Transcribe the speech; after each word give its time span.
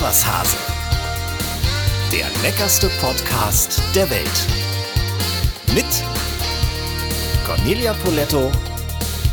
Was 0.00 0.24
Hase. 0.24 0.56
Der 2.10 2.26
leckerste 2.42 2.88
Podcast 3.02 3.82
der 3.94 4.08
Welt. 4.08 4.46
Mit 5.74 5.84
Cornelia 7.44 7.92
Poletto 8.02 8.50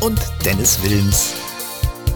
und 0.00 0.20
Dennis 0.44 0.78
Wilms. 0.82 1.32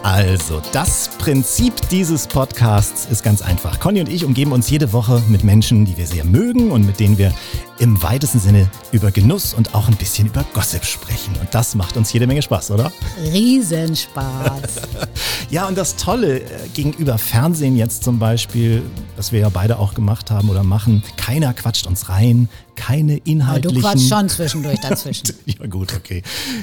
Also, 0.03 0.61
das 0.71 1.09
Prinzip 1.23 1.73
dieses 1.87 2.27
Podcasts 2.27 3.05
ist 3.05 3.23
ganz 3.23 3.41
einfach. 3.41 3.79
Conny 3.79 4.01
und 4.01 4.09
ich 4.09 4.25
umgeben 4.25 4.51
uns 4.51 4.69
jede 4.69 4.91
Woche 4.91 5.23
mit 5.29 5.45
Menschen, 5.45 5.85
die 5.85 5.95
wir 5.95 6.05
sehr 6.05 6.25
mögen 6.25 6.69
und 6.69 6.85
mit 6.85 6.99
denen 6.99 7.17
wir 7.17 7.33
im 7.79 8.01
weitesten 8.03 8.39
Sinne 8.39 8.69
über 8.91 9.11
Genuss 9.11 9.53
und 9.53 9.73
auch 9.73 9.87
ein 9.87 9.95
bisschen 9.95 10.27
über 10.27 10.45
Gossip 10.53 10.85
sprechen. 10.85 11.33
Und 11.39 11.53
das 11.53 11.75
macht 11.75 11.97
uns 11.97 12.13
jede 12.13 12.27
Menge 12.27 12.41
Spaß, 12.41 12.71
oder? 12.71 12.91
Riesenspaß. 13.31 14.81
ja, 15.49 15.67
und 15.67 15.77
das 15.77 15.95
Tolle 15.95 16.41
äh, 16.41 16.45
gegenüber 16.73 17.17
Fernsehen 17.17 17.75
jetzt 17.75 18.03
zum 18.03 18.19
Beispiel, 18.19 18.83
was 19.15 19.31
wir 19.31 19.39
ja 19.39 19.49
beide 19.49 19.79
auch 19.79 19.93
gemacht 19.95 20.29
haben 20.29 20.49
oder 20.49 20.63
machen, 20.63 21.03
keiner 21.17 21.53
quatscht 21.53 21.87
uns 21.87 22.09
rein, 22.09 22.47
keine 22.75 23.17
inhaltlichen. 23.17 23.77
Aber 23.77 23.81
du 23.81 23.95
quatschst 23.95 24.09
schon 24.09 24.29
zwischendurch 24.29 24.79
dazwischen. 24.79 25.29
ja, 25.45 25.65
gut, 25.67 25.93
okay. 25.93 26.21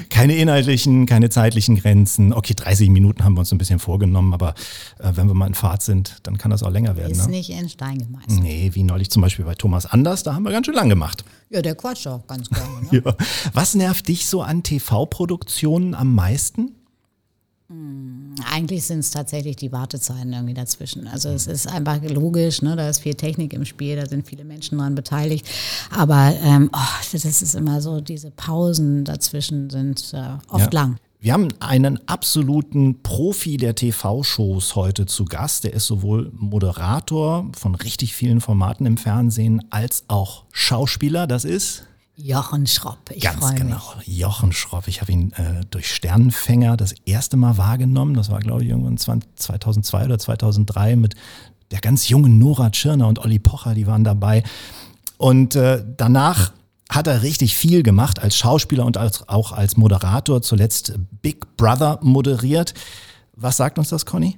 Keine 0.09 0.35
inhaltlichen, 0.35 1.05
keine 1.05 1.29
zeitlichen 1.29 1.77
Grenzen. 1.77 2.33
Okay, 2.33 2.53
30 2.53 2.89
Minuten 2.89 3.23
haben 3.23 3.33
wir 3.33 3.41
uns 3.41 3.51
ein 3.51 3.57
bisschen 3.57 3.79
vorgenommen, 3.79 4.33
aber 4.33 4.50
äh, 4.99 5.11
wenn 5.15 5.27
wir 5.27 5.33
mal 5.33 5.47
in 5.47 5.53
Fahrt 5.53 5.81
sind, 5.81 6.17
dann 6.23 6.37
kann 6.37 6.51
das 6.51 6.63
auch 6.63 6.69
länger 6.71 6.95
werden. 6.97 7.11
Ist 7.11 7.25
ne? 7.25 7.31
nicht 7.31 7.49
in 7.49 7.69
Stein 7.69 7.97
gemeißelt. 7.99 8.41
Nee, 8.41 8.71
wie 8.73 8.83
neulich 8.83 9.09
zum 9.09 9.21
Beispiel 9.21 9.45
bei 9.45 9.55
Thomas 9.55 9.85
Anders, 9.85 10.23
da 10.23 10.33
haben 10.35 10.43
wir 10.43 10.51
ganz 10.51 10.65
schön 10.65 10.75
lang 10.75 10.89
gemacht. 10.89 11.23
Ja, 11.49 11.61
der 11.61 11.75
quatscht 11.75 12.07
auch 12.07 12.25
ganz 12.27 12.49
gerne. 12.49 12.71
Ne? 12.91 13.01
ja. 13.05 13.15
Was 13.53 13.75
nervt 13.75 14.07
dich 14.07 14.27
so 14.27 14.41
an 14.41 14.63
TV-Produktionen 14.63 15.93
am 15.93 16.15
meisten? 16.15 16.71
Eigentlich 18.49 18.83
sind 18.83 18.99
es 18.99 19.11
tatsächlich 19.11 19.55
die 19.55 19.71
Wartezeiten 19.71 20.33
irgendwie 20.33 20.53
dazwischen. 20.53 21.07
Also 21.07 21.29
es 21.29 21.47
ist 21.47 21.67
einfach 21.67 22.01
logisch, 22.01 22.61
ne? 22.61 22.75
da 22.75 22.89
ist 22.89 22.99
viel 22.99 23.13
Technik 23.13 23.53
im 23.53 23.63
Spiel, 23.63 23.95
da 23.95 24.05
sind 24.05 24.27
viele 24.27 24.43
Menschen 24.43 24.77
dran 24.77 24.93
beteiligt. 24.93 25.47
Aber 25.89 26.33
ähm, 26.41 26.69
oh, 26.73 27.05
das 27.13 27.23
ist 27.23 27.55
immer 27.55 27.81
so, 27.81 28.01
diese 28.01 28.29
Pausen 28.31 29.05
dazwischen 29.05 29.69
sind 29.69 30.11
äh, 30.13 30.37
oft 30.49 30.73
Ja. 30.73 30.81
lang. 30.81 30.97
Wir 31.23 31.33
haben 31.33 31.49
einen 31.59 31.99
absoluten 32.09 33.03
Profi 33.03 33.57
der 33.57 33.75
TV-Shows 33.75 34.75
heute 34.75 35.05
zu 35.05 35.25
Gast. 35.25 35.65
Der 35.65 35.73
ist 35.73 35.85
sowohl 35.85 36.31
Moderator 36.33 37.47
von 37.55 37.75
richtig 37.75 38.15
vielen 38.15 38.41
Formaten 38.41 38.87
im 38.87 38.97
Fernsehen 38.97 39.63
als 39.69 40.03
auch 40.07 40.45
Schauspieler. 40.51 41.27
Das 41.27 41.45
ist 41.45 41.83
Jochen 42.15 42.65
Schropp, 42.65 43.11
ich 43.13 43.21
ganz 43.21 43.53
genau 43.53 43.93
mich. 43.99 44.07
Jochen 44.17 44.51
Schropp. 44.51 44.87
Ich 44.87 45.01
habe 45.01 45.11
ihn 45.11 45.31
äh, 45.33 45.61
durch 45.69 45.93
Sternenfänger 45.93 46.75
das 46.75 46.95
erste 47.05 47.37
Mal 47.37 47.55
wahrgenommen. 47.55 48.15
Das 48.15 48.31
war, 48.31 48.39
glaube 48.39 48.63
ich, 48.63 48.69
irgendwann 48.69 48.97
20, 48.97 49.35
2002 49.35 50.05
oder 50.05 50.17
2003 50.17 50.95
mit 50.95 51.13
der 51.69 51.81
ganz 51.81 52.09
jungen 52.09 52.39
Nora 52.39 52.71
Tschirner 52.71 53.07
und 53.07 53.19
Olli 53.19 53.37
Pocher, 53.37 53.75
die 53.75 53.85
waren 53.85 54.03
dabei. 54.03 54.41
Und 55.19 55.55
äh, 55.55 55.85
danach 55.97 56.51
hat 56.91 57.07
er 57.07 57.23
richtig 57.23 57.55
viel 57.55 57.83
gemacht 57.83 58.19
als 58.19 58.35
Schauspieler 58.37 58.85
und 58.85 58.97
als, 58.97 59.27
auch 59.27 59.51
als 59.51 59.77
Moderator, 59.77 60.41
zuletzt 60.41 60.93
Big 61.21 61.57
Brother 61.57 61.99
moderiert. 62.03 62.73
Was 63.33 63.57
sagt 63.57 63.79
uns 63.79 63.89
das, 63.89 64.05
Conny? 64.05 64.37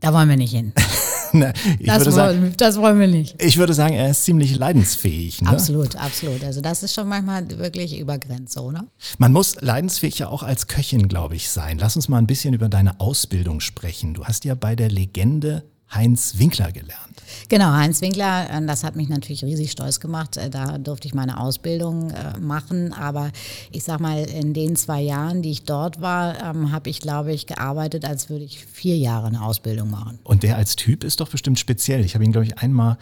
Da 0.00 0.12
wollen 0.14 0.28
wir 0.28 0.36
nicht 0.36 0.52
hin. 0.52 0.72
Na, 1.32 1.52
ich, 1.78 1.86
Das 1.86 2.00
würde 2.00 2.12
sagen, 2.12 2.40
wollen, 2.42 2.54
das 2.56 2.76
wollen 2.76 2.98
wir 2.98 3.06
nicht. 3.06 3.40
ich 3.40 3.56
würde 3.56 3.72
sagen, 3.72 3.94
er 3.94 4.10
ist 4.10 4.24
ziemlich 4.24 4.56
leidensfähig. 4.56 5.42
Ne? 5.42 5.48
Absolut, 5.50 5.94
absolut. 5.96 6.42
Also 6.42 6.60
das 6.60 6.82
ist 6.82 6.94
schon 6.94 7.08
manchmal 7.08 7.48
wirklich 7.58 7.98
über 7.98 8.18
Grenze, 8.18 8.60
oder? 8.62 8.86
Man 9.18 9.32
muss 9.32 9.60
leidensfähig 9.60 10.18
ja 10.18 10.28
auch 10.28 10.42
als 10.42 10.66
Köchin, 10.66 11.06
glaube 11.08 11.36
ich, 11.36 11.48
sein. 11.48 11.78
Lass 11.78 11.96
uns 11.96 12.08
mal 12.08 12.18
ein 12.18 12.26
bisschen 12.26 12.52
über 12.54 12.68
deine 12.68 12.98
Ausbildung 12.98 13.60
sprechen. 13.60 14.14
Du 14.14 14.24
hast 14.24 14.44
ja 14.44 14.54
bei 14.54 14.74
der 14.74 14.90
Legende 14.90 15.64
Heinz 15.92 16.38
Winkler 16.38 16.70
gelernt. 16.72 17.22
Genau, 17.48 17.72
Heinz 17.72 18.00
Winkler, 18.00 18.48
äh, 18.50 18.64
das 18.66 18.84
hat 18.84 18.96
mich 18.96 19.08
natürlich 19.08 19.44
riesig 19.44 19.72
stolz 19.72 20.00
gemacht. 20.00 20.36
Äh, 20.36 20.50
Da 20.50 20.78
durfte 20.78 21.08
ich 21.08 21.14
meine 21.14 21.38
Ausbildung 21.38 22.10
äh, 22.10 22.38
machen. 22.38 22.92
Aber 22.92 23.30
ich 23.72 23.84
sag 23.84 24.00
mal, 24.00 24.22
in 24.24 24.54
den 24.54 24.76
zwei 24.76 25.00
Jahren, 25.00 25.42
die 25.42 25.50
ich 25.50 25.64
dort 25.64 26.00
war, 26.00 26.40
ähm, 26.42 26.72
habe 26.72 26.90
ich, 26.90 27.00
glaube 27.00 27.32
ich, 27.32 27.46
gearbeitet, 27.46 28.04
als 28.04 28.30
würde 28.30 28.44
ich 28.44 28.64
vier 28.64 28.96
Jahre 28.96 29.26
eine 29.26 29.42
Ausbildung 29.42 29.90
machen. 29.90 30.18
Und 30.24 30.42
der 30.42 30.56
als 30.56 30.76
Typ 30.76 31.04
ist 31.04 31.20
doch 31.20 31.28
bestimmt 31.28 31.58
speziell. 31.58 32.04
Ich 32.04 32.14
habe 32.14 32.24
ihn, 32.24 32.32
glaube 32.32 32.46
ich, 32.46 32.58
einmal 32.58 32.96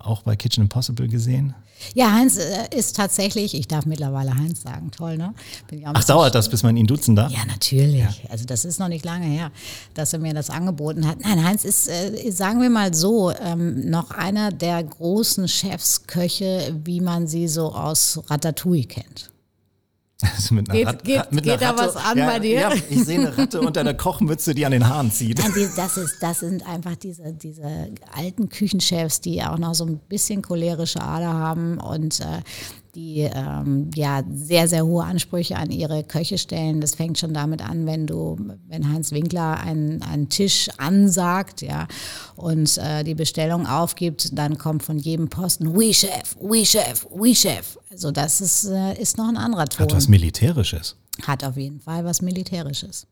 auch 0.00 0.22
bei 0.22 0.36
Kitchen 0.36 0.62
Impossible 0.62 1.08
gesehen. 1.08 1.54
Ja, 1.94 2.12
Heinz 2.12 2.36
äh, 2.36 2.76
ist 2.76 2.96
tatsächlich, 2.96 3.54
ich 3.54 3.68
darf 3.68 3.86
mittlerweile 3.86 4.34
Heinz 4.34 4.62
sagen, 4.62 4.90
toll, 4.90 5.16
ne? 5.16 5.34
Bin 5.68 5.78
ich 5.78 5.84
auch 5.84 5.90
ein 5.90 5.96
Ach, 5.96 6.04
dauert 6.04 6.34
das, 6.34 6.48
bis 6.48 6.62
man 6.62 6.76
ihn 6.76 6.86
duzen 6.86 7.16
darf? 7.16 7.32
Ja, 7.32 7.44
natürlich. 7.46 8.26
Also 8.30 8.44
das 8.44 8.64
ist 8.64 8.78
noch 8.78 8.88
nicht 8.88 9.04
lange 9.04 9.26
her, 9.26 9.50
dass 9.94 10.12
er 10.12 10.18
mir 10.18 10.34
das 10.34 10.50
angeboten 10.50 11.06
hat. 11.06 11.20
Nein, 11.20 11.44
Heinz 11.44 11.64
ist, 11.64 11.88
äh, 11.88 12.30
sagen 12.30 12.60
wir 12.60 12.70
mal 12.70 12.94
so, 12.94 13.32
ähm, 13.32 13.88
noch 13.88 14.10
einer 14.10 14.50
der 14.50 14.82
großen 14.82 15.48
Chefs, 15.48 16.06
Köche, 16.06 16.74
wie 16.84 17.00
man 17.00 17.26
sie 17.26 17.48
so 17.48 17.72
aus 17.72 18.20
Ratatouille 18.28 18.84
kennt. 18.84 19.30
Also 20.34 20.54
mit 20.54 20.68
einer 20.68 20.78
Geht- 20.78 20.86
Rat- 20.88 21.04
geht- 21.04 21.32
mit 21.32 21.44
geht 21.44 21.62
einer 21.62 21.72
da 21.76 21.86
was 21.86 21.96
an 21.96 22.18
ja, 22.18 22.26
bei 22.26 22.38
dir? 22.40 22.60
Ja, 22.60 22.72
ich 22.90 23.04
sehe 23.04 23.20
eine 23.20 23.38
Ratte 23.38 23.60
unter 23.60 23.80
einer 23.80 23.94
Kochmütze, 23.94 24.54
die 24.54 24.66
an 24.66 24.72
den 24.72 24.88
Haaren 24.88 25.12
zieht. 25.12 25.38
Nein, 25.38 25.70
das, 25.76 25.96
ist, 25.96 26.16
das 26.20 26.40
sind 26.40 26.66
einfach 26.68 26.96
diese, 26.96 27.32
diese 27.32 27.90
alten 28.16 28.48
Küchenchefs, 28.48 29.20
die 29.20 29.42
auch 29.44 29.58
noch 29.58 29.74
so 29.74 29.84
ein 29.86 29.98
bisschen 30.08 30.42
cholerische 30.42 31.00
Ader 31.00 31.32
haben 31.32 31.78
und 31.78 32.18
äh, 32.20 32.42
die 32.94 33.20
ähm, 33.20 33.90
ja 33.94 34.22
sehr, 34.32 34.68
sehr 34.68 34.84
hohe 34.84 35.04
Ansprüche 35.04 35.56
an 35.56 35.70
ihre 35.70 36.04
Köche 36.04 36.38
stellen. 36.38 36.80
Das 36.80 36.94
fängt 36.94 37.18
schon 37.18 37.34
damit 37.34 37.62
an, 37.62 37.86
wenn 37.86 38.06
du, 38.06 38.36
wenn 38.68 38.92
Heinz 38.92 39.12
Winkler 39.12 39.60
einen, 39.60 40.02
einen 40.02 40.28
Tisch 40.28 40.68
ansagt, 40.78 41.62
ja, 41.62 41.86
und 42.36 42.78
äh, 42.78 43.04
die 43.04 43.14
Bestellung 43.14 43.66
aufgibt, 43.66 44.36
dann 44.38 44.58
kommt 44.58 44.82
von 44.82 44.98
jedem 44.98 45.28
Posten, 45.28 45.68
oui 45.68 45.92
Chef, 45.92 46.36
oui 46.40 46.64
Chef, 46.64 47.06
oui 47.10 47.34
Chef. 47.34 47.78
Also 47.90 48.10
das 48.10 48.40
ist, 48.40 48.64
äh, 48.66 49.00
ist 49.00 49.18
noch 49.18 49.28
ein 49.28 49.36
anderer 49.36 49.66
Ton. 49.66 49.86
Hat 49.86 49.94
was 49.94 50.08
Militärisches. 50.08 50.96
Hat 51.26 51.42
auf 51.44 51.56
jeden 51.56 51.80
Fall 51.80 52.04
was 52.04 52.22
Militärisches. 52.22 53.06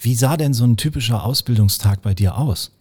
Wie 0.00 0.14
sah 0.14 0.36
denn 0.36 0.54
so 0.54 0.64
ein 0.64 0.76
typischer 0.76 1.24
Ausbildungstag 1.24 2.02
bei 2.02 2.14
dir 2.14 2.36
aus? 2.36 2.72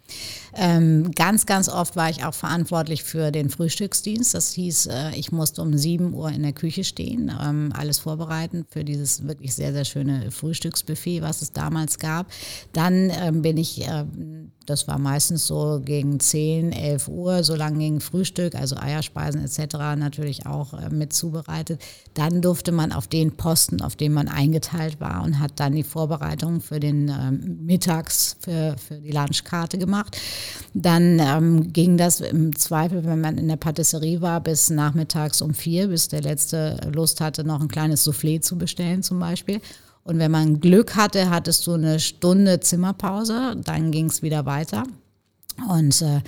Ähm, 0.59 1.11
ganz, 1.11 1.45
ganz 1.45 1.69
oft 1.69 1.95
war 1.95 2.09
ich 2.09 2.25
auch 2.25 2.33
verantwortlich 2.33 3.03
für 3.03 3.31
den 3.31 3.51
Frühstücksdienst. 3.51 4.33
Das 4.33 4.53
hieß, 4.53 4.87
äh, 4.87 5.11
ich 5.15 5.31
musste 5.31 5.61
um 5.61 5.77
7 5.77 6.13
Uhr 6.15 6.29
in 6.31 6.41
der 6.41 6.53
Küche 6.53 6.83
stehen, 6.83 7.31
ähm, 7.39 7.71
alles 7.75 7.99
vorbereiten 7.99 8.65
für 8.67 8.83
dieses 8.83 9.27
wirklich 9.27 9.53
sehr, 9.53 9.71
sehr 9.71 9.85
schöne 9.85 10.31
Frühstücksbuffet, 10.31 11.21
was 11.21 11.43
es 11.43 11.53
damals 11.53 11.99
gab. 11.99 12.31
Dann 12.73 13.11
ähm, 13.11 13.43
bin 13.43 13.57
ich, 13.57 13.87
ähm, 13.87 14.51
das 14.67 14.85
war 14.87 14.99
meistens 14.99 15.47
so 15.47 15.81
gegen 15.83 16.19
10, 16.19 16.73
11 16.73 17.07
Uhr, 17.07 17.43
so 17.45 17.55
lange 17.55 17.79
ging 17.79 18.01
Frühstück, 18.01 18.53
also 18.53 18.75
Eierspeisen 18.75 19.41
etc. 19.43 19.75
natürlich 19.97 20.45
auch 20.45 20.73
äh, 20.73 20.89
mit 20.89 21.13
zubereitet. 21.13 21.81
Dann 22.13 22.41
durfte 22.41 22.73
man 22.73 22.91
auf 22.91 23.07
den 23.07 23.37
Posten, 23.37 23.81
auf 23.81 23.95
dem 23.95 24.11
man 24.11 24.27
eingeteilt 24.27 24.99
war 24.99 25.23
und 25.23 25.39
hat 25.39 25.53
dann 25.61 25.73
die 25.73 25.83
Vorbereitung 25.83 26.59
für 26.59 26.81
den 26.81 27.07
ähm, 27.07 27.65
Mittags, 27.65 28.35
für, 28.41 28.75
für 28.77 28.95
die 28.95 29.11
Lunchkarte 29.11 29.77
gemacht. 29.77 30.17
Dann 30.73 31.19
ähm, 31.19 31.71
ging 31.71 31.95
das 31.95 32.19
im 32.19 32.53
Zweifel, 32.53 33.05
wenn 33.05 33.21
man 33.21 33.37
in 33.37 33.47
der 33.47 33.55
Patisserie 33.55 34.19
war, 34.19 34.41
bis 34.41 34.69
nachmittags 34.69 35.41
um 35.41 35.53
vier, 35.53 35.87
bis 35.87 36.09
der 36.09 36.21
letzte 36.21 36.91
Lust 36.93 37.21
hatte, 37.21 37.45
noch 37.45 37.61
ein 37.61 37.69
kleines 37.69 38.05
Soufflé 38.05 38.41
zu 38.41 38.57
bestellen 38.57 39.01
zum 39.01 39.19
Beispiel. 39.19 39.61
Und 40.07 40.19
wenn 40.19 40.31
man 40.31 40.61
Glück 40.61 40.95
hatte, 40.95 41.29
hattest 41.29 41.67
du 41.67 41.73
eine 41.73 41.99
Stunde 41.99 42.61
Zimmerpause, 42.61 43.57
dann 43.63 43.91
ging 43.91 44.05
es 44.05 44.21
wieder 44.21 44.45
weiter. 44.45 44.83
Und 45.69 46.01
äh, 46.01 46.21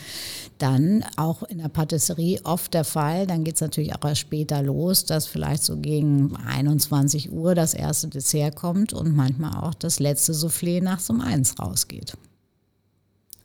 dann 0.58 1.06
auch 1.16 1.44
in 1.44 1.60
der 1.60 1.70
Patisserie 1.70 2.42
oft 2.44 2.74
der 2.74 2.84
Fall, 2.84 3.26
dann 3.26 3.46
geht 3.46 3.56
es 3.56 3.62
natürlich 3.62 3.96
auch 3.96 4.04
erst 4.04 4.22
später 4.22 4.62
los, 4.62 5.06
dass 5.06 5.28
vielleicht 5.28 5.64
so 5.64 5.78
gegen 5.78 6.36
21 6.36 7.32
Uhr 7.32 7.56
das 7.56 7.74
erste 7.74 8.10
Dessert 8.10 8.56
kommt 8.58 8.92
und 8.92 9.16
manchmal 9.16 9.56
auch 9.64 9.76
das 9.76 10.00
letzte 10.00 10.34
Soufflé 10.34 10.82
nachts 10.82 11.10
um 11.10 11.22
eins 11.22 11.58
rausgeht. 11.58 12.18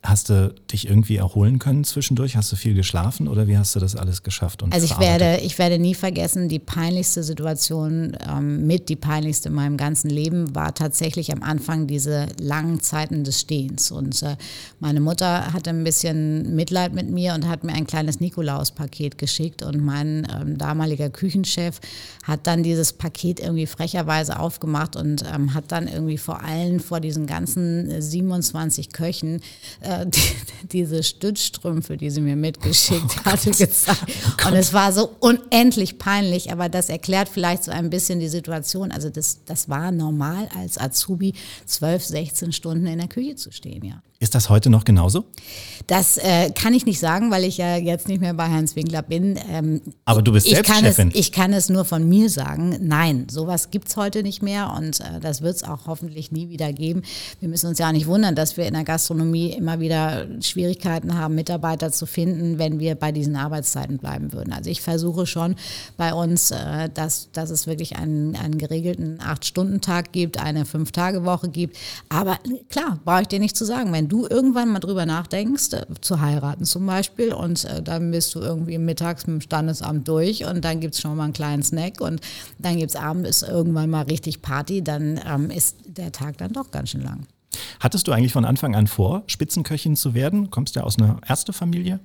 Hast 0.05 0.29
du 0.29 0.53
dich 0.71 0.87
irgendwie 0.87 1.17
erholen 1.17 1.57
können 1.57 1.83
zwischendurch? 1.83 2.37
Hast 2.37 2.51
du 2.51 2.55
viel 2.55 2.75
geschlafen 2.75 3.27
oder 3.27 3.47
wie 3.47 3.57
hast 3.57 3.75
du 3.75 3.79
das 3.79 3.95
alles 3.95 4.21
geschafft? 4.21 4.61
Und 4.61 4.73
Also 4.73 4.85
ich 4.85 4.99
werde, 4.99 5.39
ich 5.43 5.57
werde 5.57 5.79
nie 5.79 5.95
vergessen, 5.95 6.47
die 6.47 6.59
peinlichste 6.59 7.23
Situation, 7.23 8.15
ähm, 8.27 8.67
mit 8.67 8.89
die 8.89 8.95
peinlichste 8.95 9.49
in 9.49 9.55
meinem 9.55 9.77
ganzen 9.77 10.09
Leben, 10.09 10.53
war 10.53 10.75
tatsächlich 10.75 11.33
am 11.33 11.41
Anfang 11.41 11.87
diese 11.87 12.27
langen 12.39 12.81
Zeiten 12.81 13.23
des 13.23 13.41
Stehens. 13.41 13.89
Und 13.89 14.21
äh, 14.21 14.35
meine 14.79 14.99
Mutter 14.99 15.51
hatte 15.53 15.71
ein 15.71 15.83
bisschen 15.83 16.55
Mitleid 16.55 16.93
mit 16.93 17.09
mir 17.09 17.33
und 17.33 17.47
hat 17.47 17.63
mir 17.63 17.73
ein 17.73 17.87
kleines 17.87 18.19
Nikolaus-Paket 18.19 19.17
geschickt. 19.17 19.63
Und 19.63 19.83
mein 19.83 20.27
ähm, 20.31 20.57
damaliger 20.57 21.09
Küchenchef 21.09 21.79
hat 22.23 22.45
dann 22.47 22.61
dieses 22.61 22.93
Paket 22.93 23.39
irgendwie 23.39 23.65
frecherweise 23.65 24.39
aufgemacht 24.39 24.95
und 24.95 25.23
ähm, 25.33 25.53
hat 25.53 25.71
dann 25.71 25.87
irgendwie 25.87 26.17
vor 26.17 26.43
allen, 26.43 26.79
vor 26.79 26.99
diesen 26.99 27.25
ganzen 27.25 27.89
äh, 27.89 28.01
27 28.01 28.91
Köchen, 28.91 29.41
äh, 29.81 29.94
äh, 30.01 30.05
die, 30.07 30.21
diese 30.71 31.03
Stützstrümpfe, 31.03 31.97
die 31.97 32.09
sie 32.09 32.21
mir 32.21 32.35
mitgeschickt 32.35 33.17
oh 33.21 33.25
hatte, 33.25 33.51
gezeigt. 33.51 34.03
Oh 34.43 34.47
und 34.47 34.55
es 34.55 34.73
war 34.73 34.91
so 34.91 35.15
unendlich 35.19 35.97
peinlich, 35.97 36.51
aber 36.51 36.69
das 36.69 36.89
erklärt 36.89 37.29
vielleicht 37.29 37.63
so 37.63 37.71
ein 37.71 37.89
bisschen 37.89 38.19
die 38.19 38.27
Situation. 38.27 38.91
Also 38.91 39.09
das, 39.09 39.39
das 39.45 39.69
war 39.69 39.91
normal 39.91 40.49
als 40.57 40.77
Azubi, 40.77 41.33
12, 41.65 42.03
16 42.03 42.51
Stunden 42.51 42.87
in 42.87 42.99
der 42.99 43.07
Küche 43.07 43.35
zu 43.35 43.51
stehen, 43.51 43.83
ja. 43.85 44.01
Ist 44.19 44.33
das 44.33 44.49
heute 44.49 44.69
noch 44.69 44.85
genauso? 44.85 45.25
Das 45.87 46.17
äh, 46.17 46.49
kann 46.51 46.73
ich 46.73 46.85
nicht 46.85 46.99
sagen, 46.99 47.31
weil 47.31 47.43
ich 47.43 47.57
ja 47.57 47.75
jetzt 47.75 48.07
nicht 48.07 48.21
mehr 48.21 48.33
bei 48.33 48.49
Heinz 48.49 48.75
Winkler 48.75 49.01
bin. 49.01 49.37
Ähm, 49.51 49.81
Aber 50.05 50.21
du 50.21 50.31
bist 50.31 50.47
selbst 50.47 50.73
Chefin. 50.73 51.09
Es, 51.09 51.15
ich 51.15 51.31
kann 51.33 51.51
es 51.51 51.69
nur 51.69 51.83
von 51.83 52.07
mir 52.07 52.29
sagen. 52.29 52.77
Nein, 52.81 53.27
sowas 53.29 53.71
gibt 53.71 53.89
es 53.89 53.97
heute 53.97 54.23
nicht 54.23 54.41
mehr 54.41 54.73
und 54.77 55.01
äh, 55.01 55.19
das 55.19 55.41
wird 55.41 55.57
es 55.57 55.63
auch 55.63 55.85
hoffentlich 55.87 56.31
nie 56.31 56.49
wieder 56.49 56.71
geben. 56.71 57.01
Wir 57.41 57.49
müssen 57.49 57.67
uns 57.67 57.77
ja 57.77 57.89
auch 57.89 57.91
nicht 57.91 58.07
wundern, 58.07 58.35
dass 58.35 58.55
wir 58.55 58.65
in 58.65 58.73
der 58.73 58.85
Gastronomie 58.85 59.51
immer 59.51 59.81
wieder 59.81 60.27
Schwierigkeiten 60.41 61.17
haben, 61.17 61.35
Mitarbeiter 61.35 61.91
zu 61.91 62.05
finden, 62.05 62.57
wenn 62.57 62.79
wir 62.79 62.95
bei 62.95 63.11
diesen 63.11 63.35
Arbeitszeiten 63.35 63.97
bleiben 63.97 64.31
würden. 64.31 64.53
Also 64.53 64.69
ich 64.69 64.81
versuche 64.81 65.27
schon 65.27 65.55
bei 65.97 66.13
uns, 66.13 66.51
äh, 66.51 66.89
dass, 66.93 67.31
dass 67.33 67.49
es 67.49 67.67
wirklich 67.67 67.97
einen, 67.97 68.37
einen 68.37 68.57
geregelten 68.57 69.19
Acht-Stunden-Tag 69.19 70.13
gibt, 70.13 70.39
eine 70.39 70.65
Fünf-Tage-Woche 70.65 71.49
gibt. 71.49 71.75
Aber 72.07 72.39
klar, 72.69 72.97
brauche 73.03 73.23
ich 73.23 73.27
dir 73.27 73.39
nicht 73.39 73.57
zu 73.57 73.65
sagen, 73.65 73.91
wenn 73.91 74.04
wenn 74.05 74.09
du 74.09 74.27
irgendwann 74.27 74.69
mal 74.69 74.79
drüber 74.79 75.07
nachdenkst, 75.07 75.73
äh, 75.73 75.85
zu 76.01 76.21
heiraten 76.21 76.65
zum 76.65 76.85
Beispiel, 76.85 77.33
und 77.33 77.65
äh, 77.65 77.81
dann 77.81 78.11
bist 78.11 78.35
du 78.35 78.39
irgendwie 78.39 78.77
mittags 78.77 79.25
mit 79.25 79.35
dem 79.35 79.41
Standesamt 79.41 80.07
durch 80.07 80.45
und 80.45 80.63
dann 80.63 80.79
gibt 80.79 80.93
es 80.93 81.01
schon 81.01 81.15
mal 81.17 81.23
einen 81.23 81.33
kleinen 81.33 81.63
Snack 81.63 82.01
und 82.01 82.21
dann 82.59 82.77
gibt 82.77 82.91
es 82.91 82.95
abends 82.95 83.41
irgendwann 83.41 83.89
mal 83.89 84.03
richtig 84.03 84.43
Party, 84.43 84.83
dann 84.83 85.19
ähm, 85.25 85.49
ist 85.49 85.77
der 85.87 86.11
Tag 86.11 86.37
dann 86.37 86.53
doch 86.53 86.69
ganz 86.69 86.91
schön 86.91 87.01
lang. 87.01 87.25
Hattest 87.79 88.07
du 88.07 88.11
eigentlich 88.11 88.33
von 88.33 88.45
Anfang 88.45 88.75
an 88.75 88.85
vor, 88.85 89.23
Spitzenköchin 89.25 89.95
zu 89.95 90.13
werden? 90.13 90.51
Kommst 90.51 90.75
du 90.75 90.81
ja 90.81 90.85
aus 90.85 90.99
einer 90.99 91.19
Ärztefamilie? 91.27 91.99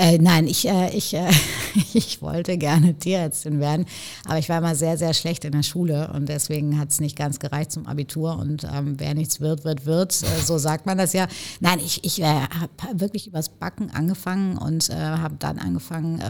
Äh, 0.00 0.16
nein, 0.16 0.46
ich, 0.46 0.66
äh, 0.66 0.96
ich, 0.96 1.12
äh, 1.12 1.30
ich 1.92 2.22
wollte 2.22 2.56
gerne 2.56 2.94
Tierärztin 2.94 3.60
werden, 3.60 3.84
aber 4.24 4.38
ich 4.38 4.48
war 4.48 4.56
immer 4.56 4.74
sehr, 4.74 4.96
sehr 4.96 5.12
schlecht 5.12 5.44
in 5.44 5.52
der 5.52 5.62
Schule 5.62 6.10
und 6.14 6.26
deswegen 6.26 6.78
hat 6.78 6.88
es 6.88 7.00
nicht 7.00 7.16
ganz 7.16 7.38
gereicht 7.38 7.70
zum 7.70 7.86
Abitur 7.86 8.38
und 8.38 8.64
ähm, 8.64 8.94
wer 8.96 9.12
nichts 9.12 9.42
wird, 9.42 9.64
wird, 9.64 9.84
wird. 9.84 10.22
Äh, 10.22 10.42
so 10.42 10.56
sagt 10.56 10.86
man 10.86 10.96
das 10.96 11.12
ja. 11.12 11.28
Nein, 11.60 11.80
ich, 11.80 12.02
ich 12.02 12.22
äh, 12.22 12.24
habe 12.24 12.98
wirklich 12.98 13.26
übers 13.26 13.50
Backen 13.50 13.90
angefangen 13.90 14.56
und 14.56 14.88
äh, 14.88 14.94
habe 14.94 15.36
dann 15.38 15.58
angefangen, 15.58 16.22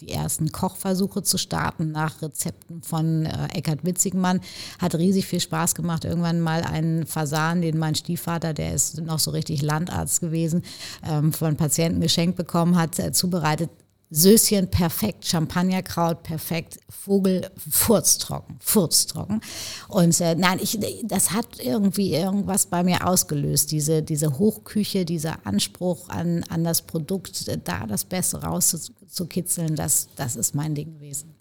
die 0.00 0.10
ersten 0.10 0.52
Kochversuche 0.52 1.22
zu 1.22 1.38
starten 1.38 1.90
nach 1.90 2.22
Rezepten 2.22 2.82
von 2.82 3.26
Eckhard 3.26 3.84
Witzigmann. 3.84 4.40
Hat 4.78 4.94
riesig 4.94 5.26
viel 5.26 5.40
Spaß 5.40 5.74
gemacht. 5.74 6.04
Irgendwann 6.04 6.40
mal 6.40 6.62
einen 6.62 7.06
Fasan, 7.06 7.62
den 7.62 7.78
mein 7.78 7.94
Stiefvater, 7.94 8.54
der 8.54 8.74
ist 8.74 9.00
noch 9.00 9.18
so 9.18 9.30
richtig 9.32 9.62
Landarzt 9.62 10.20
gewesen, 10.20 10.62
ähm, 11.08 11.32
von 11.32 11.56
Patienten 11.56 12.00
geschenkt 12.00 12.36
bekommen 12.36 12.75
hat, 12.76 12.98
äh, 12.98 13.12
zubereitet. 13.12 13.70
Söschen 14.08 14.68
perfekt, 14.70 15.26
Champagnerkraut 15.26 16.22
perfekt, 16.22 16.78
Vogel 16.88 17.50
furztrocken, 17.68 18.56
furztrocken. 18.60 19.40
Und 19.88 20.20
äh, 20.20 20.36
nein, 20.36 20.60
ich, 20.62 20.78
das 21.02 21.32
hat 21.32 21.58
irgendwie 21.58 22.14
irgendwas 22.14 22.66
bei 22.66 22.84
mir 22.84 23.04
ausgelöst, 23.04 23.72
diese, 23.72 24.04
diese 24.04 24.38
Hochküche, 24.38 25.04
dieser 25.04 25.44
Anspruch 25.44 26.08
an, 26.08 26.44
an 26.44 26.62
das 26.62 26.82
Produkt, 26.82 27.48
äh, 27.48 27.58
da 27.62 27.86
das 27.86 28.04
Beste 28.04 28.42
rauszukitzeln, 28.42 29.74
das, 29.74 30.08
das 30.14 30.36
ist 30.36 30.54
mein 30.54 30.76
Ding 30.76 30.94
gewesen. 30.94 31.34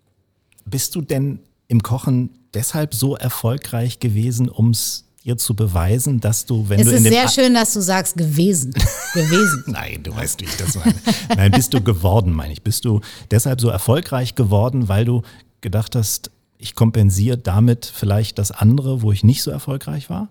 Bist 0.65 0.95
du 0.95 1.01
denn 1.01 1.39
im 1.67 1.83
Kochen 1.83 2.31
deshalb 2.55 2.95
so 2.95 3.15
erfolgreich 3.15 3.99
gewesen, 3.99 4.49
um 4.49 4.71
es 4.71 5.04
ihr 5.25 5.37
zu 5.37 5.55
beweisen, 5.55 6.19
dass 6.19 6.45
du, 6.45 6.69
wenn 6.69 6.79
es 6.79 6.85
du. 6.85 6.91
Es 6.93 7.01
ist 7.01 7.09
sehr 7.09 7.27
schön, 7.27 7.55
dass 7.55 7.73
du 7.73 7.81
sagst 7.81 8.15
gewesen. 8.15 8.71
gewesen. 9.13 9.63
Nein, 9.67 10.03
du 10.03 10.15
weißt, 10.15 10.39
wie 10.39 10.45
ich 10.45 10.55
das 10.55 10.75
meine. 10.75 10.93
Nein, 11.35 11.51
bist 11.51 11.73
du 11.73 11.81
geworden, 11.81 12.31
meine 12.31 12.53
ich. 12.53 12.61
Bist 12.61 12.85
du 12.85 13.01
deshalb 13.31 13.59
so 13.59 13.69
erfolgreich 13.69 14.35
geworden, 14.35 14.87
weil 14.87 15.03
du 15.03 15.23
gedacht 15.61 15.95
hast, 15.95 16.29
ich 16.59 16.75
kompensiere 16.75 17.39
damit 17.39 17.91
vielleicht 17.91 18.37
das 18.37 18.51
andere, 18.51 19.01
wo 19.01 19.11
ich 19.11 19.23
nicht 19.23 19.41
so 19.41 19.49
erfolgreich 19.49 20.11
war? 20.11 20.29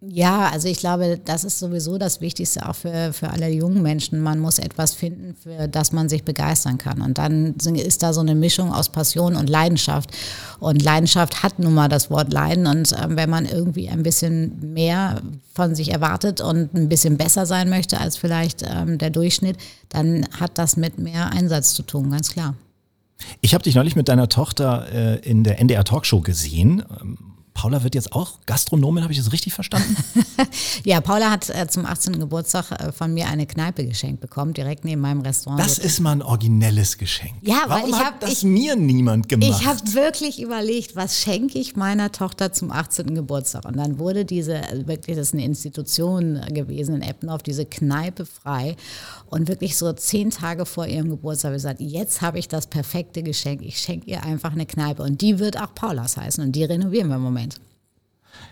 Ja, 0.00 0.48
also 0.50 0.68
ich 0.68 0.78
glaube, 0.78 1.18
das 1.24 1.42
ist 1.42 1.58
sowieso 1.58 1.98
das 1.98 2.20
Wichtigste 2.20 2.68
auch 2.68 2.76
für, 2.76 3.12
für 3.12 3.30
alle 3.30 3.48
jungen 3.48 3.82
Menschen. 3.82 4.20
Man 4.20 4.38
muss 4.38 4.60
etwas 4.60 4.94
finden, 4.94 5.34
für 5.34 5.66
das 5.66 5.90
man 5.90 6.08
sich 6.08 6.22
begeistern 6.22 6.78
kann. 6.78 7.02
Und 7.02 7.18
dann 7.18 7.56
ist 7.56 8.04
da 8.04 8.12
so 8.12 8.20
eine 8.20 8.36
Mischung 8.36 8.72
aus 8.72 8.90
Passion 8.90 9.34
und 9.34 9.50
Leidenschaft. 9.50 10.10
Und 10.60 10.82
Leidenschaft 10.82 11.42
hat 11.42 11.58
nun 11.58 11.74
mal 11.74 11.88
das 11.88 12.10
Wort 12.10 12.32
Leiden. 12.32 12.68
Und 12.68 12.92
äh, 12.92 13.06
wenn 13.08 13.28
man 13.28 13.44
irgendwie 13.44 13.88
ein 13.88 14.04
bisschen 14.04 14.72
mehr 14.72 15.20
von 15.52 15.74
sich 15.74 15.90
erwartet 15.90 16.40
und 16.40 16.74
ein 16.74 16.88
bisschen 16.88 17.16
besser 17.16 17.44
sein 17.44 17.68
möchte 17.68 17.98
als 17.98 18.16
vielleicht 18.16 18.62
ähm, 18.62 18.98
der 18.98 19.10
Durchschnitt, 19.10 19.56
dann 19.88 20.28
hat 20.38 20.58
das 20.58 20.76
mit 20.76 21.00
mehr 21.00 21.32
Einsatz 21.32 21.74
zu 21.74 21.82
tun, 21.82 22.12
ganz 22.12 22.30
klar. 22.30 22.54
Ich 23.40 23.52
habe 23.52 23.64
dich 23.64 23.74
neulich 23.74 23.96
mit 23.96 24.06
deiner 24.06 24.28
Tochter 24.28 24.86
äh, 24.92 25.28
in 25.28 25.42
der 25.42 25.58
NDR 25.58 25.82
Talkshow 25.82 26.20
gesehen. 26.20 26.84
Ähm, 27.00 27.18
Paula 27.58 27.82
wird 27.82 27.96
jetzt 27.96 28.12
auch 28.12 28.38
Gastronomin, 28.46 29.02
habe 29.02 29.12
ich 29.12 29.18
das 29.18 29.32
richtig 29.32 29.52
verstanden? 29.52 29.96
ja, 30.84 31.00
Paula 31.00 31.32
hat 31.32 31.50
äh, 31.50 31.66
zum 31.66 31.86
18. 31.86 32.20
Geburtstag 32.20 32.70
äh, 32.70 32.92
von 32.92 33.12
mir 33.12 33.26
eine 33.26 33.46
Kneipe 33.46 33.84
geschenkt 33.84 34.20
bekommen, 34.20 34.54
direkt 34.54 34.84
neben 34.84 35.00
meinem 35.00 35.22
Restaurant. 35.22 35.60
Das 35.60 35.76
ist 35.76 35.98
mal 35.98 36.12
ein 36.12 36.22
originelles 36.22 36.98
Geschenk. 36.98 37.32
Ja, 37.42 37.62
Warum 37.66 37.82
weil 37.82 37.88
ich 37.90 37.96
hat 37.96 38.22
das 38.22 38.30
ich, 38.30 38.42
mir 38.44 38.76
niemand 38.76 39.28
gemacht? 39.28 39.50
Ich 39.50 39.66
habe 39.66 39.80
wirklich 39.92 40.40
überlegt, 40.40 40.94
was 40.94 41.18
schenke 41.18 41.58
ich 41.58 41.74
meiner 41.74 42.12
Tochter 42.12 42.52
zum 42.52 42.70
18. 42.70 43.16
Geburtstag? 43.16 43.64
Und 43.64 43.76
dann 43.76 43.98
wurde 43.98 44.24
diese, 44.24 44.58
äh, 44.58 44.86
wirklich, 44.86 45.16
das 45.16 45.28
ist 45.28 45.34
eine 45.34 45.44
Institution 45.44 46.40
gewesen 46.50 46.94
in 46.94 47.02
Eppendorf, 47.02 47.42
diese 47.42 47.66
Kneipe 47.66 48.24
frei. 48.24 48.76
Und 49.26 49.48
wirklich 49.48 49.76
so 49.76 49.92
zehn 49.92 50.30
Tage 50.30 50.64
vor 50.64 50.86
ihrem 50.86 51.10
Geburtstag 51.10 51.48
habe 51.48 51.56
ich 51.56 51.62
gesagt, 51.62 51.80
jetzt 51.80 52.22
habe 52.22 52.38
ich 52.38 52.46
das 52.46 52.68
perfekte 52.68 53.24
Geschenk. 53.24 53.62
Ich 53.62 53.80
schenke 53.80 54.08
ihr 54.08 54.22
einfach 54.22 54.52
eine 54.52 54.64
Kneipe. 54.64 55.02
Und 55.02 55.20
die 55.22 55.40
wird 55.40 55.60
auch 55.60 55.74
Paulas 55.74 56.16
heißen. 56.16 56.44
Und 56.44 56.52
die 56.52 56.62
renovieren 56.62 57.08
wir 57.08 57.16
im 57.16 57.22
Moment. 57.22 57.47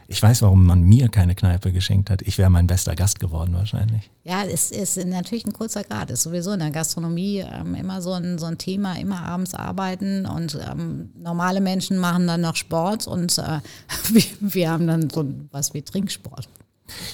Ich 0.09 0.23
weiß, 0.23 0.43
warum 0.43 0.67
man 0.67 0.83
mir 0.83 1.09
keine 1.09 1.35
Kneipe 1.35 1.73
geschenkt 1.73 2.11
hat. 2.11 2.23
Ich 2.23 2.39
wäre 2.39 2.49
mein 2.49 2.67
bester 2.69 2.95
Gast 2.95 3.19
geworden 3.19 3.55
wahrscheinlich. 3.55 4.11
Ja, 4.23 4.45
es 4.45 4.71
ist 4.71 5.05
natürlich 5.05 5.45
ein 5.45 5.53
kurzer 5.53 5.83
Grad. 5.83 6.11
Es 6.11 6.21
ist 6.21 6.23
sowieso 6.25 6.53
in 6.53 6.61
der 6.61 6.71
Gastronomie 6.71 7.39
ähm, 7.39 7.75
immer 7.75 8.01
so 8.01 8.13
ein, 8.13 8.39
so 8.39 8.47
ein 8.47 8.57
Thema, 8.57 8.99
immer 8.99 9.23
abends 9.23 9.55
arbeiten 9.55 10.27
und 10.27 10.57
ähm, 10.71 11.11
normale 11.19 11.61
Menschen 11.61 11.99
machen 11.99 12.27
dann 12.29 12.41
noch 12.41 12.55
Sport 12.55 13.09
und 13.09 13.37
äh, 13.39 13.61
wir, 14.13 14.25
wir 14.41 14.71
haben 14.71 14.87
dann 14.87 15.11
so 15.11 15.27
was 15.51 15.75
wie 15.75 15.83
Trinksport. 15.83 16.49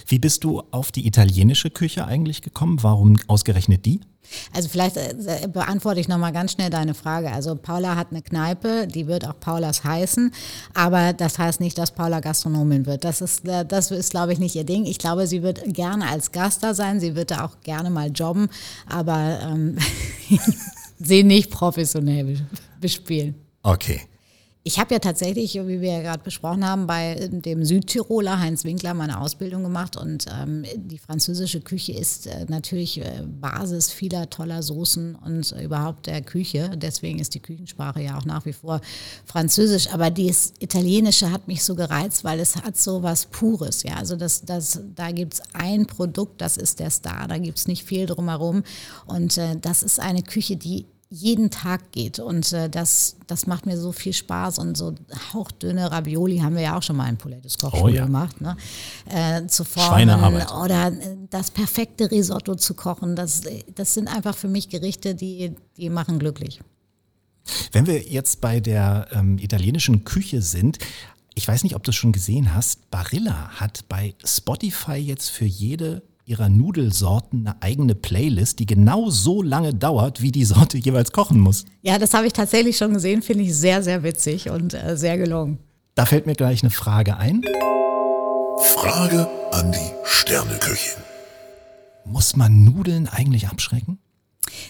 Wie 0.07 0.19
bist 0.19 0.45
du 0.45 0.63
auf 0.71 0.93
die 0.93 1.07
italienische 1.07 1.71
Küche 1.71 2.07
eigentlich 2.07 2.43
gekommen? 2.43 2.83
Warum 2.83 3.17
ausgerechnet 3.29 3.87
die? 3.87 4.01
Also 4.53 4.69
vielleicht 4.69 4.97
äh, 4.97 5.49
beantworte 5.53 6.01
ich 6.01 6.09
nochmal 6.09 6.33
ganz 6.33 6.53
schnell 6.53 6.71
deine 6.71 6.95
Frage. 6.95 7.31
Also 7.31 7.55
Paula 7.55 7.97
hat 7.97 8.09
eine 8.11 8.23
Kneipe, 8.23 8.87
die 8.87 9.07
wird 9.07 9.27
auch 9.27 9.39
Paulas 9.39 9.85
heißen, 9.85 10.33
aber 10.75 11.13
das 11.13 11.39
heißt 11.39 11.61
nicht, 11.61 11.77
dass 11.79 11.93
Paula 11.93 12.21
Gastronomin 12.21 12.87
wird. 12.87 13.05
Das 13.05 13.21
ist, 13.21 13.47
äh, 13.47 13.65
das 13.65 13.91
ist 13.91 14.11
glaube 14.11 14.33
ich, 14.33 14.39
nicht 14.39 14.55
ihr 14.55 14.65
Ding. 14.65 14.87
Ich 14.87 14.99
glaube, 14.99 15.27
sie 15.27 15.43
wird 15.43 15.63
gerne 15.75 16.09
als 16.09 16.33
Gast 16.33 16.63
da 16.63 16.75
sein, 16.75 17.01
sie 17.01 17.15
wird 17.15 17.31
da 17.31 17.45
auch 17.45 17.61
gerne 17.63 17.91
mal 17.91 18.11
jobben, 18.11 18.49
aber 18.89 19.41
ähm, 19.43 19.79
sie 20.99 21.25
nicht 21.25 21.51
professionell 21.51 22.47
bespielen. 22.81 23.35
Okay. 23.63 24.03
Ich 24.65 24.79
habe 24.79 24.95
ja 24.95 25.01
tatsächlich, 25.01 25.55
wie 25.55 25.81
wir 25.81 25.91
ja 25.91 26.03
gerade 26.03 26.23
besprochen 26.23 26.65
haben, 26.65 26.87
bei 26.87 27.17
dem 27.33 27.65
Südtiroler 27.65 28.39
Heinz 28.39 28.63
Winkler 28.63 28.95
meine 28.95 29.21
Ausbildung 29.21 29.65
gemacht 29.65 29.97
und 29.97 30.27
ähm, 30.41 30.65
die 30.77 30.99
französische 30.99 31.61
Küche 31.61 31.93
ist 31.93 32.29
äh, 32.29 32.47
natürlich 32.49 33.01
äh, 33.01 33.25
Basis 33.41 33.91
vieler 33.91 34.31
toller 34.31 34.63
Soßen 34.63 35.17
und 35.17 35.51
äh, 35.51 35.65
überhaupt 35.65 36.07
der 36.07 36.23
Küche. 36.23 36.71
Deswegen 36.77 37.19
ist 37.19 37.35
die 37.35 37.41
Küchensprache 37.41 38.03
ja 38.03 38.17
auch 38.17 38.25
nach 38.25 38.47
wie 38.47 38.53
vor 38.53 38.81
Französisch. 39.25 39.93
Aber 39.93 40.13
das 40.13 40.53
Italienische 40.61 41.33
hat 41.33 41.49
mich 41.49 41.65
so 41.65 41.75
gereizt, 41.75 42.23
weil 42.23 42.39
es 42.39 42.55
hat 42.55 42.77
so 42.77 43.03
was 43.03 43.27
Pures. 43.27 43.83
Ja, 43.83 43.97
also 43.97 44.15
das, 44.15 44.45
das, 44.45 44.81
da 44.95 45.11
gibt's 45.11 45.43
ein 45.55 45.87
Produkt, 45.87 46.41
das 46.41 46.57
ist 46.57 46.79
der 46.79 46.91
Star. 46.91 47.27
Da 47.27 47.39
gibt's 47.39 47.67
nicht 47.67 47.83
viel 47.83 48.07
drumherum 48.07 48.63
und 49.07 49.37
äh, 49.39 49.57
das 49.61 49.83
ist 49.83 49.99
eine 49.99 50.23
Küche, 50.23 50.57
die 50.57 50.87
jeden 51.13 51.51
Tag 51.51 51.93
geht. 51.93 52.19
Und 52.19 52.53
äh, 52.55 52.71
das, 52.71 53.17
das 53.27 53.47
macht 53.47 53.67
mir 53.67 53.77
so 53.77 53.93
viel 53.93 54.15
Spaß. 54.15 54.59
Und 54.59 54.77
so 54.77 54.95
hauchdünne 55.33 55.93
Ravioli 55.93 56.39
haben 56.39 56.55
wir 56.55 56.63
ja 56.63 56.79
auch 56.79 56.83
schon 56.83 56.97
mal 56.97 57.09
in 57.09 57.19
Polettes 57.19 57.59
Kochschule 57.59 57.85
oh, 57.85 57.89
ja. 57.89 58.05
gemacht. 58.07 58.41
Ne? 58.41 58.57
Äh, 59.11 59.47
zu 59.47 59.65
formen 59.65 60.09
oder 60.63 60.89
äh, 60.89 61.17
das 61.29 61.51
perfekte 61.51 62.11
Risotto 62.11 62.55
zu 62.55 62.73
kochen. 62.73 63.15
Das, 63.15 63.43
das 63.75 63.93
sind 63.93 64.09
einfach 64.09 64.35
für 64.35 64.49
mich 64.49 64.71
Gerichte, 64.71 65.15
die, 65.15 65.55
die 65.77 65.91
machen 65.91 66.19
glücklich. 66.19 66.61
Wenn 67.73 67.87
wir 67.87 68.01
jetzt 68.01 68.41
bei 68.41 68.61
der 68.61 69.09
ähm, 69.13 69.37
italienischen 69.39 70.05
Küche 70.05 70.41
sind, 70.41 70.79
ich 71.35 71.47
weiß 71.47 71.63
nicht, 71.63 71.75
ob 71.75 71.83
du 71.83 71.91
es 71.91 71.97
schon 71.97 72.13
gesehen 72.13 72.55
hast, 72.55 72.91
Barilla 72.91 73.51
hat 73.61 73.85
bei 73.89 74.15
Spotify 74.25 74.95
jetzt 74.95 75.31
für 75.31 75.45
jede 75.45 76.03
ihrer 76.25 76.49
Nudelsorten 76.49 77.47
eine 77.47 77.63
eigene 77.63 77.95
Playlist, 77.95 78.59
die 78.59 78.67
genau 78.67 79.11
so 79.11 79.43
lange 79.43 79.75
dauert, 79.75 80.23
wie 80.23 80.33
die 80.33 80.45
Sorte 80.45 80.79
jeweils 80.79 81.13
kochen 81.13 81.41
muss. 81.41 81.65
Ja, 81.83 81.99
das 81.99 82.15
habe 82.15 82.27
ich 82.27 82.33
tatsächlich 82.33 82.77
schon 82.77 82.95
gesehen, 82.95 83.23
finde 83.23 83.45
ich 83.45 83.57
sehr, 83.57 83.83
sehr 83.83 84.03
witzig 84.03 84.51
und 84.51 84.75
äh, 84.75 84.97
sehr 84.97 85.19
gelungen. 85.19 85.59
Da 85.95 86.07
fällt 86.07 86.27
mir 86.27 86.35
gleich 86.35 86.63
eine 86.63 86.71
Frage 86.71 87.17
ein. 87.17 87.43
Frage 88.77 89.29
an 89.51 89.73
die 89.73 89.91
Sterneköchin. 90.05 91.03
Muss 92.05 92.37
man 92.37 92.65
Nudeln 92.65 93.09
eigentlich 93.09 93.49
abschrecken? 93.49 93.99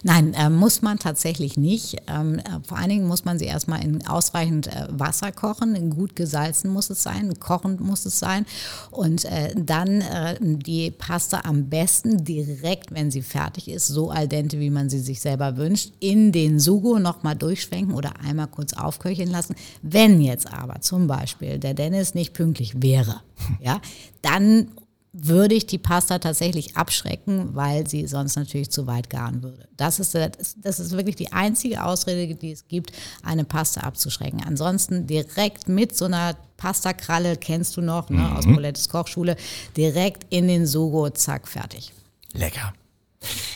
Nein, 0.02 0.34
äh, 0.34 0.50
muss 0.50 0.82
man 0.82 0.98
tatsächlich 0.98 1.56
nicht. 1.56 1.96
Ähm, 2.06 2.38
äh, 2.38 2.42
vor 2.66 2.78
allen 2.78 2.90
Dingen 2.90 3.06
muss 3.06 3.24
man 3.24 3.38
sie 3.38 3.46
erstmal 3.46 3.82
in 3.84 4.06
ausreichend 4.06 4.66
äh, 4.68 4.88
Wasser 4.90 5.32
kochen. 5.32 5.90
Gut 5.90 6.16
gesalzen 6.16 6.70
muss 6.70 6.90
es 6.90 7.02
sein, 7.02 7.38
kochend 7.38 7.80
muss 7.80 8.06
es 8.06 8.18
sein. 8.18 8.46
Und 8.90 9.24
äh, 9.24 9.54
dann 9.54 10.00
äh, 10.00 10.36
die 10.40 10.90
Pasta 10.90 11.42
am 11.44 11.68
besten 11.68 12.24
direkt, 12.24 12.92
wenn 12.92 13.10
sie 13.10 13.22
fertig 13.22 13.68
ist, 13.68 13.86
so 13.86 14.10
al 14.10 14.28
dente, 14.28 14.60
wie 14.60 14.70
man 14.70 14.90
sie 14.90 15.00
sich 15.00 15.20
selber 15.20 15.56
wünscht, 15.56 15.92
in 16.00 16.32
den 16.32 16.60
Sugo 16.60 16.98
nochmal 16.98 17.36
durchschwenken 17.36 17.94
oder 17.94 18.20
einmal 18.20 18.48
kurz 18.48 18.72
aufköcheln 18.72 19.30
lassen. 19.30 19.54
Wenn 19.82 20.20
jetzt 20.20 20.52
aber 20.52 20.80
zum 20.80 21.06
Beispiel 21.06 21.58
der 21.58 21.74
Dennis 21.74 22.14
nicht 22.14 22.34
pünktlich 22.34 22.82
wäre, 22.82 23.20
ja, 23.60 23.80
dann 24.22 24.68
würde 25.12 25.54
ich 25.54 25.66
die 25.66 25.78
Pasta 25.78 26.18
tatsächlich 26.18 26.76
abschrecken, 26.76 27.54
weil 27.54 27.86
sie 27.86 28.06
sonst 28.06 28.36
natürlich 28.36 28.70
zu 28.70 28.86
weit 28.86 29.10
garen 29.10 29.42
würde. 29.42 29.68
Das 29.76 30.00
ist, 30.00 30.14
das 30.14 30.80
ist 30.80 30.92
wirklich 30.92 31.16
die 31.16 31.32
einzige 31.32 31.84
Ausrede, 31.84 32.34
die 32.34 32.52
es 32.52 32.66
gibt, 32.66 32.92
eine 33.22 33.44
Pasta 33.44 33.82
abzuschrecken. 33.82 34.42
Ansonsten 34.42 35.06
direkt 35.06 35.68
mit 35.68 35.94
so 35.94 36.06
einer 36.06 36.34
Pastakralle, 36.56 37.36
kennst 37.36 37.76
du 37.76 37.82
noch, 37.82 38.08
ne, 38.08 38.18
mhm. 38.18 38.36
aus 38.36 38.44
Polettes 38.46 38.88
Kochschule, 38.88 39.36
direkt 39.76 40.32
in 40.32 40.48
den 40.48 40.66
Sogo, 40.66 41.10
zack, 41.10 41.46
fertig. 41.46 41.92
Lecker. 42.32 42.72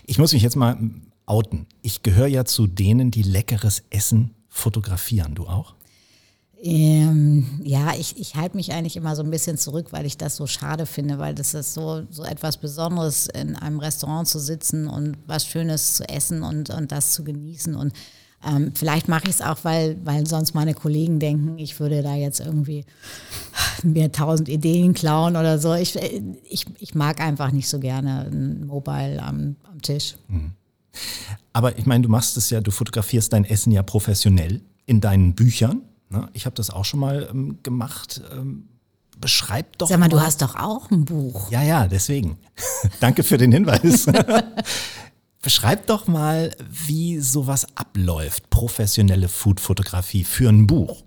Ich 0.04 0.18
muss 0.18 0.34
mich 0.34 0.42
jetzt 0.42 0.56
mal 0.56 0.76
outen. 1.24 1.66
Ich 1.80 2.02
gehöre 2.02 2.26
ja 2.26 2.44
zu 2.44 2.66
denen, 2.66 3.10
die 3.10 3.22
leckeres 3.22 3.82
Essen 3.88 4.34
fotografieren. 4.48 5.34
Du 5.34 5.46
auch? 5.46 5.75
Ähm, 6.62 7.60
ja, 7.62 7.94
ich, 7.98 8.18
ich 8.18 8.34
halte 8.34 8.56
mich 8.56 8.72
eigentlich 8.72 8.96
immer 8.96 9.14
so 9.14 9.22
ein 9.22 9.30
bisschen 9.30 9.58
zurück, 9.58 9.88
weil 9.90 10.06
ich 10.06 10.16
das 10.16 10.36
so 10.36 10.46
schade 10.46 10.86
finde, 10.86 11.18
weil 11.18 11.34
das 11.34 11.54
ist 11.54 11.74
so, 11.74 12.02
so 12.10 12.24
etwas 12.24 12.56
Besonderes, 12.56 13.26
in 13.26 13.56
einem 13.56 13.78
Restaurant 13.78 14.26
zu 14.26 14.38
sitzen 14.38 14.88
und 14.88 15.18
was 15.26 15.46
Schönes 15.46 15.94
zu 15.94 16.08
essen 16.08 16.42
und, 16.42 16.70
und 16.70 16.92
das 16.92 17.12
zu 17.12 17.24
genießen. 17.24 17.74
Und 17.74 17.92
ähm, 18.44 18.72
vielleicht 18.74 19.08
mache 19.08 19.24
ich 19.24 19.36
es 19.36 19.42
auch, 19.42 19.58
weil, 19.64 19.98
weil 20.04 20.26
sonst 20.26 20.54
meine 20.54 20.74
Kollegen 20.74 21.18
denken, 21.18 21.58
ich 21.58 21.78
würde 21.78 22.02
da 22.02 22.14
jetzt 22.14 22.40
irgendwie 22.40 22.84
mir 23.82 24.10
tausend 24.12 24.48
Ideen 24.48 24.94
klauen 24.94 25.36
oder 25.36 25.58
so. 25.58 25.74
Ich, 25.74 25.96
ich, 26.44 26.66
ich 26.78 26.94
mag 26.94 27.20
einfach 27.20 27.50
nicht 27.50 27.68
so 27.68 27.78
gerne 27.78 28.26
ein 28.30 28.66
Mobile 28.66 29.22
am, 29.22 29.56
am 29.70 29.82
Tisch. 29.82 30.16
Mhm. 30.28 30.52
Aber 31.52 31.78
ich 31.78 31.86
meine, 31.86 32.02
du 32.02 32.08
machst 32.08 32.36
es 32.36 32.50
ja, 32.50 32.60
du 32.60 32.70
fotografierst 32.70 33.32
dein 33.32 33.44
Essen 33.44 33.72
ja 33.72 33.82
professionell 33.82 34.62
in 34.86 35.00
deinen 35.00 35.34
Büchern. 35.34 35.82
Ne? 36.08 36.28
Ich 36.32 36.46
habe 36.46 36.54
das 36.54 36.70
auch 36.70 36.84
schon 36.84 37.00
mal 37.00 37.28
ähm, 37.30 37.58
gemacht. 37.62 38.20
Ähm, 38.32 38.68
beschreib 39.18 39.78
doch. 39.78 39.88
Sag 39.88 39.98
mal, 39.98 40.06
mal, 40.06 40.10
du 40.10 40.20
hast 40.20 40.42
doch 40.42 40.54
auch 40.56 40.90
ein 40.90 41.04
Buch. 41.04 41.50
Ja, 41.50 41.62
ja, 41.62 41.86
deswegen. 41.86 42.38
Danke 43.00 43.22
für 43.22 43.38
den 43.38 43.52
Hinweis. 43.52 44.06
Beschreib 45.42 45.86
doch 45.86 46.08
mal, 46.08 46.56
wie 46.68 47.20
sowas 47.20 47.66
abläuft, 47.76 48.50
professionelle 48.50 49.28
Food-Fotografie 49.28 50.24
für 50.24 50.48
ein 50.48 50.66
Buch. 50.66 51.04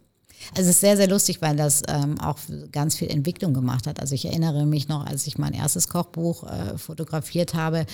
Also 0.55 0.69
es 0.69 0.75
ist 0.75 0.81
sehr, 0.81 0.97
sehr 0.97 1.07
lustig, 1.07 1.41
weil 1.41 1.55
das 1.55 1.83
ähm, 1.87 2.19
auch 2.19 2.37
ganz 2.71 2.95
viel 2.95 3.09
Entwicklung 3.09 3.53
gemacht 3.53 3.87
hat. 3.87 3.99
Also 3.99 4.15
ich 4.15 4.25
erinnere 4.25 4.65
mich 4.65 4.87
noch, 4.87 5.05
als 5.05 5.27
ich 5.27 5.37
mein 5.37 5.53
erstes 5.53 5.89
Kochbuch 5.89 6.43
äh, 6.43 6.77
fotografiert 6.77 7.53
habe, 7.53 7.85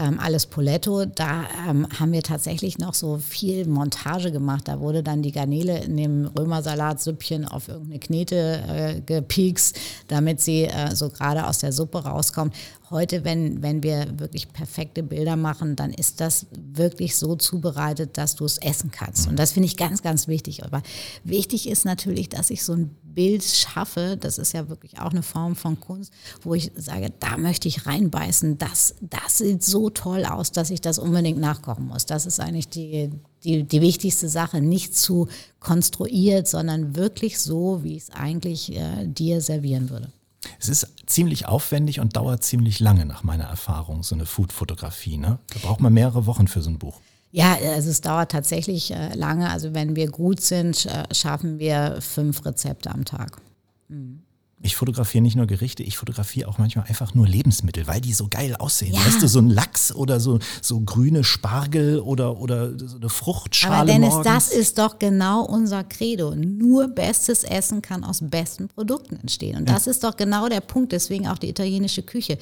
ähm, 0.00 0.20
alles 0.20 0.46
Poletto, 0.46 1.04
da 1.06 1.44
ähm, 1.68 1.88
haben 1.98 2.12
wir 2.12 2.22
tatsächlich 2.22 2.78
noch 2.78 2.94
so 2.94 3.18
viel 3.18 3.66
Montage 3.66 4.30
gemacht. 4.30 4.68
Da 4.68 4.80
wurde 4.80 5.02
dann 5.02 5.22
die 5.22 5.32
Garnele 5.32 5.82
in 5.84 5.96
dem 5.96 6.26
Römersalatsüppchen 6.26 7.46
auf 7.46 7.68
irgendeine 7.68 7.98
Knete 7.98 8.62
äh, 8.68 9.00
gepiekst, 9.00 9.76
damit 10.08 10.40
sie 10.40 10.64
äh, 10.64 10.94
so 10.94 11.10
gerade 11.10 11.46
aus 11.46 11.58
der 11.58 11.72
Suppe 11.72 12.04
rauskommt. 12.04 12.54
Heute, 12.94 13.24
wenn, 13.24 13.60
wenn 13.60 13.82
wir 13.82 14.20
wirklich 14.20 14.52
perfekte 14.52 15.02
Bilder 15.02 15.34
machen, 15.34 15.74
dann 15.74 15.92
ist 15.92 16.20
das 16.20 16.46
wirklich 16.52 17.16
so 17.16 17.34
zubereitet, 17.34 18.16
dass 18.16 18.36
du 18.36 18.44
es 18.44 18.58
essen 18.58 18.92
kannst. 18.92 19.26
Und 19.26 19.36
das 19.36 19.50
finde 19.50 19.66
ich 19.66 19.76
ganz, 19.76 20.00
ganz 20.00 20.28
wichtig. 20.28 20.62
Aber 20.62 20.80
wichtig 21.24 21.68
ist 21.68 21.84
natürlich, 21.84 22.28
dass 22.28 22.50
ich 22.50 22.62
so 22.62 22.74
ein 22.74 22.94
Bild 23.02 23.42
schaffe, 23.42 24.16
das 24.16 24.38
ist 24.38 24.52
ja 24.52 24.68
wirklich 24.68 25.00
auch 25.00 25.10
eine 25.10 25.24
Form 25.24 25.56
von 25.56 25.80
Kunst, 25.80 26.12
wo 26.42 26.54
ich 26.54 26.70
sage, 26.76 27.12
da 27.18 27.36
möchte 27.36 27.66
ich 27.66 27.84
reinbeißen, 27.84 28.58
das, 28.58 28.94
das 29.00 29.38
sieht 29.38 29.64
so 29.64 29.90
toll 29.90 30.24
aus, 30.24 30.52
dass 30.52 30.70
ich 30.70 30.80
das 30.80 31.00
unbedingt 31.00 31.40
nachkochen 31.40 31.88
muss. 31.88 32.06
Das 32.06 32.26
ist 32.26 32.38
eigentlich 32.38 32.68
die, 32.68 33.10
die, 33.42 33.64
die 33.64 33.80
wichtigste 33.80 34.28
Sache, 34.28 34.60
nicht 34.60 34.96
zu 34.96 35.26
konstruiert, 35.58 36.46
sondern 36.46 36.94
wirklich 36.94 37.40
so, 37.40 37.82
wie 37.82 37.96
ich 37.96 38.04
es 38.04 38.10
eigentlich 38.10 38.72
äh, 38.76 39.04
dir 39.08 39.40
servieren 39.40 39.90
würde. 39.90 40.12
Es 40.58 40.68
ist 40.68 40.88
ziemlich 41.06 41.46
aufwendig 41.46 42.00
und 42.00 42.16
dauert 42.16 42.42
ziemlich 42.42 42.80
lange 42.80 43.06
nach 43.06 43.22
meiner 43.22 43.44
Erfahrung, 43.44 44.02
so 44.02 44.14
eine 44.14 44.26
Food-Fotografie. 44.26 45.16
Ne? 45.16 45.38
Da 45.52 45.60
braucht 45.60 45.80
man 45.80 45.92
mehrere 45.92 46.26
Wochen 46.26 46.48
für 46.48 46.62
so 46.62 46.70
ein 46.70 46.78
Buch. 46.78 47.00
Ja, 47.30 47.56
also 47.74 47.90
es 47.90 48.00
dauert 48.00 48.30
tatsächlich 48.30 48.92
äh, 48.92 49.12
lange. 49.14 49.50
Also 49.50 49.74
wenn 49.74 49.96
wir 49.96 50.08
gut 50.08 50.40
sind, 50.40 50.86
äh, 50.86 51.12
schaffen 51.12 51.58
wir 51.58 51.98
fünf 52.00 52.44
Rezepte 52.44 52.90
am 52.90 53.04
Tag. 53.04 53.40
Mhm. 53.88 54.22
Ich 54.64 54.76
fotografiere 54.76 55.20
nicht 55.22 55.36
nur 55.36 55.46
Gerichte, 55.46 55.82
ich 55.82 55.98
fotografiere 55.98 56.48
auch 56.48 56.56
manchmal 56.56 56.86
einfach 56.86 57.14
nur 57.14 57.28
Lebensmittel, 57.28 57.86
weil 57.86 58.00
die 58.00 58.14
so 58.14 58.28
geil 58.28 58.56
aussehen. 58.56 58.94
Ja. 58.94 59.04
Weißt 59.04 59.22
du, 59.22 59.28
so 59.28 59.38
ein 59.38 59.50
Lachs 59.50 59.94
oder 59.94 60.20
so, 60.20 60.38
so 60.62 60.80
grüne 60.80 61.22
Spargel 61.22 62.00
oder, 62.00 62.40
oder 62.40 62.78
so 62.78 62.96
eine 62.96 63.10
Fruchtschale. 63.10 63.74
Aber 63.74 63.86
Dennis, 63.86 64.14
morgens. 64.14 64.26
das 64.26 64.48
ist 64.48 64.78
doch 64.78 64.98
genau 64.98 65.44
unser 65.44 65.84
Credo. 65.84 66.34
Nur 66.34 66.88
bestes 66.88 67.44
Essen 67.44 67.82
kann 67.82 68.04
aus 68.04 68.20
besten 68.22 68.68
Produkten 68.68 69.16
entstehen. 69.16 69.58
Und 69.58 69.68
ja. 69.68 69.74
das 69.74 69.86
ist 69.86 70.02
doch 70.02 70.16
genau 70.16 70.48
der 70.48 70.60
Punkt, 70.60 70.92
deswegen 70.92 71.28
auch 71.28 71.38
die 71.38 71.50
italienische 71.50 72.02
Küche 72.02 72.38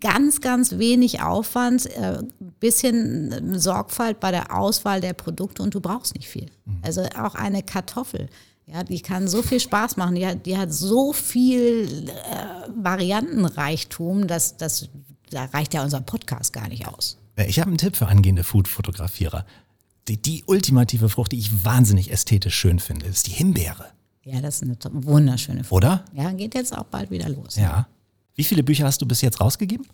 ganz, 0.00 0.40
ganz 0.40 0.78
wenig 0.78 1.22
Aufwand, 1.22 1.86
äh, 1.86 2.22
bisschen 2.60 3.58
Sorgfalt 3.58 4.20
bei 4.20 4.30
der 4.30 4.56
Auswahl 4.56 5.00
der 5.00 5.14
Produkte 5.14 5.62
und 5.62 5.74
du 5.74 5.80
brauchst 5.80 6.14
nicht 6.14 6.28
viel. 6.28 6.46
Mhm. 6.64 6.78
Also 6.82 7.02
auch 7.18 7.34
eine 7.34 7.62
Kartoffel 7.62 8.28
ja, 8.66 8.82
die 8.82 9.00
kann 9.00 9.28
so 9.28 9.42
viel 9.42 9.60
Spaß 9.60 9.96
machen, 9.96 10.16
die 10.16 10.26
hat, 10.26 10.44
die 10.44 10.58
hat 10.58 10.72
so 10.72 11.12
viel 11.12 12.08
äh, 12.08 12.68
Variantenreichtum, 12.74 14.26
dass, 14.26 14.56
dass 14.56 14.88
da 15.30 15.44
reicht 15.46 15.74
ja 15.74 15.82
unser 15.82 16.00
Podcast 16.00 16.52
gar 16.52 16.68
nicht 16.68 16.86
aus. 16.86 17.18
Ich 17.36 17.60
habe 17.60 17.68
einen 17.68 17.78
Tipp 17.78 17.96
für 17.96 18.08
angehende 18.08 18.44
Food-Fotografierer. 18.44 19.44
Die, 20.08 20.16
die 20.20 20.44
ultimative 20.46 21.08
Frucht, 21.08 21.32
die 21.32 21.38
ich 21.38 21.64
wahnsinnig 21.64 22.10
ästhetisch 22.10 22.54
schön 22.54 22.78
finde, 22.78 23.06
ist 23.06 23.26
die 23.26 23.32
Himbeere. 23.32 23.86
Ja, 24.24 24.40
das 24.40 24.62
ist 24.62 24.62
eine 24.62 25.04
wunderschöne 25.04 25.62
Frucht. 25.62 25.84
Oder? 25.84 26.04
Ja, 26.12 26.32
geht 26.32 26.54
jetzt 26.54 26.76
auch 26.76 26.84
bald 26.84 27.10
wieder 27.10 27.28
los. 27.28 27.56
Ja. 27.56 27.86
Wie 28.34 28.44
viele 28.44 28.62
Bücher 28.62 28.84
hast 28.84 29.02
du 29.02 29.06
bis 29.06 29.20
jetzt 29.20 29.40
rausgegeben? 29.40 29.86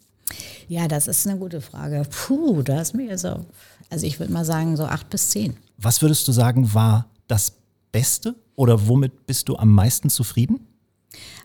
Ja, 0.68 0.88
das 0.88 1.08
ist 1.08 1.26
eine 1.26 1.38
gute 1.38 1.60
Frage. 1.60 2.06
Puh, 2.08 2.62
da 2.62 2.80
ist 2.80 2.94
mir 2.94 3.18
so, 3.18 3.44
also 3.90 4.06
ich 4.06 4.18
würde 4.18 4.32
mal 4.32 4.44
sagen, 4.44 4.76
so 4.76 4.84
acht 4.84 5.10
bis 5.10 5.30
zehn. 5.30 5.56
Was 5.76 6.00
würdest 6.00 6.26
du 6.28 6.32
sagen, 6.32 6.72
war 6.72 7.06
das 7.26 7.56
Beste 7.90 8.34
oder 8.56 8.88
womit 8.88 9.26
bist 9.26 9.48
du 9.48 9.56
am 9.56 9.72
meisten 9.72 10.10
zufrieden? 10.10 10.66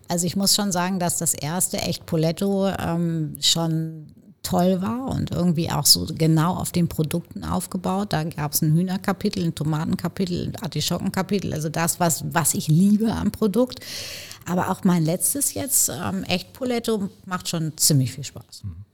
Also 0.07 0.25
ich 0.25 0.35
muss 0.35 0.55
schon 0.55 0.71
sagen, 0.71 0.99
dass 0.99 1.17
das 1.17 1.33
erste 1.33 1.77
echt 1.77 2.05
Poletto 2.05 2.67
ähm, 2.67 3.35
schon 3.41 4.07
toll 4.43 4.81
war 4.81 5.09
und 5.09 5.31
irgendwie 5.31 5.69
auch 5.69 5.85
so 5.85 6.05
genau 6.05 6.55
auf 6.55 6.71
den 6.71 6.87
Produkten 6.87 7.43
aufgebaut. 7.43 8.13
Da 8.13 8.23
gab 8.23 8.53
es 8.53 8.61
ein 8.61 8.73
Hühnerkapitel, 8.73 9.43
ein 9.43 9.55
Tomatenkapitel, 9.55 10.47
ein 10.47 10.55
Artischockenkapitel, 10.55 11.53
also 11.53 11.67
das, 11.67 11.99
was, 11.99 12.23
was 12.33 12.53
ich 12.53 12.69
liebe 12.69 13.11
am 13.11 13.31
Produkt. 13.31 13.79
Aber 14.45 14.69
auch 14.69 14.85
mein 14.85 15.03
letztes 15.03 15.53
jetzt, 15.53 15.89
ähm, 15.89 16.23
echt 16.23 16.53
Poletto, 16.53 17.09
macht 17.25 17.49
schon 17.49 17.75
ziemlich 17.75 18.13
viel 18.13 18.23
Spaß. 18.23 18.63
Mhm. 18.63 18.85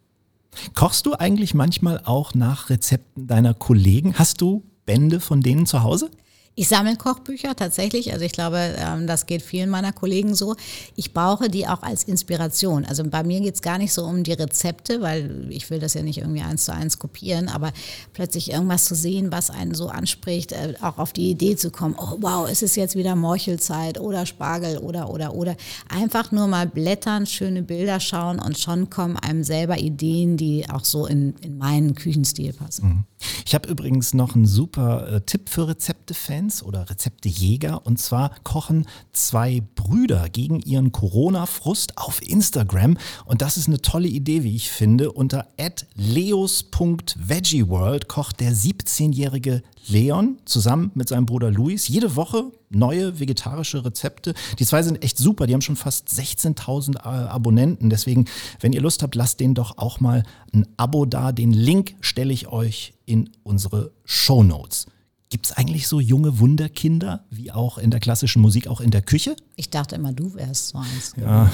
Kochst 0.74 1.06
du 1.06 1.14
eigentlich 1.14 1.54
manchmal 1.54 2.02
auch 2.04 2.34
nach 2.34 2.70
Rezepten 2.70 3.28
deiner 3.28 3.54
Kollegen? 3.54 4.16
Hast 4.18 4.42
du 4.42 4.64
Bände 4.86 5.20
von 5.20 5.42
denen 5.42 5.66
zu 5.66 5.84
Hause? 5.84 6.10
Ich 6.56 6.68
sammle 6.68 6.96
Kochbücher 6.96 7.56
tatsächlich. 7.56 8.14
Also 8.14 8.26
ich 8.26 8.32
glaube, 8.32 8.76
ähm, 8.78 9.08
das 9.08 9.26
geht 9.26 9.42
vielen 9.42 9.72
meiner 9.72 9.92
Kollegen 9.92 10.36
so. 10.36 10.56
Ich 10.96 11.12
brauche 11.12 11.50
die 11.50 11.68
auch 11.68 11.82
als 11.82 12.04
Inspiration. 12.04 12.86
Also 12.86 13.04
bei 13.04 13.24
mir 13.24 13.42
geht 13.42 13.56
es 13.56 13.64
gar 13.64 13.80
nicht 13.80 13.92
so 13.92 14.06
um 14.06 14.24
die 14.24 14.34
Rezepte, 14.34 15.02
weil 15.02 15.48
ich 15.50 15.72
will 15.72 15.80
das 15.80 15.96
ja 15.96 16.04
nicht 16.04 16.20
irgendwie 16.20 16.42
eins 16.42 16.66
zu 16.66 16.74
eins 16.74 17.00
kopieren, 17.00 17.50
aber 17.50 17.72
plötzlich 18.14 18.52
irgendwas 18.52 18.86
zu 18.86 18.94
sehen, 18.94 19.32
was 19.32 19.50
einen 19.50 19.74
so 19.74 19.88
anspricht, 19.88 20.52
äh, 20.52 20.76
auch 20.82 21.00
auf 21.00 21.12
die 21.12 21.32
Idee 21.32 21.56
zu 21.56 21.72
kommen, 21.72 21.96
oh 21.98 22.18
wow, 22.20 22.48
ist 22.48 22.62
es 22.62 22.76
jetzt 22.76 22.96
wieder 22.96 23.16
Morchelzeit 23.16 24.00
oder 24.00 24.28
Spargel 24.28 24.78
oder 24.78 25.10
oder 25.10 25.34
oder. 25.34 25.56
Einfach 25.90 26.32
nur 26.32 26.46
mal 26.46 26.68
blättern, 26.68 27.26
schöne 27.26 27.64
Bilder 27.64 28.00
schauen 28.00 28.38
und 28.38 28.60
schon 28.60 28.92
kommen 28.92 29.18
einem 29.18 29.44
selber 29.44 29.80
Ideen, 29.80 30.38
die 30.38 30.70
auch 30.70 30.86
so 30.86 31.08
in, 31.08 31.34
in 31.42 31.58
meinen 31.58 31.96
Küchenstil 31.96 32.54
passen. 32.54 32.88
Mhm. 32.88 33.04
Ich 33.46 33.56
habe 33.56 33.70
übrigens 33.70 34.14
noch 34.14 34.36
einen 34.36 34.46
super 34.46 35.08
äh, 35.12 35.22
Tipp 35.22 35.50
für 35.50 35.68
Rezepte-Fans 35.68 36.43
oder 36.64 36.90
Rezepte-Jäger. 36.90 37.86
Und 37.86 38.00
zwar 38.00 38.34
kochen 38.44 38.88
zwei 39.12 39.62
Brüder 39.76 40.30
gegen 40.30 40.60
ihren 40.60 40.92
Corona-Frust 40.92 41.98
auf 41.98 42.22
Instagram. 42.22 42.98
Und 43.26 43.42
das 43.42 43.58
ist 43.58 43.68
eine 43.68 43.82
tolle 43.82 44.08
Idee, 44.08 44.44
wie 44.44 44.56
ich 44.56 44.70
finde. 44.70 45.12
Unter 45.12 45.48
leos.veggieworld 45.96 48.08
kocht 48.08 48.40
der 48.40 48.54
17-jährige 48.54 49.64
Leon 49.88 50.38
zusammen 50.46 50.92
mit 50.94 51.10
seinem 51.10 51.26
Bruder 51.26 51.50
Luis 51.52 51.88
jede 51.88 52.16
Woche 52.16 52.52
neue 52.70 53.20
vegetarische 53.20 53.84
Rezepte. 53.86 54.34
Die 54.60 54.66
zwei 54.66 54.84
sind 54.84 55.04
echt 55.04 55.18
super, 55.18 55.48
die 55.48 55.54
haben 55.54 55.62
schon 55.62 55.76
fast 55.76 56.10
16.000 56.10 56.98
äh, 56.98 57.00
Abonnenten. 57.00 57.90
Deswegen, 57.90 58.26
wenn 58.60 58.74
ihr 58.74 58.82
Lust 58.82 59.04
habt, 59.04 59.16
lasst 59.16 59.40
denen 59.40 59.56
doch 59.56 59.78
auch 59.78 60.00
mal 60.00 60.24
ein 60.54 60.68
Abo 60.78 61.06
da. 61.06 61.32
Den 61.32 61.54
Link 61.54 61.96
stelle 62.02 62.34
ich 62.34 62.48
euch 62.48 62.94
in 63.06 63.30
unsere 63.44 63.92
Show 64.06 64.44
Notes. 64.44 64.88
Gibt 65.34 65.48
es 65.48 65.52
eigentlich 65.54 65.88
so 65.88 66.00
junge 66.00 66.38
Wunderkinder, 66.38 67.26
wie 67.32 67.52
auch 67.52 67.80
in 67.80 67.90
der 67.90 68.00
klassischen 68.00 68.40
Musik, 68.40 68.68
auch 68.68 68.80
in 68.80 68.92
der 68.92 69.02
Küche? 69.02 69.36
Ich 69.56 69.72
dachte 69.72 69.96
immer, 69.96 70.14
du 70.14 70.36
wärst 70.36 70.68
so 70.68 70.78
eins. 70.78 71.16
Ja, 71.20 71.52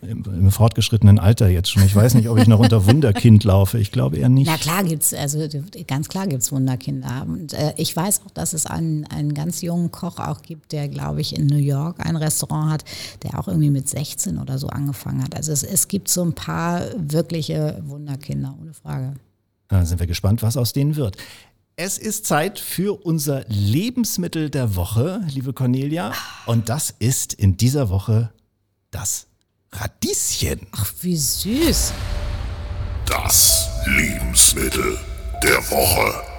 im, 0.00 0.24
im, 0.24 0.50
fortgeschrittenen 0.50 1.18
Alter 1.18 1.50
jetzt 1.50 1.70
schon. 1.70 1.82
Ich 1.82 1.94
weiß 1.94 2.14
nicht, 2.14 2.30
ob 2.30 2.38
ich 2.38 2.46
noch 2.46 2.58
unter 2.58 2.86
Wunderkind 2.86 3.44
laufe. 3.44 3.78
Ich 3.78 3.92
glaube 3.92 4.16
eher 4.16 4.30
nicht. 4.30 4.46
Na 4.46 4.56
klar 4.56 4.82
gibt's, 4.82 5.12
also 5.12 5.46
ganz 5.86 6.08
klar 6.08 6.26
gibt 6.26 6.40
es 6.40 6.52
Wunderkinder. 6.52 7.26
Und 7.28 7.52
äh, 7.52 7.74
ich 7.76 7.94
weiß 7.94 8.22
auch, 8.24 8.30
dass 8.30 8.54
es 8.54 8.64
einen, 8.64 9.04
einen 9.08 9.34
ganz 9.34 9.60
jungen 9.60 9.92
Koch 9.92 10.18
auch 10.18 10.40
gibt, 10.40 10.72
der, 10.72 10.88
glaube 10.88 11.20
ich, 11.20 11.36
in 11.36 11.48
New 11.48 11.58
York 11.58 11.96
ein 12.00 12.16
Restaurant 12.16 12.72
hat, 12.72 12.84
der 13.24 13.38
auch 13.38 13.46
irgendwie 13.46 13.68
mit 13.68 13.90
16 13.90 14.38
oder 14.38 14.58
so 14.58 14.68
angefangen 14.68 15.22
hat. 15.22 15.36
Also 15.36 15.52
es, 15.52 15.62
es 15.62 15.86
gibt 15.86 16.08
so 16.08 16.22
ein 16.22 16.32
paar 16.32 16.86
wirkliche 16.96 17.82
Wunderkinder, 17.84 18.56
ohne 18.58 18.72
Frage. 18.72 19.16
Da 19.68 19.84
sind 19.84 20.00
wir 20.00 20.06
gespannt, 20.06 20.42
was 20.42 20.56
aus 20.56 20.72
denen 20.72 20.96
wird. 20.96 21.16
Es 21.76 21.96
ist 21.96 22.26
Zeit 22.26 22.58
für 22.58 23.02
unser 23.06 23.46
Lebensmittel 23.48 24.50
der 24.50 24.76
Woche, 24.76 25.22
liebe 25.28 25.54
Cornelia. 25.54 26.12
Und 26.44 26.68
das 26.68 26.94
ist 26.98 27.32
in 27.32 27.56
dieser 27.56 27.88
Woche 27.88 28.30
das 28.90 29.26
Radieschen. 29.72 30.66
Ach, 30.72 30.92
wie 31.00 31.16
süß. 31.16 31.94
Das 33.06 33.68
Lebensmittel 33.86 34.98
der 35.42 35.58
Woche. 35.70 36.31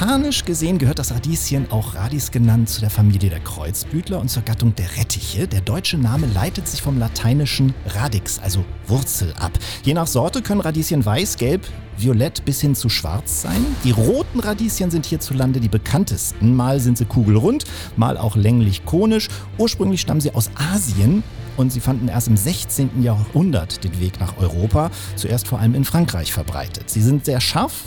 Botanisch 0.00 0.46
gesehen 0.46 0.78
gehört 0.78 0.98
das 0.98 1.12
Radieschen, 1.12 1.70
auch 1.70 1.94
Radis 1.94 2.30
genannt, 2.30 2.70
zu 2.70 2.80
der 2.80 2.88
Familie 2.88 3.28
der 3.28 3.40
Kreuzblütler 3.40 4.18
und 4.18 4.30
zur 4.30 4.42
Gattung 4.42 4.74
der 4.74 4.96
Rettiche. 4.96 5.46
Der 5.46 5.60
deutsche 5.60 5.98
Name 5.98 6.26
leitet 6.26 6.66
sich 6.66 6.80
vom 6.80 6.98
lateinischen 6.98 7.74
radix, 7.84 8.38
also 8.38 8.64
Wurzel, 8.86 9.34
ab. 9.38 9.52
Je 9.82 9.92
nach 9.92 10.06
Sorte 10.06 10.40
können 10.40 10.62
Radieschen 10.62 11.04
weiß, 11.04 11.36
gelb, 11.36 11.66
violett 11.98 12.46
bis 12.46 12.62
hin 12.62 12.74
zu 12.74 12.88
schwarz 12.88 13.42
sein. 13.42 13.62
Die 13.84 13.90
roten 13.90 14.40
Radieschen 14.40 14.90
sind 14.90 15.04
hierzulande 15.04 15.60
die 15.60 15.68
bekanntesten. 15.68 16.56
Mal 16.56 16.80
sind 16.80 16.96
sie 16.96 17.04
kugelrund, 17.04 17.64
mal 17.96 18.16
auch 18.16 18.36
länglich 18.36 18.86
konisch. 18.86 19.28
Ursprünglich 19.58 20.00
stammen 20.00 20.22
sie 20.22 20.32
aus 20.32 20.50
Asien 20.72 21.22
und 21.58 21.72
sie 21.72 21.80
fanden 21.80 22.08
erst 22.08 22.28
im 22.28 22.38
16. 22.38 23.02
Jahrhundert 23.02 23.84
den 23.84 24.00
Weg 24.00 24.18
nach 24.18 24.38
Europa, 24.38 24.90
zuerst 25.16 25.46
vor 25.46 25.58
allem 25.58 25.74
in 25.74 25.84
Frankreich 25.84 26.32
verbreitet. 26.32 26.88
Sie 26.88 27.02
sind 27.02 27.26
sehr 27.26 27.42
scharf, 27.42 27.82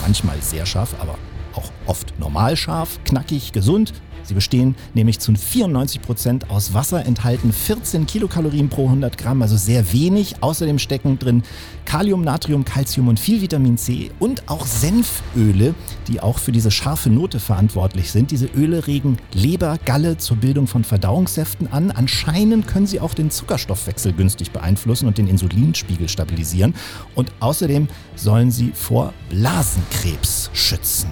manchmal 0.00 0.40
sehr 0.40 0.64
scharf, 0.64 0.94
aber 0.98 1.18
auch 1.58 1.72
oft 1.86 2.18
normal 2.18 2.56
scharf, 2.56 3.00
knackig, 3.04 3.52
gesund 3.52 3.92
Sie 4.28 4.34
bestehen 4.34 4.74
nämlich 4.92 5.20
zu 5.20 5.34
94 5.34 6.02
Prozent 6.02 6.50
aus 6.50 6.74
Wasser, 6.74 7.06
enthalten 7.06 7.50
14 7.50 8.06
Kilokalorien 8.06 8.68
pro 8.68 8.84
100 8.84 9.16
Gramm, 9.16 9.40
also 9.40 9.56
sehr 9.56 9.90
wenig. 9.94 10.42
Außerdem 10.42 10.78
stecken 10.78 11.18
drin 11.18 11.42
Kalium, 11.86 12.20
Natrium, 12.20 12.66
Calcium 12.66 13.08
und 13.08 13.18
viel 13.18 13.40
Vitamin 13.40 13.78
C 13.78 14.10
und 14.18 14.50
auch 14.50 14.66
Senföle, 14.66 15.74
die 16.08 16.20
auch 16.20 16.38
für 16.38 16.52
diese 16.52 16.70
scharfe 16.70 17.08
Note 17.08 17.40
verantwortlich 17.40 18.12
sind. 18.12 18.30
Diese 18.30 18.50
Öle 18.54 18.86
regen 18.86 19.16
Leber, 19.32 19.78
Galle 19.86 20.18
zur 20.18 20.36
Bildung 20.36 20.66
von 20.66 20.84
Verdauungssäften 20.84 21.72
an. 21.72 21.90
Anscheinend 21.90 22.68
können 22.68 22.86
sie 22.86 23.00
auch 23.00 23.14
den 23.14 23.30
Zuckerstoffwechsel 23.30 24.12
günstig 24.12 24.50
beeinflussen 24.50 25.08
und 25.08 25.16
den 25.16 25.26
Insulinspiegel 25.26 26.10
stabilisieren. 26.10 26.74
Und 27.14 27.32
außerdem 27.40 27.88
sollen 28.14 28.50
sie 28.50 28.72
vor 28.74 29.14
Blasenkrebs 29.30 30.50
schützen. 30.52 31.08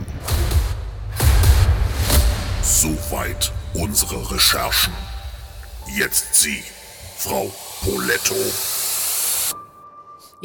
Soweit 2.69 3.53
unsere 3.75 4.29
Recherchen. 4.33 4.93
Jetzt 5.87 6.35
Sie, 6.35 6.65
Frau 7.17 7.55
Poletto. 7.85 8.35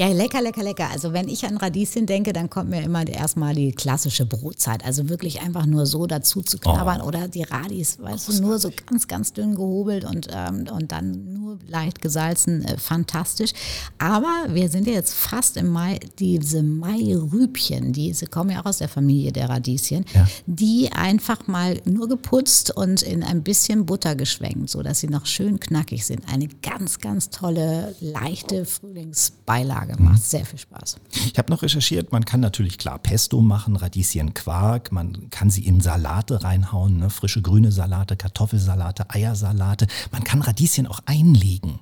Ja, 0.02 0.08
lecker, 0.08 0.42
lecker, 0.42 0.64
lecker. 0.64 0.90
Also 0.90 1.14
wenn 1.14 1.30
ich 1.30 1.46
an 1.46 1.58
Radieschen 1.58 2.08
denke, 2.08 2.34
dann 2.34 2.50
kommt 2.50 2.72
mir 2.72 2.82
immer 2.82 3.08
erstmal 3.08 3.54
die 3.54 3.72
klassische 3.72 4.26
Brotzeit. 4.26 4.84
Also 4.84 5.10
wirklich 5.10 5.42
einfach 5.44 5.68
nur 5.68 5.86
so 5.86 6.08
dazu 6.08 6.42
zu 6.42 6.58
knabbern 6.58 7.02
oh. 7.04 7.08
oder 7.10 7.28
die 7.28 7.44
Radis, 7.44 8.00
weißt 8.00 8.30
du, 8.30 8.42
nur 8.42 8.58
so 8.58 8.72
ganz, 8.88 9.08
ganz 9.08 9.32
dünn 9.32 9.54
gehobelt 9.54 10.04
und, 10.04 10.28
ähm, 10.34 10.66
und 10.76 10.92
dann 10.92 11.32
nur 11.32 11.60
leicht 11.68 12.02
gesalzen. 12.02 12.66
Äh, 12.66 12.80
fantastisch. 12.80 13.52
Aber 14.00 14.48
wir 14.48 14.70
sind 14.70 14.88
ja 14.88 14.94
jetzt 14.94 15.14
fast 15.14 15.56
im 15.56 15.70
Mai. 15.70 16.00
Diese 16.18 16.64
Mai-Rübchen, 16.64 17.94
diese 17.94 18.26
kommen 18.26 18.50
ja 18.50 18.62
auch 18.62 18.66
aus 18.66 18.80
der 18.80 18.90
Familie 18.90 19.32
der 19.32 19.50
Radieschen, 19.50 20.06
ja. 20.16 20.28
die 20.48 20.90
einfach 20.92 21.46
mal 21.46 21.80
nur 21.86 22.08
geputzt 22.08 22.76
und 22.76 23.04
in 23.04 23.22
ein 23.22 23.44
bisschen 23.44 23.86
Butter 23.86 24.16
geschwenkt, 24.16 24.72
sodass 24.72 25.02
sie 25.02 25.10
noch 25.10 25.28
schön 25.28 25.60
knackig 25.60 26.08
sind. 26.08 26.24
Eine 26.28 26.48
ganz, 26.64 26.98
ganz 26.98 27.30
tolle, 27.30 27.94
leichte 28.00 28.66
Frühlingsbeilage 28.66 29.91
gemacht. 29.98 30.16
Mhm. 30.16 30.22
Sehr 30.22 30.46
viel 30.46 30.60
Spaß. 30.60 30.98
Ich 31.26 31.38
habe 31.38 31.52
noch 31.52 31.62
recherchiert, 31.62 32.12
man 32.12 32.26
kann 32.26 32.40
natürlich 32.40 32.78
klar 32.78 33.00
Pesto 33.00 33.42
machen, 33.42 33.76
Radieschen 33.76 34.34
Quark, 34.34 34.92
man 34.92 35.30
kann 35.30 35.50
sie 35.50 35.66
in 35.66 35.82
Salate 35.82 36.44
reinhauen, 36.44 36.98
ne? 36.98 37.10
frische 37.10 37.42
grüne 37.42 37.72
Salate, 37.72 38.16
Kartoffelsalate, 38.16 39.10
Eiersalate. 39.10 39.88
Man 40.12 40.24
kann 40.24 40.42
Radieschen 40.42 40.88
auch 40.88 41.00
einlegen 41.06 41.80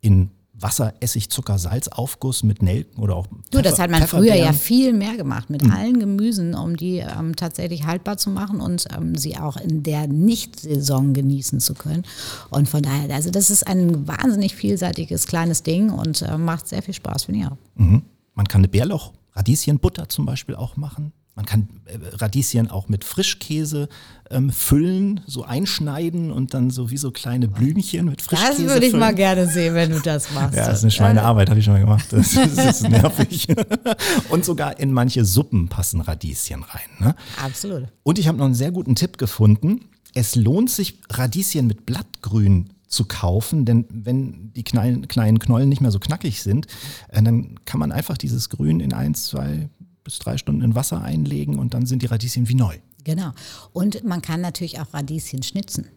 in 0.00 0.30
Wasser, 0.58 0.94
Essig, 1.00 1.30
Zucker, 1.30 1.58
Salz, 1.58 1.88
Aufguss 1.88 2.42
mit 2.42 2.62
Nelken 2.62 3.02
oder 3.02 3.16
auch. 3.16 3.26
Du, 3.50 3.60
das 3.60 3.78
hat 3.78 3.90
man 3.90 4.06
früher 4.06 4.34
ja 4.34 4.52
viel 4.52 4.92
mehr 4.92 5.16
gemacht 5.16 5.50
mit 5.50 5.64
mhm. 5.64 5.72
allen 5.72 5.98
Gemüsen, 5.98 6.54
um 6.54 6.76
die 6.76 6.98
ähm, 6.98 7.34
tatsächlich 7.34 7.84
haltbar 7.84 8.16
zu 8.16 8.30
machen 8.30 8.60
und 8.60 8.86
ähm, 8.96 9.16
sie 9.16 9.36
auch 9.36 9.56
in 9.56 9.82
der 9.82 10.06
Nicht-Saison 10.06 11.12
genießen 11.12 11.60
zu 11.60 11.74
können. 11.74 12.04
Und 12.50 12.68
von 12.68 12.82
daher, 12.82 13.14
also 13.14 13.30
das 13.30 13.50
ist 13.50 13.66
ein 13.66 14.06
wahnsinnig 14.06 14.54
vielseitiges 14.54 15.26
kleines 15.26 15.62
Ding 15.64 15.90
und 15.90 16.22
äh, 16.22 16.38
macht 16.38 16.68
sehr 16.68 16.82
viel 16.82 16.94
Spaß, 16.94 17.24
finde 17.24 17.40
ich 17.40 17.46
auch. 17.46 17.56
Mhm. 17.74 18.02
Man 18.34 18.46
kann 18.46 18.60
eine 18.60 18.68
Bärlauch, 18.68 19.12
Radieschenbutter 19.32 20.08
zum 20.08 20.24
Beispiel 20.24 20.54
auch 20.54 20.76
machen. 20.76 21.12
Man 21.36 21.46
kann 21.46 21.68
äh, 21.86 21.98
Radieschen 22.16 22.70
auch 22.70 22.88
mit 22.88 23.04
Frischkäse 23.04 23.88
ähm, 24.30 24.50
füllen, 24.50 25.20
so 25.26 25.42
einschneiden 25.42 26.30
und 26.30 26.54
dann 26.54 26.70
so 26.70 26.90
wie 26.90 26.96
so 26.96 27.10
kleine 27.10 27.48
Blümchen 27.48 28.06
mit 28.06 28.22
Frischkäse. 28.22 28.64
Das 28.64 28.72
würde 28.72 28.86
ich 28.86 28.90
füllen. 28.90 29.00
mal 29.00 29.14
gerne 29.14 29.48
sehen, 29.48 29.74
wenn 29.74 29.90
du 29.90 30.00
das 30.00 30.32
machst. 30.32 30.56
Ja, 30.56 30.66
das 30.66 30.78
ist 30.78 30.84
eine 30.84 30.90
Schweinearbeit, 30.92 31.50
habe 31.50 31.58
ich 31.58 31.64
schon 31.64 31.74
mal 31.74 31.80
gemacht. 31.80 32.06
Das, 32.10 32.34
das 32.34 32.82
ist 32.82 32.88
nervig. 32.88 33.48
und 34.28 34.44
sogar 34.44 34.78
in 34.78 34.92
manche 34.92 35.24
Suppen 35.24 35.68
passen 35.68 36.00
Radieschen 36.00 36.62
rein. 36.62 36.88
Ne? 37.00 37.16
Absolut. 37.42 37.88
Und 38.04 38.18
ich 38.20 38.28
habe 38.28 38.38
noch 38.38 38.44
einen 38.44 38.54
sehr 38.54 38.70
guten 38.70 38.94
Tipp 38.94 39.18
gefunden. 39.18 39.80
Es 40.14 40.36
lohnt 40.36 40.70
sich, 40.70 41.00
Radieschen 41.10 41.66
mit 41.66 41.84
Blattgrün 41.84 42.70
zu 42.94 43.04
kaufen, 43.06 43.64
denn 43.64 43.86
wenn 43.90 44.52
die 44.52 44.62
kleinen, 44.62 45.08
kleinen 45.08 45.40
Knollen 45.40 45.68
nicht 45.68 45.80
mehr 45.80 45.90
so 45.90 45.98
knackig 45.98 46.42
sind, 46.42 46.66
äh, 47.08 47.20
dann 47.20 47.56
kann 47.64 47.80
man 47.80 47.90
einfach 47.90 48.16
dieses 48.16 48.48
Grün 48.48 48.78
in 48.78 48.92
ein, 48.92 49.14
zwei 49.14 49.68
bis 50.04 50.18
drei 50.18 50.36
Stunden 50.36 50.62
in 50.62 50.74
Wasser 50.74 51.02
einlegen 51.02 51.58
und 51.58 51.74
dann 51.74 51.86
sind 51.86 52.02
die 52.02 52.06
Radieschen 52.06 52.48
wie 52.48 52.54
neu. 52.54 52.76
Genau. 53.02 53.32
Und 53.72 54.04
man 54.04 54.22
kann 54.22 54.40
natürlich 54.40 54.80
auch 54.80 54.92
Radieschen 54.94 55.42
schnitzen. 55.42 55.88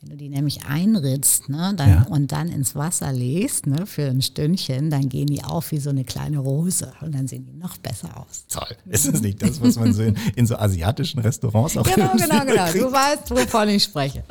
Wenn 0.00 0.10
du 0.10 0.16
die 0.16 0.28
nämlich 0.28 0.66
einritzt 0.66 1.48
ne, 1.48 1.74
dann, 1.76 1.88
ja. 1.88 2.02
und 2.10 2.32
dann 2.32 2.48
ins 2.48 2.74
Wasser 2.74 3.12
legst 3.12 3.68
ne, 3.68 3.86
für 3.86 4.08
ein 4.08 4.20
Stündchen, 4.20 4.90
dann 4.90 5.08
gehen 5.08 5.28
die 5.28 5.44
auf 5.44 5.70
wie 5.70 5.78
so 5.78 5.90
eine 5.90 6.02
kleine 6.02 6.38
Rose 6.38 6.92
und 7.02 7.14
dann 7.14 7.28
sehen 7.28 7.46
die 7.46 7.52
noch 7.52 7.76
besser 7.76 8.16
aus. 8.16 8.46
Toll. 8.48 8.76
Ist 8.86 9.06
das 9.06 9.20
nicht 9.20 9.40
das, 9.40 9.60
was 9.60 9.76
man 9.78 9.92
so 9.92 10.02
in, 10.02 10.16
in 10.34 10.44
so 10.44 10.56
asiatischen 10.56 11.20
Restaurants 11.20 11.76
auch 11.76 11.84
Genau, 11.84 12.12
genau, 12.16 12.44
genau. 12.44 12.72
Du 12.72 12.92
weißt, 12.92 13.30
wovon 13.30 13.68
ich 13.68 13.84
spreche. 13.84 14.24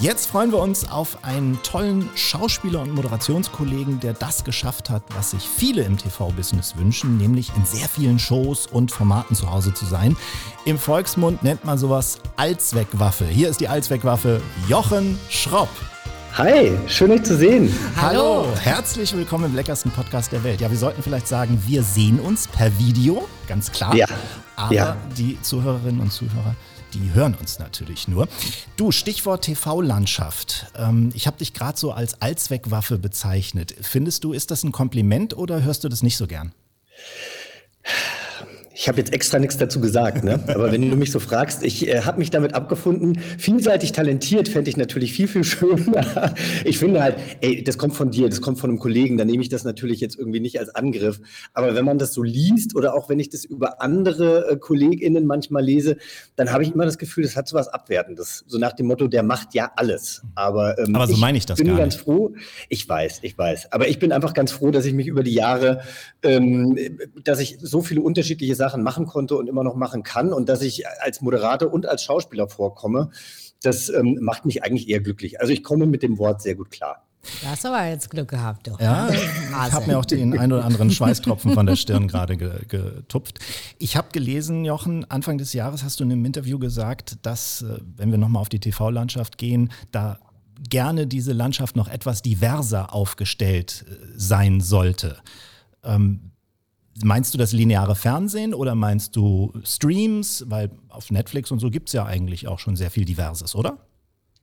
Jetzt 0.00 0.26
freuen 0.26 0.52
wir 0.52 0.58
uns 0.58 0.88
auf 0.88 1.24
einen 1.24 1.60
tollen 1.62 2.08
Schauspieler 2.14 2.80
und 2.80 2.94
Moderationskollegen, 2.94 4.00
der 4.00 4.12
das 4.12 4.44
geschafft 4.44 4.90
hat, 4.90 5.02
was 5.14 5.32
sich 5.32 5.42
viele 5.42 5.82
im 5.82 5.98
TV-Business 5.98 6.76
wünschen, 6.76 7.16
nämlich 7.18 7.50
in 7.56 7.64
sehr 7.64 7.88
vielen 7.88 8.18
Shows 8.18 8.66
und 8.66 8.90
Formaten 8.90 9.34
zu 9.34 9.50
Hause 9.50 9.74
zu 9.74 9.84
sein. 9.86 10.16
Im 10.64 10.78
Volksmund 10.78 11.42
nennt 11.42 11.64
man 11.64 11.78
sowas 11.78 12.18
Allzweckwaffe. 12.36 13.26
Hier 13.26 13.48
ist 13.48 13.60
die 13.60 13.68
Allzweckwaffe 13.68 14.40
Jochen 14.68 15.18
Schropp. 15.28 15.70
Hi, 16.34 16.78
schön 16.86 17.10
euch 17.10 17.24
zu 17.24 17.36
sehen. 17.36 17.74
Hallo, 17.96 18.46
herzlich 18.60 19.16
willkommen 19.16 19.46
im 19.46 19.56
leckersten 19.56 19.90
Podcast 19.90 20.30
der 20.30 20.44
Welt. 20.44 20.60
Ja, 20.60 20.70
wir 20.70 20.78
sollten 20.78 21.02
vielleicht 21.02 21.26
sagen, 21.26 21.60
wir 21.66 21.82
sehen 21.82 22.20
uns 22.20 22.46
per 22.46 22.78
Video, 22.78 23.26
ganz 23.48 23.72
klar. 23.72 23.92
Ja. 23.96 24.06
Aber 24.54 24.72
ja. 24.72 24.96
die 25.16 25.40
Zuhörerinnen 25.42 26.00
und 26.00 26.12
Zuhörer 26.12 26.54
die 26.94 27.12
hören 27.12 27.34
uns 27.34 27.58
natürlich 27.58 28.08
nur. 28.08 28.28
Du, 28.76 28.92
Stichwort 28.92 29.44
TV-Landschaft. 29.44 30.66
Ähm, 30.76 31.10
ich 31.14 31.26
habe 31.26 31.38
dich 31.38 31.54
gerade 31.54 31.78
so 31.78 31.92
als 31.92 32.20
Allzweckwaffe 32.20 32.98
bezeichnet. 32.98 33.74
Findest 33.80 34.24
du, 34.24 34.32
ist 34.32 34.50
das 34.50 34.64
ein 34.64 34.72
Kompliment 34.72 35.36
oder 35.36 35.62
hörst 35.62 35.84
du 35.84 35.88
das 35.88 36.02
nicht 36.02 36.16
so 36.16 36.26
gern? 36.26 36.52
Ich 38.80 38.86
habe 38.86 38.98
jetzt 38.98 39.12
extra 39.12 39.40
nichts 39.40 39.56
dazu 39.56 39.80
gesagt, 39.80 40.22
ne? 40.22 40.38
aber 40.46 40.70
wenn 40.70 40.88
du 40.88 40.96
mich 40.96 41.10
so 41.10 41.18
fragst, 41.18 41.64
ich 41.64 41.88
äh, 41.88 42.02
habe 42.02 42.20
mich 42.20 42.30
damit 42.30 42.54
abgefunden. 42.54 43.18
Vielseitig 43.36 43.90
talentiert 43.90 44.46
fände 44.48 44.70
ich 44.70 44.76
natürlich 44.76 45.12
viel, 45.12 45.26
viel 45.26 45.42
schöner. 45.42 46.32
ich 46.64 46.78
finde 46.78 47.02
halt, 47.02 47.16
ey, 47.40 47.64
das 47.64 47.76
kommt 47.76 47.96
von 47.96 48.12
dir, 48.12 48.28
das 48.28 48.40
kommt 48.40 48.60
von 48.60 48.70
einem 48.70 48.78
Kollegen, 48.78 49.16
da 49.16 49.24
nehme 49.24 49.42
ich 49.42 49.48
das 49.48 49.64
natürlich 49.64 50.00
jetzt 50.00 50.16
irgendwie 50.16 50.38
nicht 50.38 50.60
als 50.60 50.72
Angriff. 50.76 51.20
Aber 51.54 51.74
wenn 51.74 51.84
man 51.84 51.98
das 51.98 52.14
so 52.14 52.22
liest 52.22 52.76
oder 52.76 52.94
auch 52.94 53.08
wenn 53.08 53.18
ich 53.18 53.28
das 53.30 53.44
über 53.44 53.82
andere 53.82 54.48
äh, 54.48 54.56
KollegInnen 54.56 55.26
manchmal 55.26 55.64
lese, 55.64 55.96
dann 56.36 56.52
habe 56.52 56.62
ich 56.62 56.72
immer 56.72 56.84
das 56.84 56.98
Gefühl, 56.98 57.24
das 57.24 57.34
hat 57.34 57.48
so 57.48 57.56
was 57.56 57.66
Abwertendes. 57.66 58.44
So 58.46 58.58
nach 58.58 58.74
dem 58.74 58.86
Motto, 58.86 59.08
der 59.08 59.24
macht 59.24 59.54
ja 59.54 59.72
alles. 59.74 60.22
Aber, 60.36 60.78
ähm, 60.78 60.94
aber 60.94 61.08
so 61.08 61.16
meine 61.16 61.36
ich 61.36 61.46
das. 61.46 61.58
Ich 61.58 61.66
bin 61.66 61.76
ganz 61.76 61.96
froh. 61.96 62.32
Ich 62.68 62.88
weiß, 62.88 63.18
ich 63.22 63.36
weiß. 63.36 63.72
Aber 63.72 63.88
ich 63.88 63.98
bin 63.98 64.12
einfach 64.12 64.34
ganz 64.34 64.52
froh, 64.52 64.70
dass 64.70 64.84
ich 64.84 64.94
mich 64.94 65.08
über 65.08 65.24
die 65.24 65.34
Jahre, 65.34 65.80
ähm, 66.22 66.78
dass 67.24 67.40
ich 67.40 67.58
so 67.60 67.82
viele 67.82 68.02
unterschiedliche 68.02 68.54
Sachen 68.54 68.67
Sachen 68.68 68.82
machen 68.82 69.06
konnte 69.06 69.36
und 69.36 69.48
immer 69.48 69.64
noch 69.64 69.74
machen 69.74 70.02
kann 70.02 70.32
und 70.32 70.48
dass 70.48 70.60
ich 70.62 70.86
als 71.00 71.20
Moderator 71.20 71.72
und 71.72 71.86
als 71.86 72.02
Schauspieler 72.02 72.48
vorkomme, 72.48 73.10
das 73.62 73.88
ähm, 73.88 74.18
macht 74.20 74.44
mich 74.44 74.62
eigentlich 74.62 74.88
eher 74.88 75.00
glücklich. 75.00 75.40
Also 75.40 75.52
ich 75.52 75.62
komme 75.62 75.86
mit 75.86 76.02
dem 76.02 76.18
Wort 76.18 76.42
sehr 76.42 76.54
gut 76.54 76.70
klar. 76.70 77.04
Du 77.42 77.48
hast 77.48 77.66
aber 77.66 77.84
jetzt 77.86 78.10
Glück 78.10 78.28
gehabt, 78.28 78.68
doch. 78.68 78.80
Ja, 78.80 79.08
ich 79.10 79.72
habe 79.72 79.86
mir 79.86 79.98
auch 79.98 80.04
den 80.04 80.38
ein 80.38 80.52
oder 80.52 80.64
anderen 80.64 80.90
Schweißtropfen 80.90 81.52
von 81.52 81.66
der 81.66 81.76
Stirn 81.76 82.06
gerade 82.08 82.36
getupft. 82.36 83.40
Ich 83.78 83.96
habe 83.96 84.08
gelesen, 84.12 84.64
Jochen, 84.64 85.04
Anfang 85.10 85.36
des 85.38 85.52
Jahres 85.52 85.82
hast 85.82 85.98
du 85.98 86.04
in 86.04 86.12
einem 86.12 86.24
Interview 86.24 86.58
gesagt, 86.58 87.18
dass, 87.22 87.62
äh, 87.62 87.80
wenn 87.96 88.10
wir 88.10 88.18
nochmal 88.18 88.42
auf 88.42 88.48
die 88.48 88.60
TV-Landschaft 88.60 89.38
gehen, 89.38 89.70
da 89.90 90.18
gerne 90.70 91.06
diese 91.06 91.32
Landschaft 91.32 91.76
noch 91.76 91.88
etwas 91.88 92.22
diverser 92.22 92.94
aufgestellt 92.94 93.84
äh, 93.88 93.94
sein 94.16 94.60
sollte. 94.60 95.18
Ähm, 95.82 96.30
Meinst 97.02 97.34
du 97.34 97.38
das 97.38 97.52
lineare 97.52 97.94
Fernsehen 97.94 98.54
oder 98.54 98.74
meinst 98.74 99.14
du 99.16 99.52
Streams? 99.64 100.44
Weil 100.48 100.70
auf 100.88 101.10
Netflix 101.10 101.50
und 101.50 101.58
so 101.58 101.70
gibt 101.70 101.88
es 101.88 101.92
ja 101.92 102.04
eigentlich 102.04 102.48
auch 102.48 102.58
schon 102.58 102.76
sehr 102.76 102.90
viel 102.90 103.04
Diverses, 103.04 103.54
oder? 103.54 103.78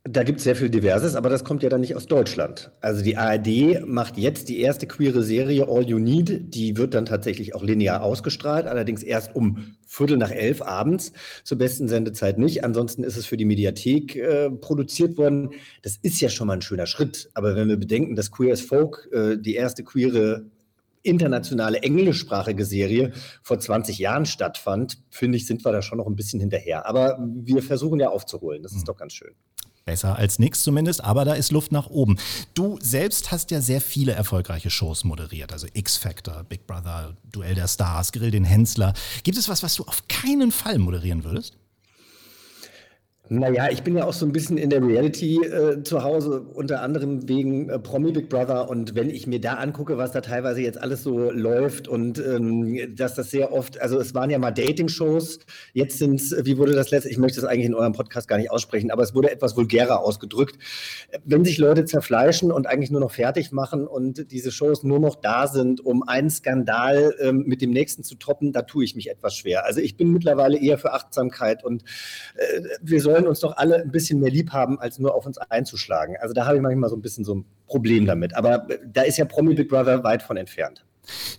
Da 0.07 0.21
gibt 0.21 0.37
es 0.37 0.43
sehr 0.43 0.55
viel 0.55 0.69
Diverses, 0.69 1.15
aber 1.15 1.29
das 1.29 1.43
kommt 1.43 1.63
ja 1.63 1.69
dann 1.69 1.81
nicht 1.81 1.95
aus 1.95 2.05
Deutschland. 2.05 2.69
Also 2.79 3.03
die 3.03 3.17
ARD 3.17 3.87
macht 3.87 4.17
jetzt 4.17 4.49
die 4.49 4.59
erste 4.59 4.85
queere 4.85 5.23
Serie 5.23 5.67
All 5.67 5.83
You 5.83 5.97
Need. 5.97 6.53
Die 6.53 6.77
wird 6.77 6.93
dann 6.93 7.07
tatsächlich 7.07 7.55
auch 7.55 7.63
linear 7.63 8.03
ausgestrahlt, 8.03 8.67
allerdings 8.67 9.01
erst 9.01 9.35
um 9.35 9.77
Viertel 9.87 10.17
nach 10.17 10.29
elf 10.29 10.61
abends, 10.61 11.11
zur 11.43 11.57
besten 11.57 11.87
Sendezeit 11.87 12.37
nicht. 12.37 12.63
Ansonsten 12.63 13.03
ist 13.03 13.17
es 13.17 13.25
für 13.25 13.35
die 13.35 13.45
Mediathek 13.45 14.15
äh, 14.15 14.51
produziert 14.51 15.17
worden. 15.17 15.49
Das 15.81 15.97
ist 15.99 16.21
ja 16.21 16.29
schon 16.29 16.45
mal 16.45 16.53
ein 16.53 16.61
schöner 16.61 16.85
Schritt. 16.85 17.31
Aber 17.33 17.55
wenn 17.55 17.67
wir 17.67 17.77
bedenken, 17.77 18.15
dass 18.15 18.29
Queer 18.29 18.53
as 18.53 18.61
Folk 18.61 19.09
äh, 19.11 19.37
die 19.39 19.55
erste 19.55 19.83
queere 19.83 20.45
internationale 21.05 21.81
englischsprachige 21.81 22.65
Serie 22.65 23.13
vor 23.43 23.59
20 23.59 23.99
Jahren 23.99 24.25
stattfand, 24.25 24.97
finde 25.09 25.37
ich, 25.37 25.45
sind 25.45 25.63
wir 25.63 25.71
da 25.71 25.81
schon 25.81 25.97
noch 25.97 26.07
ein 26.07 26.15
bisschen 26.15 26.39
hinterher. 26.39 26.85
Aber 26.87 27.17
wir 27.19 27.61
versuchen 27.61 27.99
ja 27.99 28.09
aufzuholen. 28.09 28.63
Das 28.63 28.73
ist 28.73 28.81
mhm. 28.81 28.85
doch 28.85 28.97
ganz 28.97 29.13
schön. 29.13 29.33
Besser 29.85 30.17
als 30.17 30.39
nichts 30.39 30.63
zumindest, 30.63 31.03
aber 31.03 31.25
da 31.25 31.33
ist 31.33 31.51
Luft 31.51 31.71
nach 31.71 31.91
oben. 31.91 32.17
Du 32.55 32.79
selbst 32.81 33.31
hast 33.31 33.51
ja 33.51 33.61
sehr 33.61 33.81
viele 33.81 34.13
erfolgreiche 34.13 34.71
Shows 34.71 35.03
moderiert, 35.03 35.53
also 35.53 35.67
X-Factor, 35.71 36.43
Big 36.43 36.65
Brother, 36.65 37.15
Duell 37.31 37.53
der 37.53 37.67
Stars, 37.67 38.11
Grill 38.11 38.31
den 38.31 38.45
Hensler. 38.45 38.93
Gibt 39.23 39.37
es 39.37 39.47
was, 39.47 39.61
was 39.61 39.75
du 39.75 39.83
auf 39.83 40.07
keinen 40.07 40.51
Fall 40.51 40.79
moderieren 40.79 41.23
würdest? 41.23 41.55
Naja, 43.27 43.69
ich 43.71 43.81
bin 43.81 43.97
ja 43.97 44.05
auch 44.05 44.13
so 44.13 44.23
ein 44.23 44.31
bisschen 44.31 44.59
in 44.59 44.69
der 44.69 44.85
Reality 44.85 45.43
äh, 45.43 45.81
zu 45.81 46.03
Hause, 46.03 46.41
unter 46.53 46.81
anderem 46.81 47.27
wegen 47.27 47.69
äh, 47.69 47.79
Promi 47.79 48.11
Big 48.11 48.29
Brother. 48.29 48.69
Und 48.69 48.93
wenn 48.93 49.09
ich 49.09 49.25
mir 49.25 49.41
da 49.41 49.55
angucke, 49.55 49.97
was 49.97 50.11
da 50.11 50.21
teilweise 50.21 50.61
jetzt 50.61 50.79
alles 50.79 51.01
so 51.01 51.31
läuft 51.31 51.87
und 51.87 52.19
ähm, 52.19 52.95
dass 52.95 53.15
das 53.15 53.31
sehr 53.31 53.51
oft, 53.51 53.81
also 53.81 53.99
es 53.99 54.13
waren 54.13 54.29
ja 54.29 54.37
mal 54.37 54.51
Dating-Shows, 54.51 55.39
jetzt 55.73 55.97
sind 55.97 56.21
es, 56.21 56.35
wie 56.45 56.59
wurde 56.59 56.73
das 56.73 56.91
letzte, 56.91 57.09
ich 57.09 57.17
möchte 57.17 57.41
das 57.41 57.49
eigentlich 57.49 57.65
in 57.65 57.73
eurem 57.73 57.93
Podcast 57.93 58.27
gar 58.27 58.37
nicht 58.37 58.51
aussprechen, 58.51 58.91
aber 58.91 59.01
es 59.01 59.15
wurde 59.15 59.31
etwas 59.31 59.57
vulgärer 59.57 60.01
ausgedrückt. 60.01 60.59
Wenn 61.23 61.43
sich 61.45 61.57
Leute 61.57 61.85
zerfleischen 61.85 62.51
und 62.51 62.67
eigentlich 62.67 62.91
nur 62.91 63.01
noch 63.01 63.11
fertig 63.11 63.51
machen 63.51 63.87
und 63.87 64.31
diese 64.31 64.51
Shows 64.51 64.83
nur 64.83 64.99
noch 64.99 65.15
da 65.15 65.47
sind, 65.47 65.83
um 65.83 66.03
einen 66.07 66.29
Skandal 66.29 67.15
ähm, 67.19 67.43
mit 67.47 67.63
dem 67.63 67.71
nächsten 67.71 68.03
zu 68.03 68.13
toppen, 68.15 68.51
da 68.51 68.61
tue 68.61 68.83
ich 68.83 68.95
mich 68.95 69.09
etwas 69.09 69.35
schwer. 69.35 69.65
Also 69.65 69.81
ich 69.81 69.97
bin 69.97 70.11
mittlerweile 70.11 70.59
eher 70.59 70.77
für 70.77 70.93
Achtsamkeit 70.93 71.63
und 71.63 71.83
äh, 72.35 72.61
wir 72.83 73.01
sollen 73.01 73.14
sollen 73.15 73.27
uns 73.27 73.39
doch 73.39 73.55
alle 73.55 73.81
ein 73.81 73.91
bisschen 73.91 74.19
mehr 74.19 74.31
lieb 74.31 74.51
haben, 74.51 74.79
als 74.79 74.99
nur 74.99 75.15
auf 75.15 75.25
uns 75.25 75.37
einzuschlagen. 75.37 76.17
Also 76.19 76.33
da 76.33 76.45
habe 76.45 76.57
ich 76.57 76.61
manchmal 76.61 76.89
so 76.89 76.95
ein 76.95 77.01
bisschen 77.01 77.23
so 77.23 77.35
ein 77.35 77.45
Problem 77.67 78.05
damit. 78.05 78.35
Aber 78.35 78.67
da 78.85 79.03
ist 79.03 79.17
ja 79.17 79.25
Promi 79.25 79.53
Big 79.53 79.69
Brother 79.69 80.03
weit 80.03 80.21
von 80.21 80.37
entfernt. 80.37 80.83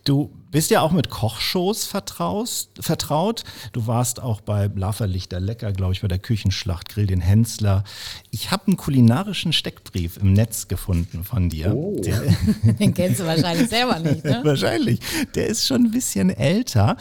Du 0.04 0.30
bist 0.52 0.70
ja 0.70 0.80
auch 0.80 0.92
mit 0.92 1.10
Kochshows 1.10 1.86
vertraust, 1.86 2.70
vertraut. 2.80 3.42
Du 3.72 3.88
warst 3.88 4.22
auch 4.22 4.40
bei 4.40 4.70
Laferlichter 4.72 5.40
Lecker, 5.40 5.72
glaube 5.72 5.92
ich, 5.92 6.02
bei 6.02 6.08
der 6.08 6.20
Küchenschlacht, 6.20 6.88
Grill 6.88 7.08
den 7.08 7.20
Hensler. 7.20 7.82
Ich 8.30 8.52
habe 8.52 8.68
einen 8.68 8.76
kulinarischen 8.76 9.52
Steckbrief 9.52 10.18
im 10.18 10.32
Netz 10.32 10.68
gefunden 10.68 11.24
von 11.24 11.48
dir. 11.48 11.74
Oh. 11.74 12.00
Der, 12.00 12.22
Den 12.78 12.94
kennst 12.94 13.20
du 13.20 13.26
wahrscheinlich 13.26 13.68
selber 13.68 13.98
nicht, 13.98 14.24
ne? 14.24 14.40
wahrscheinlich. 14.44 15.00
Der 15.34 15.48
ist 15.48 15.66
schon 15.66 15.86
ein 15.86 15.90
bisschen 15.90 16.30
älter. 16.30 16.96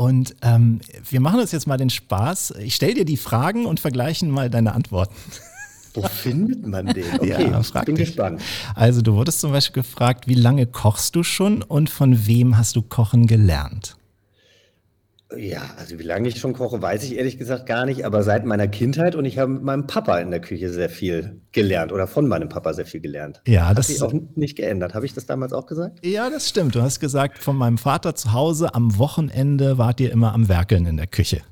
Und 0.00 0.34
ähm, 0.40 0.80
wir 1.10 1.20
machen 1.20 1.40
uns 1.40 1.52
jetzt 1.52 1.66
mal 1.66 1.76
den 1.76 1.90
Spaß. 1.90 2.54
Ich 2.62 2.74
stelle 2.74 2.94
dir 2.94 3.04
die 3.04 3.18
Fragen 3.18 3.66
und 3.66 3.80
vergleichen 3.80 4.30
mal 4.30 4.48
deine 4.48 4.72
Antworten. 4.72 5.14
Wo 5.92 6.00
findet 6.00 6.66
man 6.66 6.86
den? 6.86 7.04
Okay, 7.20 7.50
ja, 7.50 7.62
frag 7.62 7.84
bin 7.84 7.96
dich. 7.96 8.06
gespannt. 8.06 8.40
Also 8.74 9.02
du 9.02 9.12
wurdest 9.12 9.40
zum 9.40 9.52
Beispiel 9.52 9.82
gefragt, 9.82 10.26
wie 10.26 10.32
lange 10.32 10.64
kochst 10.64 11.16
du 11.16 11.22
schon 11.22 11.62
und 11.62 11.90
von 11.90 12.26
wem 12.26 12.56
hast 12.56 12.76
du 12.76 12.82
kochen 12.82 13.26
gelernt? 13.26 13.98
Ja, 15.36 15.62
also 15.78 15.98
wie 15.98 16.02
lange 16.02 16.28
ich 16.28 16.40
schon 16.40 16.54
koche, 16.54 16.82
weiß 16.82 17.04
ich 17.04 17.16
ehrlich 17.16 17.38
gesagt 17.38 17.66
gar 17.66 17.86
nicht, 17.86 18.04
aber 18.04 18.22
seit 18.22 18.44
meiner 18.44 18.66
Kindheit 18.66 19.14
und 19.14 19.24
ich 19.24 19.38
habe 19.38 19.52
mit 19.52 19.62
meinem 19.62 19.86
Papa 19.86 20.18
in 20.18 20.30
der 20.30 20.40
Küche 20.40 20.70
sehr 20.70 20.90
viel 20.90 21.40
gelernt 21.52 21.92
oder 21.92 22.08
von 22.08 22.26
meinem 22.26 22.48
Papa 22.48 22.72
sehr 22.72 22.86
viel 22.86 23.00
gelernt. 23.00 23.40
Ja, 23.46 23.72
das 23.72 23.90
ist 23.90 24.02
auch 24.02 24.12
nicht 24.34 24.56
geändert. 24.56 24.94
Habe 24.94 25.06
ich 25.06 25.14
das 25.14 25.26
damals 25.26 25.52
auch 25.52 25.66
gesagt? 25.66 26.04
Ja, 26.04 26.30
das 26.30 26.48
stimmt. 26.48 26.74
Du 26.74 26.82
hast 26.82 26.98
gesagt, 26.98 27.38
von 27.38 27.56
meinem 27.56 27.78
Vater 27.78 28.14
zu 28.16 28.32
Hause 28.32 28.74
am 28.74 28.98
Wochenende 28.98 29.78
wart 29.78 30.00
ihr 30.00 30.10
immer 30.10 30.34
am 30.34 30.48
Werkeln 30.48 30.86
in 30.86 30.96
der 30.96 31.06
Küche. 31.06 31.42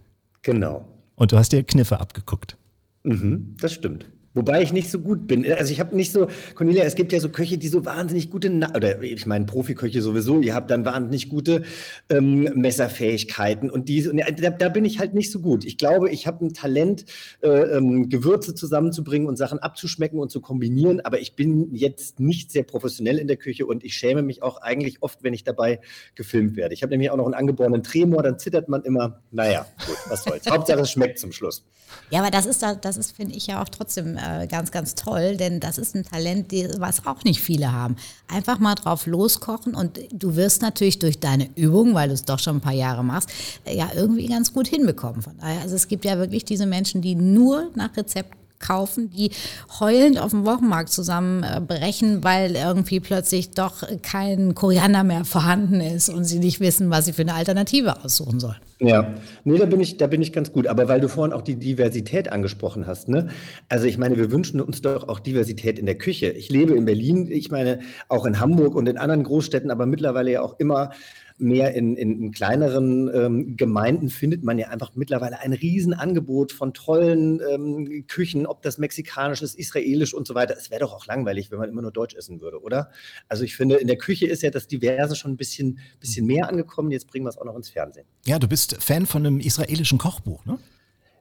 Genau. 0.42 0.84
Und 1.14 1.32
du 1.32 1.36
hast 1.36 1.52
dir 1.52 1.62
Kniffe 1.62 2.00
abgeguckt. 2.00 2.56
Mhm, 3.04 3.56
das 3.60 3.72
stimmt. 3.72 4.06
Wobei 4.38 4.62
ich 4.62 4.72
nicht 4.72 4.88
so 4.88 5.00
gut 5.00 5.26
bin. 5.26 5.44
Also 5.52 5.72
ich 5.72 5.80
habe 5.80 5.96
nicht 5.96 6.12
so, 6.12 6.28
Cornelia, 6.54 6.84
es 6.84 6.94
gibt 6.94 7.12
ja 7.12 7.18
so 7.18 7.28
Köche, 7.28 7.58
die 7.58 7.66
so 7.66 7.84
wahnsinnig 7.84 8.30
gute, 8.30 8.50
Na 8.50 8.72
oder 8.72 9.02
ich 9.02 9.26
meine 9.26 9.46
Profiköche 9.46 10.00
sowieso, 10.00 10.40
ihr 10.40 10.54
habt 10.54 10.70
dann 10.70 10.84
wahnsinnig 10.84 11.28
gute 11.28 11.64
ähm, 12.08 12.44
Messerfähigkeiten 12.54 13.68
und 13.68 13.88
diese, 13.88 14.12
und 14.12 14.18
da, 14.18 14.50
da, 14.50 14.68
bin 14.68 14.84
ich 14.84 15.00
halt 15.00 15.12
nicht 15.12 15.32
so 15.32 15.40
gut. 15.40 15.64
Ich 15.64 15.76
glaube, 15.76 16.10
ich 16.10 16.28
habe 16.28 16.46
ein 16.46 16.52
Talent, 16.54 17.04
äh, 17.42 17.48
ähm, 17.48 18.08
Gewürze 18.08 18.54
zusammenzubringen 18.54 19.26
und 19.26 19.36
Sachen 19.36 19.58
abzuschmecken 19.58 20.20
und 20.20 20.30
zu 20.30 20.40
kombinieren, 20.40 21.00
aber 21.00 21.18
ich 21.18 21.34
bin 21.34 21.74
jetzt 21.74 22.20
nicht 22.20 22.52
sehr 22.52 22.62
professionell 22.62 23.18
in 23.18 23.26
der 23.26 23.38
Küche 23.38 23.66
und 23.66 23.82
ich 23.82 23.94
schäme 23.94 24.22
mich 24.22 24.44
auch 24.44 24.62
eigentlich 24.62 25.02
oft, 25.02 25.24
wenn 25.24 25.34
ich 25.34 25.42
dabei 25.42 25.80
gefilmt 26.14 26.54
werde. 26.54 26.74
Ich 26.74 26.82
habe 26.84 26.90
nämlich 26.90 27.10
auch 27.10 27.16
noch 27.16 27.24
einen 27.24 27.34
angeborenen 27.34 27.82
Tremor, 27.82 28.22
dann 28.22 28.38
zittert 28.38 28.68
man 28.68 28.82
immer. 28.82 29.20
Naja, 29.32 29.66
gut, 29.84 29.96
was 30.08 30.22
soll's. 30.22 30.46
Hauptsache 30.48 30.80
es 30.80 30.92
schmeckt 30.92 31.18
zum 31.18 31.32
Schluss. 31.32 31.64
Ja, 32.10 32.20
aber 32.20 32.30
das 32.30 32.46
ist, 32.46 32.62
das 32.62 32.96
ist, 32.96 33.16
finde 33.16 33.34
ich 33.34 33.48
ja 33.48 33.60
auch 33.60 33.68
trotzdem 33.68 34.16
äh, 34.28 34.46
ganz, 34.46 34.70
ganz 34.70 34.94
toll, 34.94 35.36
denn 35.36 35.60
das 35.60 35.78
ist 35.78 35.94
ein 35.94 36.04
Talent, 36.04 36.52
die, 36.52 36.68
was 36.78 37.06
auch 37.06 37.24
nicht 37.24 37.40
viele 37.40 37.72
haben. 37.72 37.96
Einfach 38.28 38.58
mal 38.58 38.74
drauf 38.74 39.06
loskochen 39.06 39.74
und 39.74 39.98
du 40.12 40.36
wirst 40.36 40.62
natürlich 40.62 40.98
durch 40.98 41.20
deine 41.20 41.48
Übung, 41.56 41.94
weil 41.94 42.08
du 42.08 42.14
es 42.14 42.24
doch 42.24 42.38
schon 42.38 42.56
ein 42.56 42.60
paar 42.60 42.72
Jahre 42.72 43.04
machst, 43.04 43.30
äh, 43.64 43.76
ja 43.76 43.88
irgendwie 43.94 44.26
ganz 44.26 44.52
gut 44.52 44.68
hinbekommen. 44.68 45.22
Von 45.22 45.38
daher, 45.38 45.62
also 45.62 45.76
es 45.76 45.88
gibt 45.88 46.04
ja 46.04 46.18
wirklich 46.18 46.44
diese 46.44 46.66
Menschen, 46.66 47.02
die 47.02 47.14
nur 47.14 47.70
nach 47.74 47.96
Rezept 47.96 48.34
kaufen, 48.60 49.10
die 49.10 49.30
heulend 49.80 50.18
auf 50.20 50.30
dem 50.30 50.44
Wochenmarkt 50.44 50.90
zusammenbrechen, 50.90 52.24
weil 52.24 52.56
irgendwie 52.56 53.00
plötzlich 53.00 53.50
doch 53.50 53.82
kein 54.02 54.54
Koriander 54.54 55.04
mehr 55.04 55.24
vorhanden 55.24 55.80
ist 55.80 56.08
und 56.08 56.24
sie 56.24 56.38
nicht 56.38 56.60
wissen, 56.60 56.90
was 56.90 57.04
sie 57.04 57.12
für 57.12 57.22
eine 57.22 57.34
Alternative 57.34 58.04
aussuchen 58.04 58.40
sollen. 58.40 58.58
Ja, 58.80 59.14
nee, 59.42 59.58
da 59.58 59.66
bin 59.66 59.80
ich, 59.80 59.96
da 59.96 60.06
bin 60.06 60.22
ich 60.22 60.32
ganz 60.32 60.52
gut. 60.52 60.68
Aber 60.68 60.86
weil 60.86 61.00
du 61.00 61.08
vorhin 61.08 61.32
auch 61.32 61.42
die 61.42 61.56
Diversität 61.56 62.30
angesprochen 62.30 62.86
hast, 62.86 63.08
ne? 63.08 63.28
Also 63.68 63.86
ich 63.86 63.98
meine, 63.98 64.16
wir 64.16 64.30
wünschen 64.30 64.60
uns 64.60 64.82
doch 64.82 65.08
auch 65.08 65.18
Diversität 65.18 65.80
in 65.80 65.86
der 65.86 65.98
Küche. 65.98 66.28
Ich 66.28 66.48
lebe 66.48 66.74
in 66.74 66.84
Berlin, 66.84 67.28
ich 67.28 67.50
meine 67.50 67.80
auch 68.08 68.24
in 68.24 68.38
Hamburg 68.38 68.76
und 68.76 68.88
in 68.88 68.96
anderen 68.96 69.24
Großstädten, 69.24 69.72
aber 69.72 69.86
mittlerweile 69.86 70.30
ja 70.30 70.42
auch 70.42 70.60
immer 70.60 70.90
mehr 71.38 71.74
in, 71.74 71.96
in, 71.96 72.22
in 72.22 72.32
kleineren 72.32 73.10
ähm, 73.14 73.56
Gemeinden 73.56 74.08
findet 74.08 74.44
man 74.44 74.58
ja 74.58 74.68
einfach 74.68 74.94
mittlerweile 74.94 75.40
ein 75.40 75.52
Riesenangebot 75.52 76.52
von 76.52 76.74
tollen 76.74 77.40
ähm, 77.48 78.06
Küchen, 78.06 78.46
ob 78.46 78.62
das 78.62 78.78
mexikanisch 78.78 79.42
ist, 79.42 79.58
israelisch 79.58 80.14
und 80.14 80.26
so 80.26 80.34
weiter. 80.34 80.56
Es 80.56 80.70
wäre 80.70 80.80
doch 80.80 80.92
auch 80.92 81.06
langweilig, 81.06 81.50
wenn 81.50 81.58
man 81.58 81.68
immer 81.68 81.82
nur 81.82 81.92
Deutsch 81.92 82.14
essen 82.14 82.40
würde, 82.40 82.60
oder? 82.62 82.90
Also 83.28 83.44
ich 83.44 83.56
finde, 83.56 83.76
in 83.76 83.86
der 83.86 83.98
Küche 83.98 84.26
ist 84.26 84.42
ja 84.42 84.50
das 84.50 84.66
Diverse 84.66 85.16
schon 85.16 85.32
ein 85.32 85.36
bisschen, 85.36 85.78
bisschen 86.00 86.26
mehr 86.26 86.48
angekommen. 86.48 86.90
Jetzt 86.90 87.06
bringen 87.08 87.24
wir 87.24 87.30
es 87.30 87.38
auch 87.38 87.44
noch 87.44 87.56
ins 87.56 87.70
Fernsehen. 87.70 88.06
Ja, 88.26 88.38
du 88.38 88.48
bist 88.48 88.82
Fan 88.82 89.06
von 89.06 89.24
einem 89.24 89.40
israelischen 89.40 89.98
Kochbuch, 89.98 90.44
ne? 90.44 90.58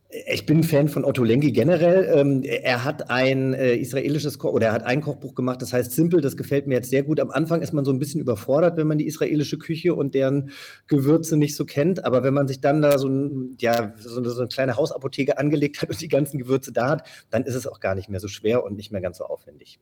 Ich 0.10 0.46
bin 0.46 0.64
Fan 0.64 0.88
von 0.88 1.04
Otto 1.04 1.24
Lengi 1.24 1.52
generell. 1.52 2.10
Ähm, 2.16 2.42
er 2.44 2.86
hat 2.86 3.10
ein 3.10 3.54
äh, 3.54 3.76
israelisches 3.76 4.40
Ko 4.40 4.50
oder 4.50 4.68
er 4.68 4.74
hat 4.74 4.84
ein 4.84 5.02
Kochbuch 5.02 5.36
gemacht, 5.36 5.62
das 5.62 5.74
heißt 5.74 5.92
Simple. 5.92 6.22
Das 6.22 6.38
gefällt 6.38 6.66
mir 6.66 6.76
jetzt 6.76 6.90
sehr 6.90 7.04
gut. 7.04 7.20
Am 7.20 7.30
Anfang 7.30 7.62
ist 7.62 7.74
man 7.74 7.84
so 7.84 7.92
ein 7.92 8.00
bisschen 8.00 8.22
überfordert, 8.22 8.78
wenn 8.78 8.88
man 8.88 8.98
die 8.98 9.06
israelische 9.06 9.58
Küche 9.58 9.94
und 9.94 10.14
deren 10.16 10.52
Gewürze 10.88 11.36
nicht 11.36 11.58
so 11.58 11.66
kennt. 11.66 12.06
Aber 12.06 12.24
wenn 12.24 12.34
man 12.34 12.48
sich 12.48 12.62
dann 12.62 12.82
da 12.82 12.98
so, 12.98 13.10
ein, 13.10 13.58
ja, 13.60 13.94
so, 14.00 14.20
eine, 14.20 14.30
so 14.30 14.40
eine 14.40 14.48
kleine 14.48 14.78
Hausapotheke 14.78 15.38
angelegt 15.38 15.82
hat 15.82 15.90
und 15.90 16.00
die 16.00 16.08
ganzen 16.08 16.38
Gewürze 16.38 16.72
da 16.72 16.90
hat, 16.90 17.08
dann 17.30 17.44
ist 17.44 17.56
es 17.56 17.68
auch 17.68 17.82
gar 17.82 17.94
nicht 17.94 18.08
mehr 18.08 18.22
so 18.22 18.30
schwer 18.30 18.64
und 18.64 18.78
nicht 18.78 18.94
mehr 18.94 19.02
ganz 19.02 19.18
so 19.18 19.26
aufwendig. 19.26 19.80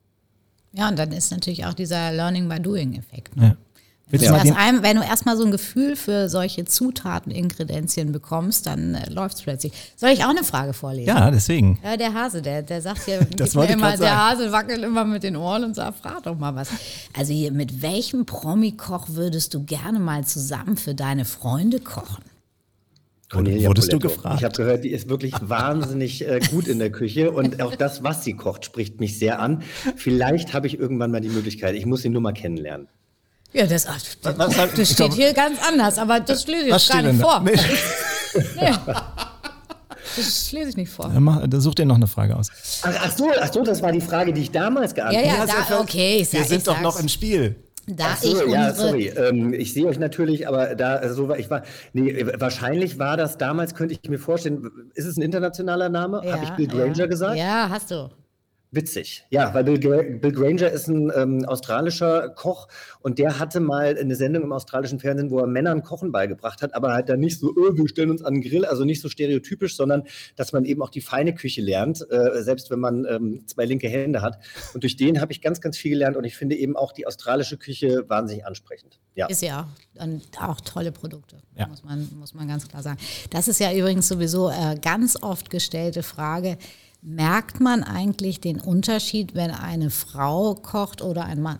Ja, 0.74 0.90
und 0.90 0.98
dann 0.98 1.12
ist 1.12 1.32
natürlich 1.32 1.66
auch 1.66 1.74
dieser 1.74 2.12
Learning 2.12 2.50
by 2.50 2.60
Doing-Effekt. 2.60 3.32
Ja. 3.36 3.56
Wenn 4.08 4.22
Willst 4.22 4.26
du, 4.26 4.28
du 4.28 4.32
mal 4.34 4.46
erst 4.46 4.60
den, 4.60 4.76
ein, 4.78 4.84
wenn 4.84 4.98
du 4.98 5.04
erstmal 5.04 5.36
so 5.36 5.46
ein 5.46 5.52
Gefühl 5.52 5.96
für 5.96 6.30
solche 6.30 6.64
Zutaten, 6.66 7.32
Inkredenzien 7.32 8.12
bekommst, 8.12 8.68
dann 8.68 8.94
äh, 8.94 9.10
läuft 9.10 9.38
es 9.38 9.42
plötzlich. 9.42 9.74
Soll 9.96 10.12
ich 10.12 10.24
auch 10.24 10.30
eine 10.30 10.44
Frage 10.44 10.74
vorlesen? 10.74 11.08
ja, 11.08 11.32
deswegen. 11.32 11.80
Ja, 11.84 11.98
der 11.98 12.14
Hase, 12.14 12.44
der, 12.44 12.62
der 12.62 12.84
sagt 12.84 13.08
ja, 13.08 13.18
immer, 13.68 13.98
der. 13.98 14.30
Hase 14.30 14.52
wackelt 14.52 14.84
immer 14.84 15.06
mit 15.06 15.24
den 15.24 15.36
Ohren 15.36 15.64
und 15.64 15.76
sagt, 15.76 16.00
frag 16.00 16.22
doch 16.22 16.38
mal 16.38 16.54
was. 16.56 16.70
Also 17.18 17.34
hier, 17.34 17.52
mit 17.52 17.82
welchem 17.82 18.28
Promi-Koch 18.28 19.08
würdest 19.10 19.56
du 19.56 19.64
gerne 19.64 20.00
mal 20.00 20.24
zusammen 20.24 20.78
für 20.78 20.94
deine 20.94 21.26
Freunde 21.26 21.80
kochen? 21.80 22.24
Cornelia 23.32 23.70
Wurdest 23.70 23.92
du 23.92 23.98
Poletto. 23.98 24.16
gefragt? 24.18 24.36
Ich 24.38 24.44
habe 24.44 24.56
gehört, 24.56 24.84
die 24.84 24.92
ist 24.92 25.10
wirklich 25.10 25.34
wahnsinnig 25.42 26.28
äh, 26.28 26.40
gut 26.52 26.68
in 26.68 26.78
der 26.78 26.92
Küche 26.92 27.32
und 27.32 27.60
auch 27.60 27.76
das, 27.76 28.04
was 28.04 28.24
sie 28.24 28.34
kocht, 28.34 28.66
spricht 28.66 29.00
mich 29.00 29.18
sehr 29.18 29.40
an. 29.40 29.64
Vielleicht 29.96 30.54
habe 30.54 30.68
ich 30.68 30.78
irgendwann 30.78 31.10
mal 31.10 31.22
die 31.22 31.30
Möglichkeit. 31.30 31.74
Ich 31.74 31.88
muss 31.88 32.04
sie 32.04 32.10
nur 32.10 32.22
mal 32.22 32.34
kennenlernen. 32.34 32.88
Ja, 33.56 33.66
das, 33.66 33.86
das, 33.86 34.38
was 34.38 34.58
hat- 34.58 34.78
das 34.78 34.92
steht 34.92 35.14
hier 35.14 35.34
ganz 35.34 35.58
anders, 35.66 35.98
aber 35.98 36.20
das 36.20 36.46
lese 36.46 36.66
ich 36.68 36.72
Was 36.74 36.90
gar 36.90 37.02
nicht 37.02 37.22
vor. 37.22 37.40
Nee. 37.42 37.54
Das 40.18 40.52
lese 40.54 40.70
ich 40.70 40.78
nicht 40.78 40.90
vor. 40.92 41.10
Dann 41.10 41.24
mach- 41.24 41.46
dann 41.46 41.60
Such 41.60 41.76
dir 41.76 41.86
noch 41.86 41.96
eine 41.96 42.08
Frage 42.08 42.36
aus. 42.38 42.50
Ach, 42.84 42.94
ach, 43.04 43.12
so, 43.18 43.30
ach 43.38 43.52
so, 43.52 43.64
das 43.64 43.82
war 43.82 43.92
die 43.92 44.00
Frage, 44.02 44.32
die 44.32 44.42
ich 44.42 44.52
damals 44.52 44.92
Ja, 44.96 45.10
geantwortet 45.10 45.28
ja, 45.50 45.54
habe. 45.58 45.66
da, 45.70 45.80
okay, 45.82 46.18
ich 46.22 46.30
sag, 46.30 46.34
Wir 46.34 46.42
ich 46.44 46.48
sind 46.48 46.68
doch 46.68 46.74
sag's. 46.74 46.84
noch 46.84 47.00
im 47.02 47.10
Spiel. 47.10 47.56
Da 47.88 48.06
Ach 48.14 48.18
so, 48.18 48.46
ich 48.46 48.52
ja, 48.52 48.74
sorry. 48.74 49.08
Ähm, 49.10 49.54
ich 49.54 49.74
sehe 49.74 49.86
euch 49.86 50.00
natürlich, 50.00 50.48
aber 50.48 50.74
da 50.76 51.02
äh, 51.02 51.14
so 51.14 51.28
war 51.28 51.38
ich 51.38 51.50
war. 51.50 51.64
Nee, 51.94 52.12
äh, 52.12 52.40
wahrscheinlich 52.40 52.98
war 52.98 53.18
das 53.18 53.38
damals, 53.38 53.76
könnte 53.76 53.94
ich 54.02 54.10
mir 54.10 54.18
vorstellen. 54.18 54.72
Ist 54.96 55.06
es 55.06 55.18
ein 55.18 55.22
internationaler 55.22 55.90
Name? 55.90 56.22
Habe 56.26 56.44
ich 56.46 56.50
Bill 56.52 56.68
Granger 56.68 56.96
ja. 56.98 57.06
gesagt? 57.08 57.38
Ja, 57.38 57.68
hast 57.70 57.92
du. 57.92 58.10
Witzig. 58.76 59.26
Ja, 59.30 59.54
weil 59.54 59.64
Bill, 59.64 59.80
Gra 59.80 60.02
Bill 60.02 60.32
Granger 60.32 60.70
ist 60.70 60.88
ein 60.88 61.12
ähm, 61.16 61.46
australischer 61.46 62.30
Koch 62.30 62.68
und 63.00 63.20
der 63.20 63.40
hatte 63.40 63.60
mal 63.62 63.98
eine 63.98 64.16
Sendung 64.16 64.44
im 64.44 64.52
australischen 64.52 65.00
Fernsehen, 65.00 65.32
wo 65.32 65.40
er 65.40 65.48
Männern 65.48 65.82
Kochen 65.82 66.12
beigebracht 66.12 66.62
hat, 66.62 66.76
aber 66.76 66.94
halt 66.94 67.08
dann 67.08 67.20
nicht 67.22 67.40
so, 67.40 67.52
öh, 67.56 67.78
wir 67.78 67.88
stellen 67.88 68.12
uns 68.12 68.22
an 68.24 68.34
den 68.36 68.42
Grill, 68.42 68.66
also 68.66 68.84
nicht 68.84 69.02
so 69.02 69.08
stereotypisch, 69.08 69.76
sondern 69.76 70.04
dass 70.36 70.52
man 70.52 70.66
eben 70.66 70.82
auch 70.82 70.90
die 70.90 71.02
feine 71.02 71.34
Küche 71.34 71.62
lernt, 71.62 72.06
äh, 72.12 72.44
selbst 72.44 72.70
wenn 72.70 72.80
man 72.80 73.06
ähm, 73.10 73.44
zwei 73.48 73.66
linke 73.66 73.88
Hände 73.88 74.22
hat. 74.22 74.40
Und 74.74 74.84
durch 74.84 74.98
den 74.98 75.22
habe 75.22 75.32
ich 75.32 75.42
ganz, 75.42 75.62
ganz 75.62 75.78
viel 75.78 75.92
gelernt 75.92 76.18
und 76.18 76.26
ich 76.26 76.36
finde 76.36 76.56
eben 76.56 76.76
auch 76.76 76.92
die 76.92 77.08
australische 77.08 77.58
Küche 77.58 78.04
wahnsinnig 78.10 78.46
ansprechend. 78.46 79.00
Ja. 79.16 79.28
Ist 79.28 79.42
ja 79.42 79.62
auch, 79.98 80.04
und 80.04 80.22
auch 80.42 80.60
tolle 80.60 80.92
Produkte, 80.92 81.38
Ja. 81.58 81.68
muss, 81.68 81.84
man, 81.84 82.10
muss 82.20 82.34
man 82.34 82.48
ganz 82.48 82.68
klar 82.68 82.84
sagen. 82.84 82.98
Das 83.30 83.48
ist 83.48 83.60
ja 83.60 83.74
übrigens 83.74 84.10
sowieso 84.10 84.50
äh, 84.50 84.76
ganz 84.82 85.22
oft 85.22 85.50
gestellte 85.50 86.04
Frage. 86.04 86.58
Merkt 87.08 87.60
man 87.60 87.84
eigentlich 87.84 88.42
den 88.42 88.60
Unterschied, 88.60 89.36
wenn 89.36 89.52
eine 89.52 89.92
Frau 89.92 90.56
kocht 90.56 91.04
oder 91.04 91.26
ein 91.26 91.40
Mann? 91.40 91.60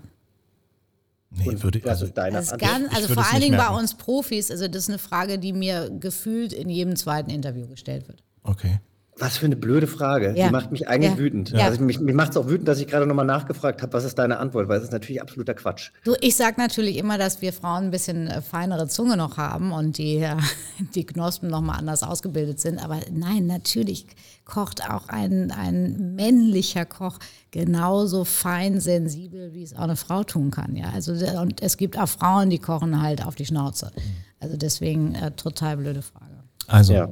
Nee, 1.30 1.50
Und 1.50 1.64
würde, 1.64 1.88
also, 1.88 2.08
Antwort? 2.08 2.60
ganz, 2.60 2.96
also 2.96 3.14
vor 3.14 3.32
allen 3.32 3.42
Dingen 3.42 3.58
bei 3.58 3.64
merken. 3.64 3.78
uns 3.78 3.94
Profis, 3.94 4.50
also 4.50 4.68
das 4.68 4.84
ist 4.84 4.90
eine 4.90 4.98
Frage, 4.98 5.38
die 5.38 5.54
mir 5.54 5.92
gefühlt 6.00 6.52
in 6.52 6.70
jedem 6.70 6.96
zweiten 6.96 7.30
Interview 7.30 7.68
gestellt 7.68 8.08
wird. 8.08 8.24
okay. 8.44 8.80
Was 9.18 9.38
für 9.38 9.46
eine 9.46 9.56
blöde 9.56 9.88
Frage. 9.88 10.34
Ja. 10.36 10.48
Die 10.48 10.52
macht 10.52 10.72
mich 10.74 10.90
eigentlich 10.90 11.14
Ja. 11.14 11.18
wütend. 11.18 11.52
Ja. 11.52 11.66
Also 11.68 11.82
mich, 11.82 12.00
mich 12.02 12.14
macht 12.14 12.32
es 12.32 12.38
auch 12.38 12.48
wütend, 12.50 12.68
dass 12.68 12.80
ich 12.80 12.88
gerade 12.88 13.06
nochmal 13.08 13.26
nachgefragt 13.26 13.82
habe, 13.82 13.94
was 13.94 14.04
ist 14.04 14.20
deine 14.20 14.40
Antwort, 14.40 14.68
weil 14.68 14.78
es 14.78 14.84
ist 14.84 14.92
natürlich 14.92 15.22
absoluter 15.22 15.54
Quatsch. 15.54 15.92
Du, 16.04 16.16
ich 16.20 16.36
sage 16.36 16.56
natürlich 16.60 16.98
immer, 16.98 17.18
dass 17.18 17.42
wir 17.42 17.54
Frauen 17.54 17.86
ein 17.86 17.92
bisschen 17.92 18.28
äh, 18.28 18.42
feinere 18.42 18.90
Zunge 18.90 19.16
noch 19.16 19.38
haben 19.38 19.72
und 19.72 19.98
die, 19.98 20.18
äh, 20.18 20.36
die 20.96 21.06
Knospen 21.06 21.50
noch 21.50 21.62
mal 21.62 21.76
anders 21.78 22.04
ausgebildet 22.04 22.60
sind. 22.60 22.84
Aber 22.84 23.00
nein, 23.10 23.48
natürlich 23.48 24.06
kocht 24.44 24.90
auch 24.90 25.08
ein, 25.08 25.50
ein 25.52 26.16
männlicher 26.16 26.86
Koch 26.86 27.18
genauso 27.52 28.26
fein 28.26 28.82
sensibel, 28.82 29.54
wie 29.54 29.64
es 29.64 29.74
auch 29.76 29.80
eine 29.84 29.96
Frau 29.96 30.24
tun 30.26 30.52
kann. 30.52 30.76
Ja? 30.76 30.90
Also, 30.94 31.14
und 31.40 31.62
es 31.62 31.78
gibt 31.78 31.98
auch 31.98 32.10
Frauen, 32.10 32.50
die 32.50 32.60
kochen 32.60 33.02
halt 33.02 33.26
auf 33.26 33.36
die 33.36 33.46
Schnauze. 33.46 33.92
Also 34.42 34.58
deswegen 34.58 35.16
äh, 35.16 35.32
total 35.32 35.78
blöde 35.78 36.02
Frage. 36.02 36.44
Also, 36.68 36.94
Ja. 36.94 37.10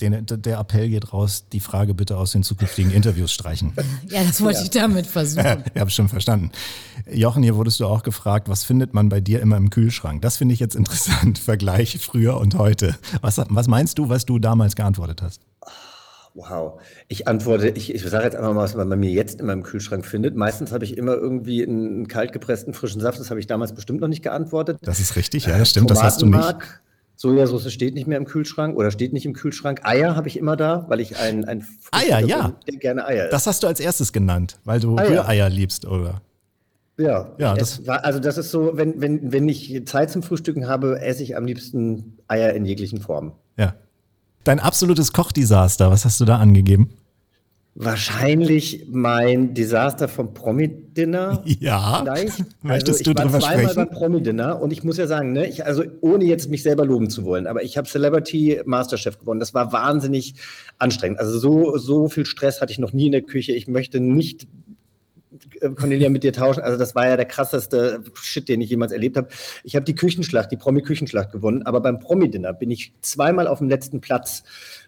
Den, 0.00 0.26
der 0.26 0.58
Appell 0.58 0.88
geht 0.88 1.12
raus, 1.12 1.46
die 1.52 1.60
Frage 1.60 1.94
bitte 1.94 2.16
aus 2.16 2.32
den 2.32 2.42
zukünftigen 2.42 2.90
Interviews 2.90 3.32
streichen. 3.32 3.72
Ja, 4.08 4.22
das 4.22 4.42
wollte 4.42 4.62
ich 4.62 4.70
damit 4.70 5.06
versuchen. 5.06 5.64
Ich 5.74 5.80
habe 5.80 5.90
schon 5.90 6.08
verstanden. 6.08 6.50
Jochen, 7.10 7.42
hier 7.42 7.56
wurdest 7.56 7.80
du 7.80 7.86
auch 7.86 8.02
gefragt, 8.02 8.48
was 8.48 8.64
findet 8.64 8.92
man 8.94 9.08
bei 9.08 9.20
dir 9.20 9.40
immer 9.40 9.56
im 9.56 9.70
Kühlschrank? 9.70 10.22
Das 10.22 10.36
finde 10.36 10.54
ich 10.54 10.60
jetzt 10.60 10.74
interessant, 10.74 11.38
Vergleich 11.44 11.98
früher 12.00 12.38
und 12.38 12.56
heute. 12.56 12.96
Was, 13.20 13.38
was 13.48 13.68
meinst 13.68 13.98
du, 13.98 14.08
was 14.08 14.24
du 14.24 14.38
damals 14.38 14.76
geantwortet 14.76 15.22
hast? 15.22 15.40
Wow. 16.34 16.80
Ich 17.08 17.28
antworte, 17.28 17.68
ich, 17.68 17.94
ich 17.94 18.02
sage 18.02 18.24
jetzt 18.24 18.36
einfach 18.36 18.52
mal, 18.52 18.62
was 18.62 18.74
man 18.74 18.88
bei 18.88 18.96
mir 18.96 19.10
jetzt 19.10 19.40
in 19.40 19.46
meinem 19.46 19.62
Kühlschrank 19.62 20.04
findet. 20.04 20.36
Meistens 20.36 20.72
habe 20.72 20.84
ich 20.84 20.96
immer 20.96 21.14
irgendwie 21.14 21.64
einen 21.64 22.08
kaltgepressten 22.08 22.74
frischen 22.74 23.00
Saft. 23.00 23.20
Das 23.20 23.30
habe 23.30 23.38
ich 23.38 23.46
damals 23.46 23.72
bestimmt 23.72 24.00
noch 24.00 24.08
nicht 24.08 24.22
geantwortet. 24.22 24.78
Das 24.82 24.98
ist 24.98 25.14
richtig, 25.16 25.46
ja, 25.46 25.58
das 25.58 25.70
stimmt, 25.70 25.90
das 25.90 26.02
hast 26.02 26.22
du 26.22 26.26
nicht. 26.26 26.56
Sojasauce 27.16 27.72
steht 27.72 27.94
nicht 27.94 28.06
mehr 28.06 28.18
im 28.18 28.24
Kühlschrank 28.24 28.76
oder 28.76 28.90
steht 28.90 29.12
nicht 29.12 29.24
im 29.24 29.32
Kühlschrank. 29.34 29.80
Eier 29.84 30.16
habe 30.16 30.28
ich 30.28 30.36
immer 30.36 30.56
da, 30.56 30.84
weil 30.88 31.00
ich 31.00 31.16
ein, 31.18 31.44
ein 31.44 31.66
Eier, 31.92 32.20
ja. 32.20 32.48
bin, 32.48 32.54
der 32.68 32.76
gerne 32.78 33.06
Eier 33.06 33.24
isst. 33.24 33.32
Das 33.32 33.46
hast 33.46 33.62
du 33.62 33.66
als 33.66 33.80
erstes 33.80 34.12
genannt, 34.12 34.58
weil 34.64 34.80
du 34.80 34.96
ja. 34.96 35.04
Rühreier 35.04 35.48
liebst, 35.48 35.86
oder? 35.86 36.20
Ja, 36.96 37.32
Ja, 37.38 37.54
das- 37.54 37.86
war, 37.86 38.04
also 38.04 38.20
das 38.20 38.38
ist 38.38 38.50
so, 38.50 38.76
wenn, 38.76 39.00
wenn, 39.00 39.32
wenn 39.32 39.48
ich 39.48 39.84
Zeit 39.86 40.10
zum 40.10 40.22
Frühstücken 40.22 40.68
habe, 40.68 41.00
esse 41.00 41.22
ich 41.22 41.36
am 41.36 41.44
liebsten 41.46 42.18
Eier 42.28 42.52
in 42.54 42.64
jeglichen 42.64 43.00
Formen. 43.00 43.32
Ja. 43.56 43.74
Dein 44.44 44.60
absolutes 44.60 45.12
Kochdesaster, 45.12 45.90
was 45.90 46.04
hast 46.04 46.20
du 46.20 46.24
da 46.24 46.38
angegeben? 46.38 46.90
Wahrscheinlich 47.76 48.86
mein 48.88 49.52
Desaster 49.52 50.06
vom 50.06 50.32
Promi-Dinner. 50.32 51.42
Ja. 51.60 52.00
Vielleicht. 52.02 52.44
Möchtest 52.62 53.00
also 53.00 53.00
ich 53.00 53.04
du 53.04 53.14
war 53.14 53.24
drüber 53.24 53.40
zweimal 53.40 53.70
sprechen? 53.70 53.74
beim 53.76 53.90
Promi-Dinner 53.90 54.60
und 54.60 54.72
ich 54.72 54.84
muss 54.84 54.96
ja 54.96 55.06
sagen, 55.06 55.32
ne, 55.32 55.48
ich, 55.48 55.64
also 55.64 55.82
ohne 56.00 56.24
jetzt 56.24 56.50
mich 56.50 56.62
selber 56.62 56.84
loben 56.84 57.10
zu 57.10 57.24
wollen, 57.24 57.46
aber 57.46 57.62
ich 57.62 57.76
habe 57.76 57.88
Celebrity 57.88 58.60
Masterchef 58.64 59.18
gewonnen. 59.18 59.40
Das 59.40 59.54
war 59.54 59.72
wahnsinnig 59.72 60.34
anstrengend. 60.78 61.18
Also 61.18 61.38
so, 61.38 61.76
so 61.78 62.08
viel 62.08 62.26
Stress 62.26 62.60
hatte 62.60 62.72
ich 62.72 62.78
noch 62.78 62.92
nie 62.92 63.06
in 63.06 63.12
der 63.12 63.22
Küche. 63.22 63.52
Ich 63.52 63.66
möchte 63.66 63.98
nicht 63.98 64.46
äh, 65.60 65.70
Cornelia 65.70 66.10
mit 66.10 66.22
dir 66.22 66.32
tauschen. 66.32 66.62
Also 66.62 66.78
das 66.78 66.94
war 66.94 67.08
ja 67.08 67.16
der 67.16 67.26
krasseste 67.26 68.02
Shit, 68.14 68.48
den 68.48 68.60
ich 68.60 68.70
jemals 68.70 68.92
erlebt 68.92 69.16
habe. 69.16 69.28
Ich 69.64 69.74
habe 69.74 69.84
die 69.84 69.94
Küchenschlacht, 69.94 70.52
die 70.52 70.56
Promi-Küchenschlacht 70.56 71.32
gewonnen, 71.32 71.62
aber 71.62 71.80
beim 71.80 71.98
Promi-Dinner 71.98 72.52
bin 72.52 72.70
ich 72.70 72.92
zweimal 73.00 73.46
auf 73.46 73.58
dem 73.58 73.68
letzten 73.68 74.00
Platz 74.00 74.44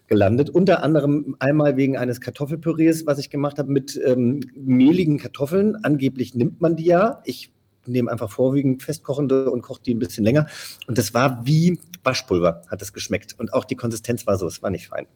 gelandet. 0.07 0.49
Unter 0.49 0.83
anderem 0.83 1.35
einmal 1.39 1.77
wegen 1.77 1.97
eines 1.97 2.21
Kartoffelpürees, 2.21 3.05
was 3.05 3.19
ich 3.19 3.29
gemacht 3.29 3.59
habe 3.59 3.71
mit 3.71 3.99
ähm, 4.05 4.39
mehligen 4.55 5.17
Kartoffeln. 5.19 5.75
Angeblich 5.83 6.33
nimmt 6.33 6.61
man 6.61 6.75
die 6.75 6.85
ja. 6.85 7.21
Ich 7.25 7.51
nehme 7.85 8.11
einfach 8.11 8.29
vorwiegend 8.29 8.83
festkochende 8.83 9.51
und 9.51 9.61
koche 9.61 9.81
die 9.85 9.93
ein 9.93 9.99
bisschen 9.99 10.23
länger. 10.23 10.47
Und 10.87 10.97
das 10.97 11.13
war 11.13 11.45
wie 11.45 11.79
Waschpulver, 12.03 12.63
hat 12.69 12.81
es 12.81 12.93
geschmeckt. 12.93 13.35
Und 13.37 13.53
auch 13.53 13.65
die 13.65 13.75
Konsistenz 13.75 14.27
war 14.27 14.37
so, 14.37 14.47
es 14.47 14.61
war 14.61 14.69
nicht 14.69 14.87
fein. 14.87 15.07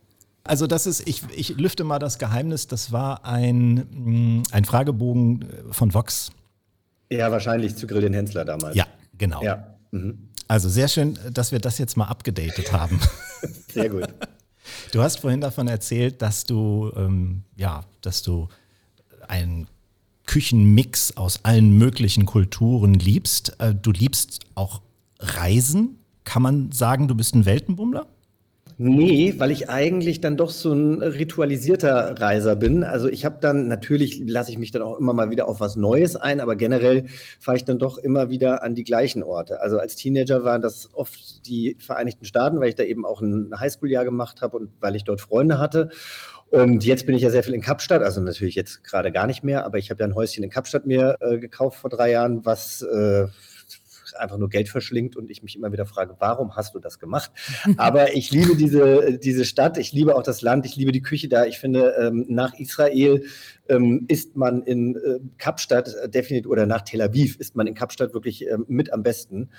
Also 0.43 0.67
das 0.67 0.88
ist, 0.88 1.08
ich, 1.08 1.23
ich 1.36 1.58
lüfte 1.58 1.84
mal 1.84 1.99
das 1.99 2.17
Geheimnis, 2.17 2.67
das 2.67 2.91
war 2.91 3.25
ein, 3.25 3.88
mh, 3.91 4.43
ein 4.51 4.65
Fragebogen 4.65 5.43
äh, 5.43 5.73
von 5.73 5.93
Vox. 5.93 6.32
Ja, 7.12 7.32
wahrscheinlich 7.32 7.75
zu 7.75 7.88
Grill 7.88 8.01
den 8.01 8.13
Hensler 8.13 8.45
damals. 8.45 8.75
Ja, 8.75 8.88
genau. 9.17 9.43
Ja, 9.43 9.75
mhm. 9.91 10.30
Also 10.47 10.67
sehr 10.67 10.88
schön, 10.88 11.17
dass 11.32 11.51
wir 11.51 11.60
das 11.60 11.77
jetzt 11.77 11.95
mal 11.95 12.06
abgedatet 12.06 12.73
haben. 12.73 12.99
sehr 13.71 13.89
gut. 13.89 14.08
Du 14.91 15.01
hast 15.01 15.19
vorhin 15.19 15.41
davon 15.41 15.67
erzählt, 15.67 16.21
dass 16.21 16.43
du, 16.43 16.91
ähm, 16.95 17.43
ja, 17.56 17.86
dass 18.01 18.21
du 18.23 18.49
einen 19.27 19.67
Küchenmix 20.25 21.15
aus 21.15 21.43
allen 21.43 21.77
möglichen 21.77 22.25
Kulturen 22.25 22.93
liebst. 22.93 23.60
Äh, 23.60 23.73
du 23.73 23.91
liebst 23.91 24.41
auch 24.56 24.82
Reisen. 25.19 25.99
Kann 26.23 26.41
man 26.41 26.71
sagen, 26.71 27.08
du 27.08 27.15
bist 27.15 27.36
ein 27.36 27.45
Weltenbummler? 27.45 28.08
Nee, 28.77 29.36
weil 29.38 29.51
ich 29.51 29.69
eigentlich 29.69 30.21
dann 30.21 30.38
doch 30.38 30.49
so 30.49 30.73
ein 30.73 31.01
ritualisierter 31.01 32.19
Reiser 32.19 32.55
bin. 32.55 32.84
Also 32.84 33.07
ich 33.07 33.25
habe 33.25 33.38
dann, 33.39 33.67
natürlich 33.67 34.21
lasse 34.25 34.51
ich 34.51 34.57
mich 34.57 34.71
dann 34.71 34.81
auch 34.81 34.97
immer 34.97 35.13
mal 35.13 35.29
wieder 35.29 35.47
auf 35.47 35.60
was 35.60 35.75
Neues 35.75 36.15
ein, 36.15 36.39
aber 36.39 36.55
generell 36.55 37.05
fahre 37.39 37.57
ich 37.57 37.65
dann 37.65 37.79
doch 37.79 37.97
immer 37.97 38.29
wieder 38.29 38.63
an 38.63 38.75
die 38.75 38.84
gleichen 38.84 39.23
Orte. 39.23 39.62
Also 39.62 39.77
als 39.77 39.95
Teenager 39.95 40.43
waren 40.43 40.62
das 40.62 40.89
oft 40.93 41.45
die 41.47 41.75
Vereinigten 41.79 42.25
Staaten, 42.25 42.60
weil 42.60 42.69
ich 42.69 42.75
da 42.75 42.84
eben 42.84 43.05
auch 43.05 43.21
ein 43.21 43.51
Highschool-Jahr 43.57 44.05
gemacht 44.05 44.41
habe 44.41 44.57
und 44.57 44.71
weil 44.79 44.95
ich 44.95 45.03
dort 45.03 45.21
Freunde 45.21 45.60
hatte. 45.60 45.89
Und 46.49 46.84
jetzt 46.84 47.05
bin 47.05 47.15
ich 47.15 47.21
ja 47.21 47.29
sehr 47.29 47.43
viel 47.43 47.53
in 47.53 47.62
Kapstadt, 47.62 48.03
also 48.03 48.19
natürlich 48.19 48.55
jetzt 48.55 48.84
gerade 48.84 49.13
gar 49.13 49.25
nicht 49.25 49.41
mehr, 49.41 49.65
aber 49.65 49.77
ich 49.77 49.89
habe 49.89 50.01
ja 50.01 50.07
ein 50.07 50.15
Häuschen 50.15 50.43
in 50.43 50.49
Kapstadt 50.49 50.86
mir 50.86 51.15
äh, 51.21 51.38
gekauft 51.38 51.79
vor 51.79 51.89
drei 51.89 52.12
Jahren, 52.12 52.45
was 52.45 52.81
äh, 52.81 53.27
einfach 54.21 54.38
nur 54.38 54.49
Geld 54.49 54.69
verschlingt 54.69 55.15
und 55.15 55.29
ich 55.29 55.43
mich 55.43 55.55
immer 55.55 55.71
wieder 55.71 55.86
frage, 55.86 56.15
warum 56.19 56.55
hast 56.55 56.75
du 56.75 56.79
das 56.79 56.99
gemacht? 56.99 57.31
Aber 57.77 58.15
ich 58.15 58.31
liebe 58.31 58.55
diese, 58.55 59.17
diese 59.17 59.45
Stadt, 59.45 59.77
ich 59.77 59.91
liebe 59.91 60.15
auch 60.15 60.23
das 60.23 60.41
Land, 60.41 60.65
ich 60.65 60.75
liebe 60.75 60.91
die 60.91 61.01
Küche 61.01 61.27
da. 61.27 61.45
Ich 61.45 61.60
finde, 61.60 61.95
ähm, 61.99 62.25
nach 62.29 62.53
Israel 62.60 63.23
ähm, 63.69 64.05
ist 64.07 64.36
man 64.36 64.63
in 64.63 64.95
äh, 64.95 65.19
Kapstadt 65.38 65.95
definitiv 66.13 66.49
oder 66.49 66.65
nach 66.65 66.81
Tel 66.81 67.01
Aviv 67.01 67.38
ist 67.38 67.55
man 67.55 67.67
in 67.67 67.73
Kapstadt 67.73 68.13
wirklich 68.13 68.47
ähm, 68.47 68.65
mit 68.67 68.93
am 68.93 69.03
besten. 69.03 69.49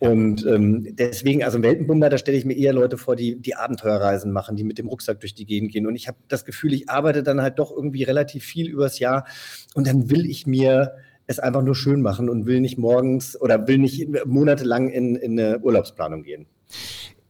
Und 0.00 0.46
ähm, 0.46 0.94
deswegen, 0.96 1.42
also 1.42 1.56
im 1.56 1.64
Weltenbummler, 1.64 2.08
da 2.08 2.18
stelle 2.18 2.38
ich 2.38 2.44
mir 2.44 2.56
eher 2.56 2.72
Leute 2.72 2.96
vor, 2.96 3.16
die 3.16 3.40
die 3.40 3.56
Abenteuerreisen 3.56 4.30
machen, 4.30 4.54
die 4.54 4.62
mit 4.62 4.78
dem 4.78 4.86
Rucksack 4.86 5.18
durch 5.18 5.34
die 5.34 5.44
Gegend 5.44 5.72
gehen. 5.72 5.88
Und 5.88 5.96
ich 5.96 6.06
habe 6.06 6.18
das 6.28 6.44
Gefühl, 6.44 6.72
ich 6.72 6.88
arbeite 6.88 7.24
dann 7.24 7.42
halt 7.42 7.58
doch 7.58 7.72
irgendwie 7.72 8.04
relativ 8.04 8.44
viel 8.44 8.68
übers 8.68 9.00
Jahr 9.00 9.26
und 9.74 9.88
dann 9.88 10.08
will 10.08 10.24
ich 10.26 10.46
mir 10.46 10.94
es 11.28 11.38
einfach 11.38 11.62
nur 11.62 11.76
schön 11.76 12.02
machen 12.02 12.28
und 12.28 12.46
will 12.46 12.60
nicht 12.60 12.78
morgens 12.78 13.40
oder 13.40 13.68
will 13.68 13.78
nicht 13.78 14.08
monatelang 14.26 14.88
in, 14.88 15.14
in 15.14 15.38
eine 15.38 15.60
Urlaubsplanung 15.60 16.24
gehen. 16.24 16.46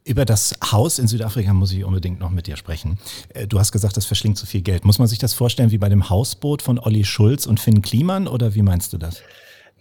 Über 0.05 0.25
das 0.25 0.55
Haus 0.73 0.99
in 0.99 1.07
Südafrika 1.07 1.53
muss 1.53 1.73
ich 1.73 1.85
unbedingt 1.85 2.19
noch 2.19 2.31
mit 2.31 2.47
dir 2.47 2.57
sprechen. 2.57 2.99
Äh, 3.35 3.47
du 3.47 3.59
hast 3.59 3.73
gesagt, 3.73 3.99
das 3.99 4.07
verschlingt 4.07 4.39
zu 4.39 4.47
viel 4.47 4.63
Geld. 4.63 4.87
Muss 4.87 4.99
man 4.99 5.07
sich 5.07 5.19
das 5.19 5.35
vorstellen 5.35 5.71
wie 5.71 5.77
bei 5.77 5.91
dem 5.91 6.09
Hausboot 6.09 6.63
von 6.63 6.79
Olli 6.79 7.05
Schulz 7.05 7.45
und 7.45 7.61
Finn 7.61 7.83
Kliman 7.83 8.27
oder 8.27 8.55
wie 8.55 8.63
meinst 8.63 8.95
du 8.95 8.99
das? 8.99 9.21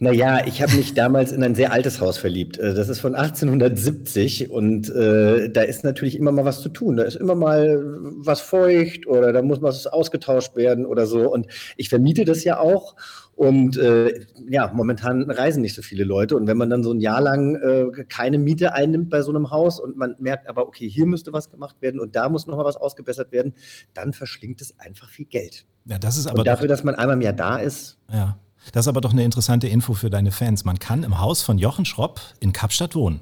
Naja, 0.00 0.46
ich 0.46 0.62
habe 0.62 0.76
mich 0.76 0.94
damals 0.94 1.32
in 1.32 1.42
ein 1.42 1.56
sehr 1.56 1.72
altes 1.72 2.00
Haus 2.00 2.18
verliebt. 2.18 2.56
Äh, 2.58 2.74
das 2.74 2.88
ist 2.88 3.00
von 3.00 3.16
1870 3.16 4.50
und 4.50 4.88
äh, 4.90 5.50
da 5.50 5.62
ist 5.62 5.82
natürlich 5.82 6.16
immer 6.16 6.30
mal 6.30 6.44
was 6.44 6.60
zu 6.60 6.68
tun. 6.68 6.96
Da 6.96 7.02
ist 7.02 7.16
immer 7.16 7.34
mal 7.34 7.82
was 8.00 8.40
feucht 8.40 9.08
oder 9.08 9.32
da 9.32 9.42
muss 9.42 9.60
was 9.60 9.88
ausgetauscht 9.88 10.54
werden 10.54 10.86
oder 10.86 11.06
so. 11.06 11.30
Und 11.32 11.48
ich 11.76 11.88
vermiete 11.88 12.24
das 12.24 12.44
ja 12.44 12.60
auch. 12.60 12.94
Und 13.34 13.76
äh, 13.76 14.24
ja, 14.48 14.70
momentan 14.72 15.30
reisen 15.30 15.62
nicht 15.62 15.74
so 15.74 15.82
viele 15.82 16.04
Leute. 16.04 16.36
Und 16.36 16.46
wenn 16.46 16.56
man 16.56 16.70
dann 16.70 16.84
so 16.84 16.92
ein 16.92 17.00
Jahr 17.00 17.20
lang 17.20 17.56
äh, 17.56 18.04
keine 18.08 18.38
Miete 18.38 18.74
einnimmt 18.74 19.10
bei 19.10 19.22
so 19.22 19.30
einem 19.30 19.50
Haus 19.50 19.80
und 19.80 19.96
man 19.96 20.14
merkt 20.18 20.48
aber, 20.48 20.66
okay, 20.66 20.88
hier 20.88 21.06
müsste 21.06 21.32
was 21.32 21.50
gemacht 21.50 21.76
werden 21.80 22.00
und 22.00 22.14
da 22.14 22.28
muss 22.28 22.46
nochmal 22.46 22.64
was 22.64 22.76
ausgebessert 22.76 23.32
werden, 23.32 23.54
dann 23.94 24.12
verschlingt 24.12 24.60
es 24.60 24.78
einfach 24.78 25.08
viel 25.08 25.26
Geld. 25.26 25.66
Ja, 25.86 25.98
das 25.98 26.18
ist 26.18 26.26
aber. 26.26 26.40
Und 26.40 26.46
dafür, 26.46 26.68
dass 26.68 26.84
man 26.84 26.94
einmal 26.94 27.16
im 27.16 27.22
Jahr 27.22 27.32
da 27.32 27.58
ist. 27.58 27.98
Ja. 28.12 28.38
Das 28.72 28.84
ist 28.84 28.88
aber 28.88 29.00
doch 29.00 29.12
eine 29.12 29.24
interessante 29.24 29.68
Info 29.68 29.94
für 29.94 30.10
deine 30.10 30.32
Fans. 30.32 30.64
Man 30.64 30.78
kann 30.78 31.02
im 31.02 31.20
Haus 31.20 31.42
von 31.42 31.58
Jochen 31.58 31.84
Schropp 31.84 32.20
in 32.40 32.52
Kapstadt 32.52 32.94
wohnen. 32.94 33.20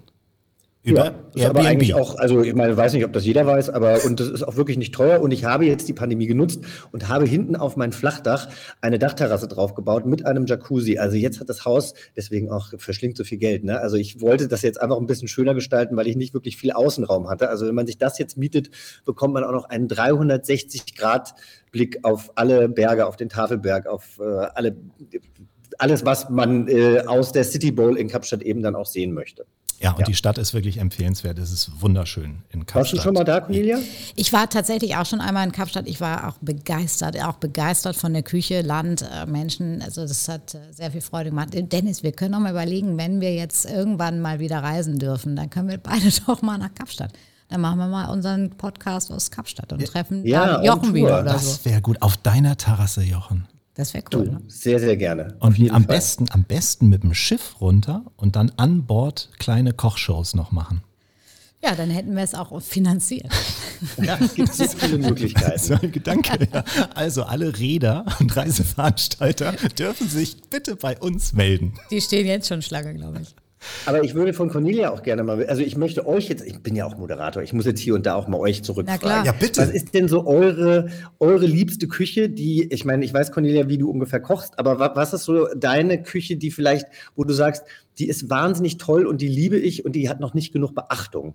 Über 0.87 1.05
ja, 1.05 1.14
ist 1.35 1.46
aber 1.46 1.64
eigentlich 1.64 1.94
auch, 1.94 2.16
also 2.16 2.42
ich 2.42 2.55
meine, 2.55 2.77
weiß 2.77 2.92
nicht, 2.92 3.05
ob 3.05 3.12
das 3.12 3.25
jeder 3.25 3.44
weiß, 3.44 3.70
aber 3.70 4.05
und 4.05 4.20
das 4.20 4.29
ist 4.29 4.44
auch 4.44 4.55
wirklich 4.55 4.79
nicht 4.79 4.94
teuer. 4.94 5.20
Und 5.20 5.33
ich 5.33 5.44
habe 5.44 5.66
jetzt 5.66 5.88
die 5.88 5.92
Pandemie 5.92 6.29
genutzt 6.29 6.61
und 6.92 7.09
habe 7.09 7.25
hinten 7.25 7.57
auf 7.57 7.77
mein 7.77 7.90
Flachdach 7.90 8.49
eine 8.81 9.01
Dachterrasse 9.01 9.49
draufgebaut 9.49 10.07
mit 10.07 10.25
einem 10.25 10.46
Jacuzzi. 10.46 10.99
Also 10.99 11.16
jetzt 11.16 11.40
hat 11.40 11.49
das 11.49 11.64
Haus 11.64 11.94
deswegen 12.14 12.53
auch 12.53 12.68
verschlingt 12.79 13.16
so 13.16 13.25
viel 13.25 13.38
Geld. 13.38 13.64
Ne? 13.64 13.81
Also 13.81 13.96
ich 13.96 14.20
wollte 14.20 14.46
das 14.46 14.62
jetzt 14.62 14.81
einfach 14.81 14.99
ein 14.99 15.09
bisschen 15.09 15.27
schöner 15.27 15.55
gestalten, 15.55 15.96
weil 15.96 16.07
ich 16.07 16.14
nicht 16.14 16.35
wirklich 16.35 16.57
viel 16.57 16.70
Außenraum 16.70 17.29
hatte. 17.29 17.49
Also 17.49 17.66
wenn 17.66 17.75
man 17.75 17.88
sich 17.88 17.99
das 17.99 18.20
jetzt 18.20 18.37
mietet, 18.37 18.70
bekommt 19.05 19.35
man 19.35 19.42
auch 19.42 19.51
noch 19.53 19.64
einen 19.64 19.88
360 19.88 20.94
Grad 20.94 21.35
Blick 21.72 21.99
auf 22.05 22.31
alle 22.37 22.68
Berge, 22.68 23.07
auf 23.07 23.16
den 23.16 23.29
Tafelberg, 23.29 23.88
auf 23.88 24.20
äh, 24.20 24.22
alle 24.22 24.77
alles, 25.79 26.05
was 26.07 26.31
man 26.31 26.68
äh, 26.68 27.01
aus 27.07 27.33
der 27.33 27.42
City 27.42 27.72
Bowl 27.72 27.99
in 27.99 28.09
Kapstadt 28.09 28.42
eben 28.42 28.62
dann 28.62 28.77
auch 28.77 28.87
sehen 28.87 29.12
möchte. 29.12 29.46
Ja, 29.80 29.92
und 29.92 30.00
ja. 30.00 30.06
die 30.06 30.14
Stadt 30.14 30.38
ist 30.38 30.54
wirklich 30.54 30.78
empfehlenswert. 30.78 31.38
Es 31.38 31.52
ist 31.52 31.70
wunderschön 31.80 32.42
in 32.50 32.60
Kapstadt. 32.60 32.76
Warst 32.76 32.92
du 32.92 33.00
schon 33.00 33.14
mal 33.14 33.24
da, 33.24 33.40
Cornelia? 33.40 33.78
Ich 34.14 34.32
war 34.32 34.48
tatsächlich 34.48 34.96
auch 34.96 35.06
schon 35.06 35.20
einmal 35.20 35.46
in 35.46 35.52
Kapstadt. 35.52 35.86
Ich 35.86 36.00
war 36.00 36.28
auch 36.28 36.36
begeistert, 36.40 37.22
auch 37.22 37.34
begeistert 37.34 37.96
von 37.96 38.12
der 38.12 38.22
Küche, 38.22 38.62
Land, 38.62 39.02
äh, 39.02 39.26
Menschen. 39.26 39.82
Also 39.82 40.02
das 40.02 40.28
hat 40.28 40.54
äh, 40.54 40.58
sehr 40.72 40.90
viel 40.90 41.02
Freude 41.02 41.30
gemacht. 41.30 41.50
Dennis, 41.52 42.02
wir 42.02 42.12
können 42.12 42.34
auch 42.34 42.40
mal 42.40 42.50
überlegen, 42.50 42.96
wenn 42.96 43.20
wir 43.20 43.34
jetzt 43.34 43.66
irgendwann 43.66 44.20
mal 44.20 44.38
wieder 44.38 44.62
reisen 44.62 44.98
dürfen, 44.98 45.36
dann 45.36 45.50
können 45.50 45.68
wir 45.68 45.78
beide 45.78 46.08
doch 46.26 46.42
mal 46.42 46.58
nach 46.58 46.74
Kapstadt. 46.74 47.12
Dann 47.48 47.60
machen 47.60 47.78
wir 47.78 47.86
mal 47.86 48.10
unseren 48.10 48.50
Podcast 48.50 49.12
aus 49.12 49.30
Kapstadt 49.30 49.72
und 49.72 49.84
treffen 49.84 50.26
ja, 50.26 50.62
Jochen 50.64 50.94
wieder. 50.94 51.20
Oder 51.20 51.22
das 51.22 51.64
wäre 51.64 51.80
gut. 51.80 52.02
Auf 52.02 52.16
deiner 52.16 52.56
Terrasse, 52.56 53.02
Jochen. 53.02 53.46
Das 53.76 53.92
wäre 53.92 54.04
cool. 54.14 54.24
Du, 54.24 54.32
ne? 54.32 54.42
sehr, 54.48 54.80
sehr 54.80 54.96
gerne. 54.96 55.36
Und 55.38 55.58
am 55.70 55.84
Fall. 55.84 55.96
besten, 55.96 56.26
am 56.30 56.44
besten 56.44 56.88
mit 56.88 57.02
dem 57.02 57.12
Schiff 57.12 57.60
runter 57.60 58.04
und 58.16 58.34
dann 58.34 58.50
an 58.56 58.86
Bord 58.86 59.30
kleine 59.38 59.72
Kochshows 59.72 60.34
noch 60.34 60.50
machen. 60.50 60.82
Ja, 61.62 61.74
dann 61.74 61.90
hätten 61.90 62.14
wir 62.14 62.22
es 62.22 62.34
auch 62.34 62.60
finanziert. 62.62 63.30
ja, 64.02 64.16
gibt 64.34 64.58
es 64.58 64.74
viele 64.74 64.98
Möglichkeiten. 64.98 65.58
So 65.66 65.74
ein 65.74 65.90
Gedanke. 65.90 66.48
Ja. 66.52 66.64
Also 66.94 67.24
alle 67.24 67.58
Räder 67.58 68.04
und 68.20 68.36
Reiseveranstalter 68.36 69.52
dürfen 69.78 70.08
sich 70.08 70.36
bitte 70.48 70.76
bei 70.76 70.98
uns 70.98 71.32
melden. 71.32 71.74
Die 71.90 72.00
stehen 72.00 72.26
jetzt 72.26 72.48
schon 72.48 72.62
Schlange, 72.62 72.94
glaube 72.94 73.20
ich. 73.22 73.34
Aber 73.86 74.04
ich 74.04 74.14
würde 74.14 74.32
von 74.32 74.48
Cornelia 74.48 74.90
auch 74.90 75.02
gerne 75.02 75.22
mal, 75.22 75.44
also 75.46 75.62
ich 75.62 75.76
möchte 75.76 76.06
euch 76.06 76.28
jetzt, 76.28 76.46
ich 76.46 76.62
bin 76.62 76.76
ja 76.76 76.84
auch 76.86 76.96
Moderator, 76.96 77.42
ich 77.42 77.52
muss 77.52 77.64
jetzt 77.64 77.80
hier 77.80 77.94
und 77.94 78.06
da 78.06 78.14
auch 78.14 78.28
mal 78.28 78.38
euch 78.38 78.62
zurückfragen. 78.62 79.00
Na 79.02 79.08
klar. 79.08 79.26
Ja, 79.26 79.32
bitte. 79.32 79.62
Was 79.62 79.70
ist 79.70 79.94
denn 79.94 80.08
so 80.08 80.26
eure, 80.26 80.88
eure 81.18 81.46
liebste 81.46 81.88
Küche, 81.88 82.28
die, 82.28 82.72
ich 82.72 82.84
meine, 82.84 83.04
ich 83.04 83.14
weiß, 83.14 83.32
Cornelia, 83.32 83.68
wie 83.68 83.78
du 83.78 83.90
ungefähr 83.90 84.20
kochst, 84.20 84.58
aber 84.58 84.78
was 84.94 85.12
ist 85.12 85.24
so 85.24 85.48
deine 85.56 86.02
Küche, 86.02 86.36
die 86.36 86.50
vielleicht, 86.50 86.86
wo 87.14 87.24
du 87.24 87.32
sagst, 87.32 87.64
die 87.98 88.08
ist 88.08 88.28
wahnsinnig 88.28 88.76
toll 88.76 89.06
und 89.06 89.20
die 89.20 89.28
liebe 89.28 89.56
ich 89.56 89.84
und 89.84 89.92
die 89.92 90.08
hat 90.08 90.20
noch 90.20 90.34
nicht 90.34 90.52
genug 90.52 90.74
Beachtung? 90.74 91.34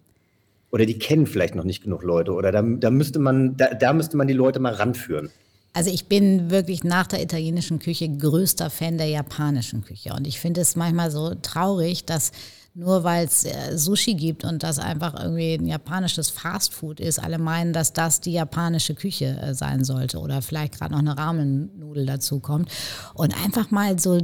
Oder 0.72 0.86
die 0.86 0.98
kennen 0.98 1.26
vielleicht 1.26 1.56
noch 1.56 1.66
nicht 1.66 1.84
genug 1.84 2.04
Leute 2.04 2.34
oder 2.34 2.52
da, 2.52 2.62
da 2.62 2.92
müsste 2.92 3.20
man, 3.20 3.58
da, 3.58 3.74
da 3.74 3.94
müsste 3.94 4.16
man 4.16 4.28
die 4.28 4.34
Leute 4.34 4.60
mal 4.60 4.74
ranführen. 4.74 5.30
Also 5.74 5.90
ich 5.90 6.08
bin 6.08 6.50
wirklich 6.50 6.84
nach 6.84 7.08
der 7.08 7.22
italienischen 7.22 7.80
Küche 7.80 8.10
größter 8.10 8.70
Fan 8.70 8.98
der 8.98 9.08
japanischen 9.08 9.84
Küche. 9.84 10.14
Und 10.14 10.28
ich 10.28 10.40
finde 10.40 10.62
es 10.62 10.76
manchmal 10.76 11.12
so 11.12 11.34
traurig, 11.36 12.06
dass 12.06 12.32
nur 12.74 13.04
weil 13.04 13.26
es 13.26 13.44
äh, 13.44 13.78
Sushi 13.78 14.14
gibt 14.14 14.46
und 14.46 14.64
das 14.64 14.80
einfach 14.80 15.14
irgendwie 15.22 15.56
ein 15.56 15.68
japanisches 15.68 16.30
Fastfood 16.30 17.02
ist, 17.02 17.20
alle 17.20 17.38
meinen, 17.38 17.74
dass 17.74 17.92
das 17.92 18.22
die 18.22 18.32
japanische 18.32 18.96
Küche 18.96 19.38
äh, 19.42 19.54
sein 19.54 19.84
sollte 19.84 20.20
oder 20.20 20.42
vielleicht 20.42 20.78
gerade 20.78 20.94
noch 20.94 21.00
eine 21.00 21.18
Ramen-Nudel 21.18 22.06
dazu 22.06 22.40
kommt. 22.40 22.70
Und 23.14 23.36
einfach 23.44 23.72
mal 23.72 24.00
so 24.00 24.20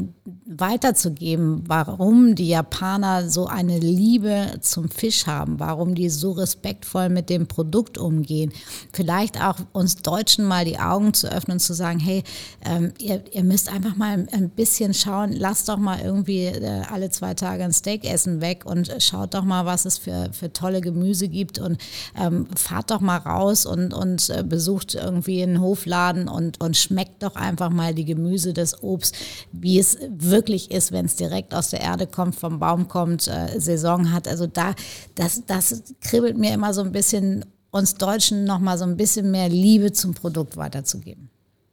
weiterzugeben, 0.45 1.63
warum 1.67 2.35
die 2.35 2.47
Japaner 2.47 3.29
so 3.29 3.47
eine 3.47 3.79
Liebe 3.79 4.53
zum 4.61 4.89
Fisch 4.89 5.27
haben, 5.27 5.59
warum 5.59 5.93
die 5.93 6.09
so 6.09 6.31
respektvoll 6.31 7.09
mit 7.09 7.29
dem 7.29 7.47
Produkt 7.47 7.97
umgehen. 7.97 8.53
Vielleicht 8.93 9.43
auch 9.43 9.57
uns 9.73 9.97
Deutschen 9.97 10.45
mal 10.45 10.63
die 10.63 10.79
Augen 10.79 11.13
zu 11.13 11.29
öffnen, 11.29 11.59
zu 11.59 11.73
sagen, 11.73 11.99
hey, 11.99 12.23
ähm, 12.63 12.93
ihr, 12.97 13.23
ihr, 13.33 13.43
müsst 13.43 13.69
einfach 13.71 13.97
mal 13.97 14.25
ein 14.31 14.49
bisschen 14.49 14.93
schauen, 14.93 15.33
lasst 15.33 15.67
doch 15.67 15.77
mal 15.77 15.99
irgendwie 15.99 16.45
äh, 16.45 16.83
alle 16.89 17.09
zwei 17.09 17.33
Tage 17.33 17.65
ein 17.65 17.73
Steak 17.73 18.05
essen 18.05 18.36
weg 18.41 18.65
und 18.65 18.91
schaut 18.99 19.33
doch 19.33 19.43
mal, 19.43 19.65
was 19.65 19.85
es 19.85 19.97
für, 19.97 20.29
für 20.31 20.51
tolle 20.51 20.81
Gemüse 20.81 21.27
gibt 21.27 21.59
und 21.59 21.77
ähm, 22.19 22.47
fahrt 22.55 22.91
doch 22.91 22.99
mal 22.99 23.17
raus 23.17 23.65
und, 23.65 23.93
und 23.93 24.29
äh, 24.29 24.43
besucht 24.43 24.95
irgendwie 24.95 25.43
einen 25.43 25.61
Hofladen 25.61 26.27
und, 26.27 26.61
und 26.61 26.77
schmeckt 26.77 27.23
doch 27.23 27.35
einfach 27.35 27.69
mal 27.69 27.93
die 27.93 28.05
Gemüse, 28.05 28.53
das 28.53 28.83
Obst, 28.83 29.15
wie 29.51 29.79
es 29.79 29.97
wirklich 30.09 30.71
ist, 30.71 30.91
wenn 30.91 31.05
es 31.05 31.15
direkt 31.15 31.53
aus 31.53 31.69
der 31.69 31.81
Erde 31.81 32.07
kommt, 32.07 32.35
vom 32.35 32.59
Baum 32.59 32.87
kommt, 32.87 33.27
äh, 33.27 33.59
Saison 33.59 34.11
hat. 34.11 34.27
Also 34.27 34.47
da, 34.47 34.73
das, 35.15 35.43
das 35.45 35.83
kribbelt 36.01 36.37
mir 36.37 36.53
immer 36.53 36.73
so 36.73 36.81
ein 36.81 36.91
bisschen 36.91 37.45
uns 37.71 37.95
Deutschen 37.95 38.45
noch 38.45 38.59
mal 38.59 38.77
so 38.77 38.85
ein 38.85 38.97
bisschen 38.97 39.31
mehr 39.31 39.49
Liebe 39.49 39.91
zum 39.91 40.13
Produkt 40.13 40.57
weiterzugeben. 40.57 41.29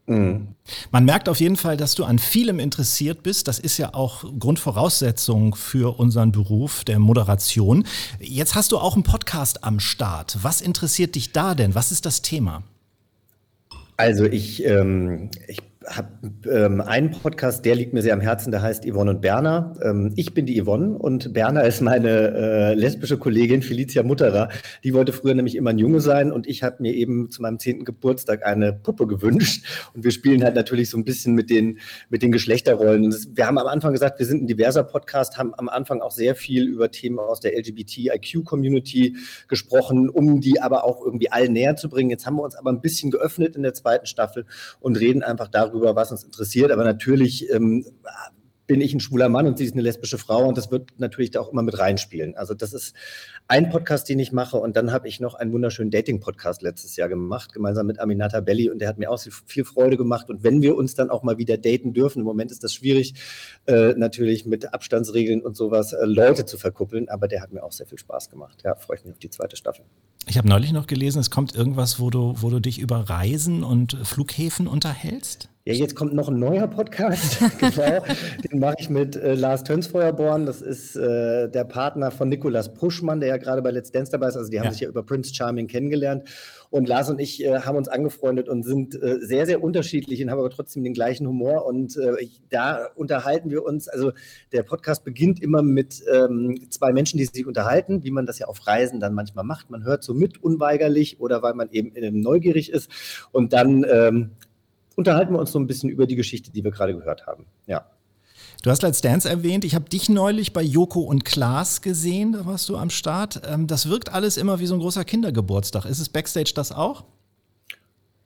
Mhm. 0.07 0.49
Man 0.91 1.05
merkt 1.05 1.29
auf 1.29 1.41
jeden 1.41 1.57
Fall, 1.57 1.77
dass 1.77 1.95
du 1.95 2.05
an 2.05 2.19
vielem 2.19 2.59
interessiert 2.59 3.23
bist. 3.23 3.49
Das 3.49 3.59
ist 3.59 3.79
ja 3.79 3.95
auch 3.95 4.25
Grundvoraussetzung 4.39 5.55
für 5.55 5.99
unseren 5.99 6.33
Beruf 6.33 6.85
der 6.85 6.99
Moderation. 6.99 7.87
Jetzt 8.21 8.55
hast 8.55 8.73
du 8.73 8.79
auch 8.79 8.95
einen 8.95 9.03
Podcast 9.03 9.65
am 9.65 9.81
Start. 9.81 10.39
Was 10.43 10.61
interessiert 10.61 11.15
dich 11.15 11.33
da 11.33 11.55
denn? 11.55 11.75
Was 11.75 11.91
ist 11.91 12.07
das 12.07 12.23
Thema? 12.23 12.63
Also 13.97 14.25
ich, 14.25 14.65
ähm, 14.65 15.31
ich 15.47 15.61
habe 15.89 16.09
ähm, 16.51 16.81
einen 16.81 17.11
Podcast, 17.11 17.65
der 17.65 17.75
liegt 17.75 17.93
mir 17.93 18.03
sehr 18.03 18.15
am 18.15 18.21
Herzen, 18.21 18.51
der 18.51 18.63
heißt 18.63 18.85
Yvonne 18.85 19.11
und 19.11 19.21
Berner. 19.21 19.75
Ähm, 19.83 20.13
ich 20.17 20.35
bin 20.35 20.47
die 20.47 20.63
Yvonne 20.63 20.97
und 20.99 21.33
Berner 21.33 21.65
ist 21.65 21.81
meine 21.81 22.09
äh, 22.11 22.75
lesbische 22.75 23.19
Kollegin 23.19 23.63
Felicia 23.63 24.03
Mutterer. 24.03 24.49
Die 24.83 24.95
wollte 24.95 25.13
früher 25.13 25.35
nämlich 25.35 25.57
immer 25.57 25.71
ein 25.71 25.79
Junge 25.79 26.01
sein 26.01 26.33
und 26.33 26.47
ich 26.47 26.63
habe 26.63 26.77
mir 26.81 26.95
eben 26.95 27.31
zu 27.31 27.43
meinem 27.43 27.59
zehnten 27.59 27.85
Geburtstag 27.85 28.47
eine 28.47 28.73
Puppe 28.73 29.07
gewünscht. 29.07 29.65
Und 29.95 30.05
wir 30.05 30.11
spielen 30.11 30.43
halt 30.43 30.55
natürlich 30.55 30.91
so 30.91 30.99
ein 30.99 31.05
bisschen 31.05 31.35
mit 31.35 31.51
den, 31.51 31.79
mit 32.09 32.23
den 32.23 32.33
Geschlechterrollen. 32.33 33.11
Das, 33.11 33.29
wir 33.35 33.47
haben 33.47 33.59
am 33.59 33.67
Anfang 33.67 33.93
gesagt, 33.93 34.19
wir 34.19 34.27
sind 34.27 34.43
ein 34.43 34.47
diverser 34.47 34.85
Podcast, 34.85 35.39
haben 35.39 35.55
am 35.55 35.69
Anfang 35.69 36.01
auch 36.01 36.13
sehr 36.13 36.35
viel 36.35 36.67
über 36.67 36.91
Themen 36.91 37.19
aus 37.19 37.41
der 37.41 37.57
LGBTIQ-Community 37.59 39.17
gesprochen, 39.49 40.09
um 40.09 40.41
die 40.41 40.61
aber 40.61 40.85
auch 40.85 41.05
irgendwie 41.05 41.31
allen 41.31 41.53
näher 41.53 41.77
zu 41.77 41.89
bringen. 41.89 42.11
Jetzt 42.11 42.27
haben 42.27 42.37
wir 42.37 42.43
uns 42.43 42.55
aber 42.55 42.71
ein 42.71 42.81
bisschen 42.81 43.11
geöffnet 43.11 43.57
in 43.57 43.63
der 43.63 43.75
zweiten 43.75 44.07
Staffel 44.07 44.47
und 44.81 44.99
reden 44.99 45.23
einfach 45.23 45.49
darüber, 45.49 45.74
darüber, 45.75 45.97
was 45.97 46.13
uns 46.13 46.25
interessiert. 46.25 46.71
Aber 46.71 46.85
natürlich 46.85 47.51
ähm, 47.51 47.85
bin 48.67 48.81
ich 48.81 48.95
ein 48.95 49.01
schwuler 49.01 49.29
Mann 49.29 49.47
und 49.47 49.59
sie 49.59 49.65
ist 49.65 49.75
eine 49.75 49.83
lesbische 49.83 50.19
Frau 50.19 50.47
und 50.47 50.57
das 50.57 50.71
wird 50.71 50.99
natürlich 50.99 51.31
da 51.31 51.41
auch 51.41 51.53
immer 51.53 51.63
mit 51.63 51.79
reinspielen. 51.79 52.35
Also 52.37 52.55
das 52.55 52.73
ist 52.73 52.95
ein 53.47 53.69
Podcast, 53.69 54.09
den 54.09 54.19
ich 54.19 54.33
mache 54.33 54.57
und 54.57 54.77
dann 54.77 54.91
habe 54.91 55.07
ich 55.07 55.21
noch 55.21 55.35
einen 55.35 55.53
wunderschönen 55.53 55.91
Dating-Podcast 55.91 56.63
letztes 56.63 56.97
Jahr 56.97 57.09
gemacht, 57.09 57.53
gemeinsam 57.53 57.87
mit 57.87 58.01
Aminata 58.01 58.41
Belli 58.41 58.71
und 58.71 58.79
der 58.79 58.89
hat 58.89 58.99
mir 58.99 59.11
auch 59.11 59.21
viel 59.47 59.65
Freude 59.65 59.97
gemacht 59.97 60.31
und 60.31 60.43
wenn 60.43 60.63
wir 60.63 60.77
uns 60.77 60.95
dann 60.95 61.11
auch 61.11 61.23
mal 61.23 61.37
wieder 61.37 61.59
daten 61.59 61.93
dürfen, 61.93 62.21
im 62.21 62.25
Moment 62.25 62.51
ist 62.51 62.65
das 62.65 62.73
schwierig, 62.73 63.15
äh, 63.67 63.93
natürlich 63.95 64.47
mit 64.47 64.73
Abstandsregeln 64.73 65.43
und 65.43 65.57
sowas 65.57 65.93
äh, 65.93 66.07
Leute 66.07 66.47
zu 66.47 66.57
verkuppeln, 66.57 67.09
aber 67.11 67.29
der 67.29 67.43
hat 67.43 67.53
mir 67.53 67.63
auch 67.63 67.73
sehr 67.73 67.87
viel 67.87 67.99
Spaß 67.99 68.31
gemacht. 68.31 68.63
Ja, 68.65 68.77
freue 68.77 68.97
ich 68.97 69.05
mich 69.05 69.13
auf 69.13 69.19
die 69.19 69.31
zweite 69.31 69.57
Staffel. 69.57 69.85
Ich 70.27 70.39
habe 70.39 70.49
neulich 70.49 70.73
noch 70.73 70.87
gelesen, 70.87 71.19
es 71.19 71.31
kommt 71.31 71.55
irgendwas, 71.55 72.01
wo 72.01 72.09
du, 72.09 72.35
wo 72.39 72.49
du 72.49 72.61
dich 72.61 72.79
über 72.79 73.11
Reisen 73.11 73.63
und 73.63 73.99
Flughäfen 74.05 74.67
unterhältst? 74.67 75.51
Ja, 75.67 75.73
jetzt 75.73 75.95
kommt 75.95 76.13
noch 76.13 76.29
ein 76.29 76.39
neuer 76.39 76.67
Podcast. 76.67 77.39
genau. 77.59 78.05
Den 78.51 78.59
mache 78.59 78.75
ich 78.81 78.91
mit 78.91 79.17
äh, 79.17 79.33
Lars 79.33 79.65
Tönsfeuerborn. 79.65 80.45
Das 80.45 80.61
ist 80.61 80.95
äh, 80.95 81.49
der 81.49 81.65
Partner 81.65 82.11
von 82.11 82.29
Nikolas 82.29 82.75
Puschmann, 82.75 83.21
der 83.21 83.31
ja 83.31 83.37
gerade 83.39 83.63
bei 83.63 83.71
Let's 83.71 83.91
Dance 83.91 84.13
dabei 84.13 84.29
ist. 84.29 84.37
Also 84.37 84.51
die 84.51 84.59
haben 84.59 84.67
ja. 84.67 84.73
sich 84.73 84.83
ja 84.83 84.91
über 84.91 85.03
Prince 85.03 85.35
Charming 85.35 85.67
kennengelernt. 85.67 86.29
Und 86.69 86.87
Lars 86.87 87.09
und 87.09 87.19
ich 87.19 87.43
äh, 87.43 87.61
haben 87.61 87.79
uns 87.79 87.89
angefreundet 87.89 88.51
und 88.51 88.63
sind 88.63 88.95
äh, 89.03 89.21
sehr, 89.21 89.47
sehr 89.47 89.65
unterschiedlich 89.65 90.23
und 90.23 90.31
haben 90.31 90.39
aber 90.39 90.51
trotzdem 90.51 90.85
den 90.85 90.93
gleichen 90.93 91.27
Humor. 91.27 91.65
Und 91.65 91.97
äh, 91.97 92.29
da 92.51 92.91
unterhalten 92.95 93.49
wir 93.49 93.65
uns. 93.65 93.89
Also 93.89 94.13
der 94.53 94.65
Podcast 94.65 95.03
beginnt 95.03 95.43
immer 95.43 95.63
mit 95.63 96.03
ähm, 96.13 96.61
zwei 96.69 96.93
Menschen, 96.93 97.17
die 97.17 97.25
sich 97.25 97.47
unterhalten, 97.47 98.05
wie 98.05 98.11
man 98.11 98.27
das 98.27 98.39
ja 98.39 98.49
auf 98.49 98.67
Reisen 98.67 99.01
dann 99.01 99.15
manchmal 99.15 99.47
macht. 99.47 99.71
Man 99.71 99.83
hört 99.83 100.05
so 100.05 100.13
mit 100.13 100.45
unweigerlich 100.45 101.21
oder 101.21 101.43
weil 101.43 101.55
man 101.55 101.71
eben 101.71 102.21
neugierig 102.21 102.71
ist. 102.71 102.91
Und 103.33 103.55
dann 103.55 103.87
ähm, 103.91 104.33
unterhalten 104.97 105.33
wir 105.33 105.39
uns 105.39 105.53
so 105.53 105.59
ein 105.59 105.67
bisschen 105.67 105.91
über 105.91 106.07
die 106.07 106.17
Geschichte, 106.17 106.51
die 106.51 106.65
wir 106.65 106.71
gerade 106.71 106.95
gehört 106.95 107.27
haben. 107.27 107.47
Ja. 107.67 107.87
Du 108.63 108.71
hast 108.71 108.83
Let's 108.83 109.03
Dance 109.03 109.29
erwähnt. 109.29 109.65
Ich 109.65 109.75
habe 109.75 109.89
dich 109.91 110.09
neulich 110.09 110.53
bei 110.53 110.63
Joko 110.63 111.01
und 111.01 111.25
Klaas 111.25 111.83
gesehen. 111.83 112.33
Da 112.33 112.47
warst 112.47 112.69
du 112.69 112.77
am 112.77 112.89
Start. 112.89 113.43
Ähm, 113.47 113.67
das 113.67 113.89
wirkt 113.89 114.15
alles 114.15 114.37
immer 114.37 114.59
wie 114.59 114.67
so 114.67 114.75
ein 114.75 114.81
großer 114.81 115.05
Kindergeburtstag. 115.05 115.85
Ist 115.85 116.01
es 116.01 116.09
Backstage 116.09 116.53
das 116.55 116.73
auch? 116.73 117.05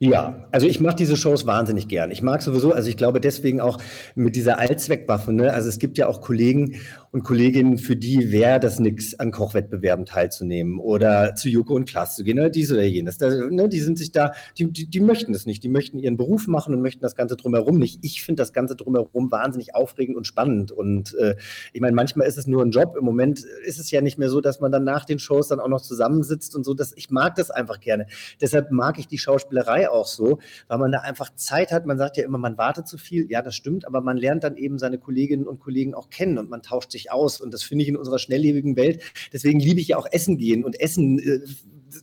Ja, 0.01 0.47
also 0.51 0.65
ich 0.65 0.79
mache 0.79 0.95
diese 0.95 1.17
Shows 1.17 1.45
wahnsinnig 1.45 1.89
gern. 1.89 2.09
Ich 2.09 2.21
mag 2.21 2.41
sowieso, 2.41 2.71
also 2.71 2.87
ich 2.87 2.95
glaube 2.95 3.19
deswegen 3.19 3.59
auch 3.59 3.79
mit 4.15 4.37
dieser 4.37 4.57
Allzweckwaffe, 4.57 5.33
ne? 5.33 5.51
Also 5.51 5.67
es 5.67 5.77
gibt 5.77 5.97
ja 5.97 6.07
auch 6.07 6.21
Kollegen 6.21 6.75
und 7.11 7.23
Kolleginnen, 7.23 7.79
für 7.79 7.95
die 7.95 8.31
wäre 8.31 8.59
das 8.59 8.79
nix, 8.79 9.15
an 9.15 9.31
Kochwettbewerben 9.31 10.05
teilzunehmen 10.05 10.79
oder 10.79 11.33
zu 11.33 11.49
Joko 11.49 11.73
und 11.73 11.89
Klaas 11.89 12.15
zu 12.15 12.23
gehen 12.23 12.37
oder 12.37 12.51
dies 12.51 12.71
oder 12.71 12.83
jenes. 12.83 13.17
Da, 13.17 13.29
ne? 13.29 13.67
Die 13.67 13.79
sind 13.79 13.97
sich 13.97 14.11
da, 14.11 14.33
die, 14.57 14.71
die, 14.71 14.87
die 14.87 14.99
möchten 14.99 15.33
das 15.33 15.47
nicht. 15.47 15.63
Die 15.63 15.69
möchten 15.69 15.97
ihren 15.97 16.17
Beruf 16.17 16.47
machen 16.47 16.73
und 16.75 16.81
möchten 16.81 17.01
das 17.01 17.15
Ganze 17.15 17.35
drumherum 17.35 17.79
nicht. 17.79 17.99
Ich 18.03 18.21
finde 18.21 18.41
das 18.41 18.53
Ganze 18.53 18.75
drumherum 18.75 19.31
wahnsinnig 19.31 19.73
aufregend 19.73 20.17
und 20.17 20.27
spannend. 20.27 20.71
Und 20.71 21.15
äh, 21.15 21.35
ich 21.73 21.81
meine, 21.81 21.95
manchmal 21.95 22.27
ist 22.27 22.37
es 22.37 22.45
nur 22.45 22.63
ein 22.63 22.69
Job. 22.69 22.95
Im 22.95 23.05
Moment 23.05 23.43
ist 23.65 23.79
es 23.79 23.89
ja 23.89 24.01
nicht 24.01 24.19
mehr 24.19 24.29
so, 24.29 24.39
dass 24.39 24.59
man 24.59 24.71
dann 24.71 24.83
nach 24.83 25.05
den 25.05 25.17
Shows 25.17 25.47
dann 25.47 25.59
auch 25.59 25.67
noch 25.67 25.81
zusammensitzt 25.81 26.55
und 26.55 26.63
so. 26.63 26.75
Das, 26.75 26.93
ich 26.95 27.09
mag 27.09 27.33
das 27.35 27.49
einfach 27.49 27.79
gerne. 27.79 28.05
Deshalb 28.39 28.69
mag 28.69 28.99
ich 28.99 29.07
die 29.07 29.17
Schauspielerei 29.17 29.89
auch 29.89 30.05
so, 30.05 30.37
weil 30.67 30.77
man 30.77 30.91
da 30.91 30.99
einfach 30.99 31.33
Zeit 31.33 31.71
hat. 31.71 31.87
Man 31.87 31.97
sagt 31.97 32.17
ja 32.17 32.23
immer, 32.23 32.37
man 32.37 32.59
wartet 32.59 32.87
zu 32.87 32.99
viel. 32.99 33.31
Ja, 33.31 33.41
das 33.41 33.55
stimmt, 33.55 33.87
aber 33.87 34.01
man 34.01 34.15
lernt 34.15 34.43
dann 34.43 34.57
eben 34.57 34.77
seine 34.77 34.99
Kolleginnen 34.99 35.47
und 35.47 35.59
Kollegen 35.59 35.95
auch 35.95 36.11
kennen 36.11 36.37
und 36.37 36.51
man 36.51 36.61
tauscht 36.61 36.91
sich 36.91 36.98
aus. 37.07 37.41
Und 37.41 37.53
das 37.53 37.63
finde 37.63 37.83
ich 37.83 37.89
in 37.89 37.97
unserer 37.97 38.19
schnelllebigen 38.19 38.75
Welt. 38.75 39.01
Deswegen 39.33 39.59
liebe 39.59 39.79
ich 39.79 39.89
ja 39.89 39.97
auch 39.97 40.07
Essen 40.11 40.37
gehen 40.37 40.63
und 40.63 40.79
Essen. 40.79 41.19
Äh, 41.19 41.39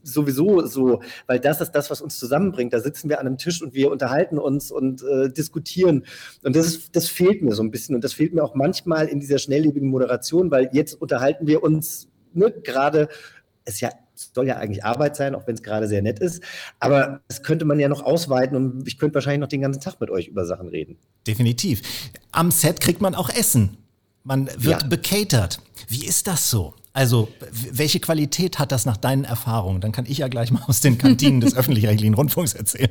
sowieso 0.02 0.66
so, 0.66 1.00
weil 1.26 1.40
das 1.40 1.60
ist 1.60 1.72
das, 1.72 1.90
was 1.90 2.00
uns 2.00 2.18
zusammenbringt. 2.18 2.72
Da 2.72 2.80
sitzen 2.80 3.08
wir 3.08 3.20
an 3.20 3.26
einem 3.26 3.38
Tisch 3.38 3.62
und 3.62 3.74
wir 3.74 3.90
unterhalten 3.90 4.38
uns 4.38 4.70
und 4.70 5.02
äh, 5.02 5.30
diskutieren. 5.30 6.04
Und 6.42 6.56
das, 6.56 6.66
ist, 6.66 6.96
das 6.96 7.08
fehlt 7.08 7.42
mir 7.42 7.54
so 7.54 7.62
ein 7.62 7.70
bisschen. 7.70 7.94
Und 7.94 8.04
das 8.04 8.12
fehlt 8.12 8.34
mir 8.34 8.42
auch 8.42 8.54
manchmal 8.54 9.06
in 9.06 9.20
dieser 9.20 9.38
schnelllebigen 9.38 9.88
Moderation, 9.88 10.50
weil 10.50 10.70
jetzt 10.72 10.94
unterhalten 10.94 11.46
wir 11.46 11.62
uns 11.62 12.08
ne, 12.32 12.50
gerade, 12.50 13.08
ist 13.64 13.80
ja 13.80 13.90
soll 14.16 14.46
ja 14.46 14.56
eigentlich 14.56 14.84
Arbeit 14.84 15.16
sein, 15.16 15.34
auch 15.34 15.46
wenn 15.46 15.54
es 15.54 15.62
gerade 15.62 15.86
sehr 15.88 16.02
nett 16.02 16.18
ist. 16.20 16.42
Aber 16.80 17.20
das 17.28 17.42
könnte 17.42 17.64
man 17.64 17.78
ja 17.78 17.88
noch 17.88 18.02
ausweiten 18.02 18.56
und 18.56 18.88
ich 18.88 18.98
könnte 18.98 19.16
wahrscheinlich 19.16 19.40
noch 19.40 19.48
den 19.48 19.60
ganzen 19.60 19.80
Tag 19.80 20.00
mit 20.00 20.10
euch 20.10 20.28
über 20.28 20.46
Sachen 20.46 20.68
reden. 20.68 20.96
Definitiv. 21.26 21.82
Am 22.32 22.50
Set 22.50 22.80
kriegt 22.80 23.00
man 23.00 23.14
auch 23.14 23.28
Essen. 23.28 23.76
Man 24.26 24.48
wird 24.58 24.82
ja. 24.82 24.88
becatert. 24.88 25.60
Wie 25.86 26.04
ist 26.04 26.26
das 26.26 26.50
so? 26.50 26.74
Also, 26.92 27.28
welche 27.70 28.00
Qualität 28.00 28.58
hat 28.58 28.72
das 28.72 28.84
nach 28.84 28.96
deinen 28.96 29.22
Erfahrungen? 29.22 29.80
Dann 29.80 29.92
kann 29.92 30.04
ich 30.08 30.18
ja 30.18 30.26
gleich 30.26 30.50
mal 30.52 30.62
aus 30.66 30.80
den 30.80 30.98
Kantinen 30.98 31.40
des 31.40 31.56
öffentlich-rechtlichen 31.56 32.14
Rundfunks 32.14 32.54
erzählen. 32.54 32.90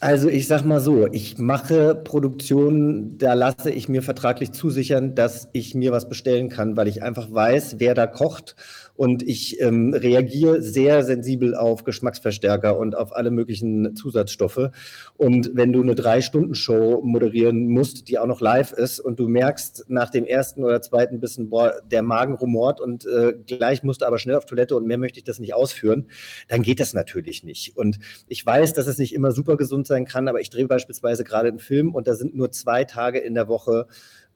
Also 0.00 0.28
ich 0.28 0.46
sag 0.46 0.64
mal 0.64 0.80
so, 0.80 1.08
ich 1.10 1.38
mache 1.38 1.96
Produktionen, 1.96 3.18
da 3.18 3.34
lasse 3.34 3.70
ich 3.70 3.88
mir 3.88 4.02
vertraglich 4.02 4.52
zusichern, 4.52 5.16
dass 5.16 5.48
ich 5.52 5.74
mir 5.74 5.90
was 5.90 6.08
bestellen 6.08 6.50
kann, 6.50 6.76
weil 6.76 6.86
ich 6.86 7.02
einfach 7.02 7.32
weiß, 7.32 7.76
wer 7.78 7.94
da 7.94 8.06
kocht 8.06 8.54
und 8.98 9.22
ich 9.22 9.60
ähm, 9.60 9.94
reagiere 9.94 10.60
sehr 10.60 11.04
sensibel 11.04 11.54
auf 11.54 11.84
Geschmacksverstärker 11.84 12.76
und 12.76 12.96
auf 12.96 13.14
alle 13.14 13.30
möglichen 13.30 13.94
Zusatzstoffe. 13.94 14.70
Und 15.16 15.52
wenn 15.54 15.72
du 15.72 15.82
eine 15.82 15.94
Drei-Stunden-Show 15.94 17.02
moderieren 17.04 17.68
musst, 17.68 18.08
die 18.08 18.18
auch 18.18 18.26
noch 18.26 18.40
live 18.40 18.72
ist 18.72 18.98
und 18.98 19.20
du 19.20 19.28
merkst 19.28 19.84
nach 19.86 20.10
dem 20.10 20.24
ersten 20.24 20.64
oder 20.64 20.82
zweiten 20.82 21.20
Bissen, 21.20 21.48
boah, 21.48 21.74
der 21.88 22.02
Magen 22.02 22.34
rumort 22.34 22.80
und 22.80 23.06
äh, 23.06 23.34
gleich 23.46 23.84
musst 23.84 24.00
du 24.00 24.06
aber 24.06 24.18
schnell 24.18 24.34
auf 24.34 24.46
Toilette 24.46 24.74
und 24.74 24.84
mehr 24.84 24.98
möchte 24.98 25.20
ich 25.20 25.24
das 25.24 25.38
nicht 25.38 25.54
ausführen, 25.54 26.08
dann 26.48 26.62
geht 26.62 26.80
das 26.80 26.92
natürlich 26.92 27.44
nicht. 27.44 27.76
Und 27.76 28.00
ich 28.26 28.44
weiß, 28.44 28.74
dass 28.74 28.88
es 28.88 28.98
nicht 28.98 29.14
immer 29.14 29.30
super 29.30 29.56
gesund 29.56 29.86
sein 29.86 30.06
kann, 30.06 30.26
aber 30.26 30.40
ich 30.40 30.50
drehe 30.50 30.66
beispielsweise 30.66 31.22
gerade 31.22 31.50
einen 31.50 31.60
Film 31.60 31.94
und 31.94 32.08
da 32.08 32.16
sind 32.16 32.34
nur 32.34 32.50
zwei 32.50 32.82
Tage 32.82 33.20
in 33.20 33.34
der 33.34 33.46
Woche 33.46 33.86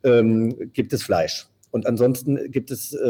ähm, 0.04 0.70
gibt 0.72 0.92
es 0.92 1.02
Fleisch. 1.02 1.48
Und 1.72 1.86
ansonsten 1.86 2.50
gibt 2.50 2.70
es 2.70 2.92
äh, 2.92 3.00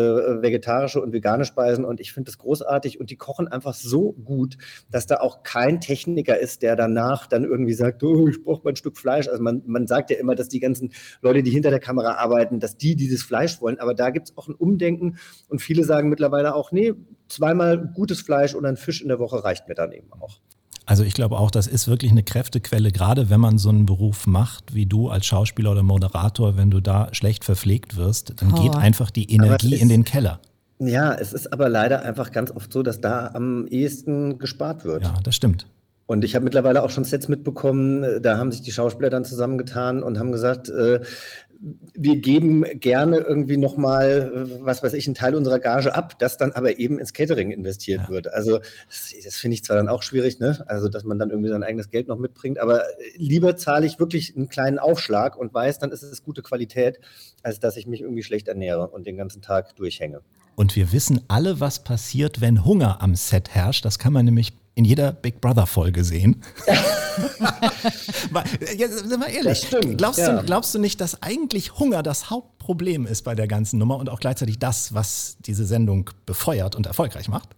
vegetarische 0.41 1.03
und 1.03 1.13
vegane 1.13 1.45
Speisen 1.45 1.85
und 1.85 2.01
ich 2.01 2.13
finde 2.13 2.31
das 2.31 2.39
großartig 2.39 3.01
und 3.01 3.11
die 3.11 3.17
kochen 3.17 3.49
einfach 3.49 3.75
so 3.75 4.13
gut, 4.13 4.57
dass 4.89 5.07
da 5.07 5.17
auch 5.17 5.43
kein 5.43 5.81
Techniker 5.81 6.39
ist, 6.39 6.63
der 6.63 6.77
danach 6.77 7.27
dann 7.27 7.43
irgendwie 7.43 7.75
sagt, 7.75 8.05
oh, 8.05 8.29
ich 8.29 8.43
brauche 8.43 8.63
mein 8.65 8.77
Stück 8.77 8.97
Fleisch. 8.97 9.27
Also 9.27 9.43
man, 9.43 9.63
man 9.67 9.89
sagt 9.89 10.11
ja 10.11 10.17
immer, 10.17 10.37
dass 10.37 10.49
die 10.49 10.61
ganzen 10.61 10.93
Leute, 11.23 11.43
die 11.43 11.51
hinter 11.51 11.71
der 11.71 11.81
Kamera 11.81 12.15
arbeiten, 12.15 12.61
dass 12.61 12.77
die 12.77 12.95
dieses 12.95 13.25
Fleisch 13.25 13.61
wollen. 13.61 13.81
Aber 13.81 13.95
da 13.95 14.11
gibt 14.11 14.31
es 14.31 14.39
auch 14.39 14.47
ein 14.47 14.55
Umdenken 14.55 15.19
und 15.49 15.61
viele 15.61 15.83
sagen 15.83 16.09
mittlerweile 16.09 16.55
auch, 16.55 16.71
nee, 16.71 16.95
zweimal 17.29 17.91
gutes 17.93 18.21
Fleisch 18.21 18.55
und 18.55 18.65
ein 18.65 18.77
Fisch 18.77 19.03
in 19.03 19.09
der 19.09 19.19
Woche 19.19 19.43
reicht 19.43 19.67
mir 19.67 19.75
dann 19.75 19.91
eben 19.91 20.13
auch. 20.13 20.41
Also 20.87 21.05
ich 21.05 21.14
glaube 21.14 21.39
auch, 21.39 21.51
das 21.51 21.66
ist 21.66 21.87
wirklich 21.87 22.11
eine 22.11 22.22
Kräftequelle, 22.22 22.91
gerade 22.91 23.30
wenn 23.30 23.41
man 23.41 23.59
so 23.59 23.68
einen 23.68 23.87
Beruf 23.87 24.26
macht 24.26 24.74
wie 24.74 24.87
du 24.87 25.09
als 25.09 25.26
Schauspieler 25.26 25.72
oder 25.72 25.83
Moderator, 25.83 26.57
wenn 26.57 26.70
du 26.70 26.80
da 26.80 27.09
schlecht 27.12 27.45
verpflegt 27.45 27.97
wirst, 27.97 28.35
dann 28.43 28.53
oh. 28.53 28.62
geht 28.62 28.74
einfach 28.74 29.11
die 29.11 29.33
Energie 29.33 29.74
in 29.74 29.89
den 29.89 30.05
Keller. 30.05 30.41
Ja, 30.78 31.14
es 31.14 31.33
ist 31.33 31.53
aber 31.53 31.68
leider 31.68 32.03
einfach 32.03 32.33
ganz 32.33 32.51
oft 32.51 32.72
so, 32.72 32.83
dass 32.83 33.01
da 33.01 33.30
am 33.35 33.66
ehesten 33.68 34.39
gespart 34.39 34.85
wird. 34.85 35.05
Ja, 35.05 35.14
das 35.22 35.37
stimmt. 35.37 35.66
Und 36.07 36.24
ich 36.24 36.35
habe 36.35 36.45
mittlerweile 36.45 36.83
auch 36.83 36.91
schon 36.91 37.05
Sets 37.05 37.28
mitbekommen, 37.28 38.20
da 38.20 38.37
haben 38.37 38.51
sich 38.51 38.62
die 38.62 38.72
Schauspieler 38.72 39.09
dann 39.09 39.24
zusammengetan 39.24 40.03
und 40.03 40.18
haben 40.18 40.33
gesagt, 40.33 40.68
äh, 40.68 41.01
wir 41.95 42.17
geben 42.17 42.65
gerne 42.81 43.19
irgendwie 43.19 43.57
nochmal, 43.57 44.49
was 44.63 44.83
weiß 44.83 44.95
ich, 44.95 45.07
einen 45.07 45.15
Teil 45.15 45.37
unserer 45.37 45.61
Gage 45.61 45.95
ab, 45.95 46.19
das 46.19 46.37
dann 46.37 46.53
aber 46.53 46.79
eben 46.79 46.99
ins 46.99 47.13
Catering 47.13 47.53
investiert 47.53 48.03
ja. 48.05 48.09
wird. 48.09 48.33
Also 48.33 48.59
das, 48.59 49.15
das 49.25 49.37
finde 49.37 49.55
ich 49.55 49.65
zwar 49.65 49.77
dann 49.77 49.89
auch 49.89 50.03
schwierig, 50.03 50.41
ne? 50.41 50.65
Also 50.67 50.89
dass 50.89 51.05
man 51.05 51.19
dann 51.21 51.31
irgendwie 51.31 51.51
sein 51.51 51.63
eigenes 51.63 51.89
Geld 51.89 52.09
noch 52.09 52.19
mitbringt, 52.19 52.59
aber 52.59 52.83
lieber 53.17 53.57
zahle 53.57 53.87
ich 53.87 54.01
wirklich 54.01 54.37
einen 54.37 54.49
kleinen 54.49 54.81
Aufschlag 54.81 55.37
und 55.37 55.55
weiß, 55.55 55.79
dann 55.79 55.93
ist 55.93 56.03
es 56.03 56.25
gute 56.25 56.43
Qualität, 56.43 56.99
als 57.43 57.61
dass 57.61 57.77
ich 57.77 57.87
mich 57.87 58.01
irgendwie 58.01 58.25
schlecht 58.25 58.49
ernähre 58.49 58.89
und 58.89 59.07
den 59.07 59.17
ganzen 59.17 59.41
Tag 59.41 59.77
durchhänge. 59.77 60.21
Und 60.57 60.75
wir 60.77 60.93
wissen 60.93 61.21
alle, 61.29 61.61
was 61.61 61.85
passiert, 61.85 62.41
wenn 62.41 62.65
Hunger 62.65 63.01
am 63.01 63.15
Set 63.15 63.51
herrscht. 63.51 63.85
Das 63.85 63.99
kann 63.99 64.13
man 64.13 64.25
nämlich 64.25 64.53
in 64.75 64.85
jeder 64.85 65.12
Big 65.12 65.41
Brother 65.41 65.66
Folge 65.66 66.05
sehen. 66.05 66.43
mal, 68.31 68.45
ja, 68.77 68.89
mal 69.18 69.31
ehrlich, 69.31 69.59
stimmt, 69.59 69.99
glaubst, 69.99 70.18
ja. 70.18 70.41
du, 70.41 70.47
glaubst 70.47 70.75
du 70.75 70.79
nicht, 70.79 71.01
dass 71.01 71.23
eigentlich 71.23 71.79
Hunger 71.79 72.03
das 72.03 72.31
Hauptproblem 72.31 73.07
ist 73.07 73.23
bei 73.23 73.35
der 73.35 73.47
ganzen 73.47 73.79
Nummer 73.79 73.97
und 73.97 74.09
auch 74.09 74.20
gleichzeitig 74.20 74.59
das, 74.59 74.95
was 74.95 75.37
diese 75.41 75.66
Sendung 75.66 76.11
befeuert 76.27 76.75
und 76.75 76.87
erfolgreich 76.87 77.29
macht? 77.29 77.51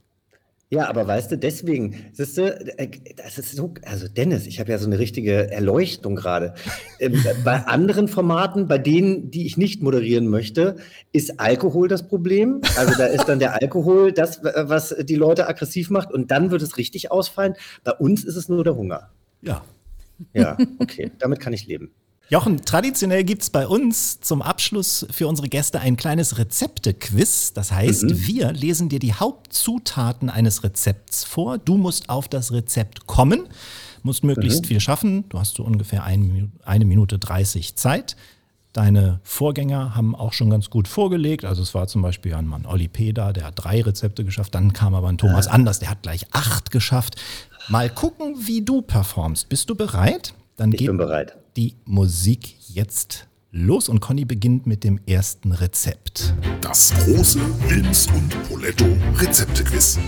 Ja, 0.75 0.89
aber 0.89 1.07
weißt 1.07 1.31
du, 1.31 1.39
deswegen, 1.39 1.95
siehst 2.12 2.37
du, 2.37 2.79
äh, 2.79 2.89
das 3.16 3.39
ist 3.39 3.55
so, 3.55 3.75
also 3.85 4.09
Dennis, 4.09 4.45
ich 4.49 4.59
habe 4.59 4.72
ja 4.72 4.79
so 4.79 4.87
eine 4.87 4.99
richtige 4.99 5.53
Erleuchtung 5.53 6.16
gerade. 6.16 6.55
Ähm, 6.99 7.22
bei 7.45 7.64
anderen 7.64 8.09
Formaten, 8.09 8.66
bei 8.66 8.79
denen, 8.79 9.31
die 9.31 9.47
ich 9.47 9.57
nicht 9.57 9.83
moderieren 9.83 10.27
möchte, 10.27 10.75
ist 11.12 11.39
Alkohol 11.39 11.87
das 11.87 12.09
Problem. 12.09 12.61
Also 12.77 12.95
da 12.99 13.07
ist 13.07 13.27
dann 13.27 13.39
der 13.39 13.55
Alkohol 13.62 14.11
das, 14.11 14.43
was 14.43 14.97
die 15.01 15.14
Leute 15.14 15.47
aggressiv 15.47 15.91
macht 15.91 16.12
und 16.12 16.33
dann 16.33 16.51
wird 16.51 16.62
es 16.62 16.77
richtig 16.77 17.12
ausfallen. 17.12 17.55
Bei 17.85 17.93
uns 17.93 18.25
ist 18.25 18.35
es 18.35 18.49
nur 18.49 18.64
der 18.64 18.75
Hunger. 18.75 19.11
Ja. 19.43 19.62
Ja, 20.33 20.57
okay, 20.81 21.12
damit 21.18 21.39
kann 21.39 21.53
ich 21.53 21.66
leben. 21.66 21.93
Jochen, 22.31 22.64
traditionell 22.64 23.22
gibt 23.22 23.43
es 23.43 23.51
bei 23.51 23.66
uns 23.66 24.18
zum 24.20 24.41
Abschluss 24.41 25.07
für 25.11 25.29
unsere 25.29 25.49
Gäste 25.49 25.81
ein 25.81 25.97
kleines 25.97 26.39
Rezepte-Quiz. 26.39 27.53
Das 27.53 27.70
heißt, 27.70 28.05
mhm. 28.05 28.27
wir 28.27 28.53
lesen 28.53 28.89
dir 28.89 28.99
die 28.99 29.12
Hauptzutaten 29.12 30.31
eines 30.31 30.64
Rezepts 30.64 31.25
vor. 31.25 31.59
Du 31.59 31.77
musst 31.77 32.09
auf 32.09 32.27
das 32.29 32.51
Rezept 32.51 33.07
kommen, 33.07 33.47
musst 34.03 34.25
möglichst 34.25 34.62
mhm. 34.62 34.68
viel 34.68 34.81
schaffen. 34.81 35.29
Du 35.29 35.39
hast 35.39 35.57
so 35.57 35.64
ungefähr 35.64 36.05
ein, 36.05 36.53
eine 36.64 36.87
Minute 36.87 37.18
30 37.18 37.77
Zeit. 37.77 38.16
Deine 38.72 39.20
Vorgänger 39.22 39.95
haben 39.95 40.16
auch 40.16 40.33
schon 40.33 40.49
ganz 40.49 40.70
gut 40.70 40.89
vorgelegt. 40.89 41.45
Also 41.45 41.62
es 41.62 41.75
war 41.75 41.87
zum 41.89 42.01
Beispiel 42.01 42.35
ein 42.35 42.47
Mann 42.47 42.64
Olli 42.64 42.89
Peda, 42.89 43.35
der 43.35 43.45
hat 43.45 43.55
drei 43.57 43.83
Rezepte 43.83 44.25
geschafft. 44.25 44.55
Dann 44.55 44.72
kam 44.72 44.95
aber 44.95 45.09
ein 45.09 45.18
Thomas 45.18 45.47
Anders, 45.47 45.79
der 45.79 45.91
hat 45.91 46.03
gleich 46.03 46.27
acht 46.33 46.70
geschafft. 46.70 47.16
Mal 47.68 47.91
gucken, 47.91 48.35
wie 48.47 48.62
du 48.62 48.81
performst. 48.81 49.51
Bist 49.51 49.68
du 49.68 49.75
bereit? 49.75 50.33
Dann 50.57 50.72
Ich 50.72 50.87
bin 50.87 50.97
bereit. 50.97 51.37
Die 51.57 51.77
Musik 51.85 52.57
jetzt 52.69 53.29
los 53.53 53.89
und 53.89 54.01
Conny 54.01 54.25
beginnt 54.25 54.67
mit 54.67 54.83
dem 54.83 54.99
ersten 55.07 55.53
Rezept. 55.53 56.35
Das 56.61 56.93
große 57.05 57.39
Wilms 57.69 58.09
und 58.09 58.49
Poletto 58.49 58.87
Rezeptequiz. 59.17 59.99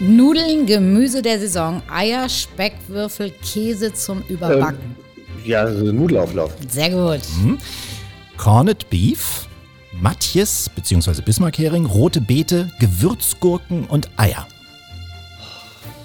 Nudeln, 0.00 0.66
Gemüse 0.66 1.22
der 1.22 1.40
Saison, 1.40 1.82
Eier, 1.90 2.28
Speckwürfel, 2.28 3.30
Käse 3.30 3.92
zum 3.92 4.22
Überbacken. 4.28 4.94
Ähm, 4.96 5.44
ja, 5.44 5.72
so 5.72 5.92
Nudelauflauf. 5.92 6.52
Sehr 6.68 6.90
gut. 6.90 7.22
Corned 8.36 8.88
Beef, 8.90 9.48
Matjes 10.00 10.70
bzw. 10.74 11.20
Bismarckhering, 11.22 11.86
rote 11.86 12.20
Beete, 12.20 12.70
Gewürzgurken 12.78 13.86
und 13.86 14.08
Eier. 14.16 14.46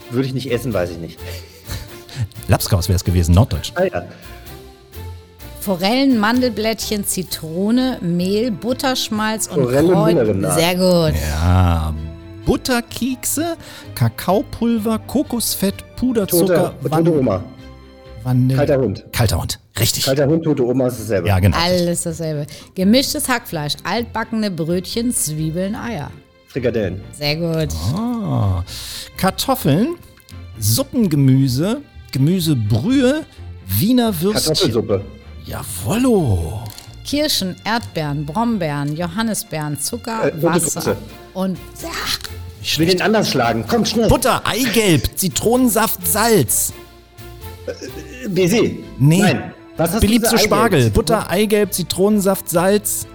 Würde 0.10 0.28
ich 0.28 0.34
nicht 0.34 0.52
essen, 0.52 0.74
weiß 0.74 0.92
ich 0.92 0.98
nicht. 0.98 1.20
Lapskaus 2.48 2.90
wäre 2.90 2.96
es 2.96 3.04
gewesen, 3.04 3.36
norddeutsch. 3.36 3.72
Ah 3.76 3.84
ja. 3.84 4.06
Forellen, 5.60 6.20
Mandelblättchen, 6.20 7.06
Zitrone, 7.06 7.98
Mehl, 8.02 8.52
Butterschmalz 8.52 9.48
und 9.48 9.64
Forelle. 9.64 10.54
Sehr 10.54 10.76
gut. 10.76 11.14
Ja, 11.30 11.94
Butterkekse, 12.46 13.58
Kakaopulver, 13.94 15.00
Kokosfett, 15.00 15.76
Puderzucker, 15.98 16.74
Tote, 16.82 16.90
tote 16.90 17.20
Oma. 17.20 17.44
Vanille. 18.24 18.56
Kalter 18.56 18.80
Hund. 18.80 19.06
Kalter 19.12 19.40
Hund, 19.40 19.60
richtig. 19.80 20.06
Kalter 20.06 20.28
Hund, 20.28 20.44
tote 20.44 20.66
Oma 20.66 20.88
ist 20.88 21.00
dasselbe. 21.00 21.28
Ja, 21.28 21.40
genau. 21.40 21.58
Alles 21.58 22.04
dasselbe. 22.04 22.46
Gemischtes 22.76 23.28
Hackfleisch, 23.28 23.74
altbackene 23.84 24.52
Brötchen, 24.52 25.12
Zwiebeln, 25.14 25.76
Eier. 25.76 26.10
Frikadellen. 26.48 27.02
Sehr 27.12 27.36
gut. 27.36 27.74
Ah. 27.96 28.64
Kartoffeln, 29.18 29.96
Suppengemüse, 30.58 31.82
Gemüsebrühe, 32.12 33.26
Wiener 33.68 34.20
Würstchen. 34.22 34.54
Kartoffelsuppe. 34.54 35.06
Jawollo. 35.50 36.64
Kirschen, 37.04 37.56
Erdbeeren, 37.64 38.26
Brombeeren, 38.26 38.96
Johannisbeeren, 38.96 39.80
Zucker, 39.80 40.28
Äh, 40.32 40.44
Wasser 40.44 40.60
Grütze. 40.82 40.98
und 41.34 41.58
Ich 42.62 42.78
will 42.78 42.86
den 42.88 43.02
anders 43.02 43.30
schlagen. 43.32 43.66
Komm, 43.68 43.84
schnell. 43.86 44.08
Butter, 44.08 44.46
Eigelb, 44.46 45.18
Zitronensaft, 45.18 46.06
Salz. 46.08 46.72
Baiser. 48.30 48.58
Nee. 49.00 49.22
Nein. 49.22 49.54
Was 49.78 49.94
hast 49.94 50.02
Beliebt 50.02 50.26
du 50.26 50.30
zu 50.30 50.38
für 50.38 50.44
Spargel. 50.44 50.80
Eigelb? 50.80 50.94
Butter, 50.94 51.30
Eigelb, 51.30 51.74
Zitronensaft, 51.74 52.50
Salz. 52.50 53.08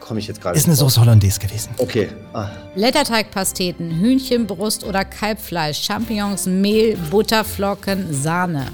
Komme 0.00 0.20
ich 0.20 0.26
jetzt 0.26 0.40
gerade. 0.40 0.56
Ist 0.56 0.66
eine 0.66 0.76
Sauce 0.76 0.98
Hollandaise 0.98 1.38
gewesen. 1.38 1.70
Okay. 1.78 2.08
Ah. 2.32 2.48
Blätterteigpasteten, 2.74 3.90
Hühnchenbrust 4.00 4.84
oder 4.84 5.04
Kalbfleisch, 5.04 5.82
Champignons, 5.82 6.46
Mehl, 6.46 6.96
Butterflocken, 7.10 8.12
Sahne. 8.12 8.68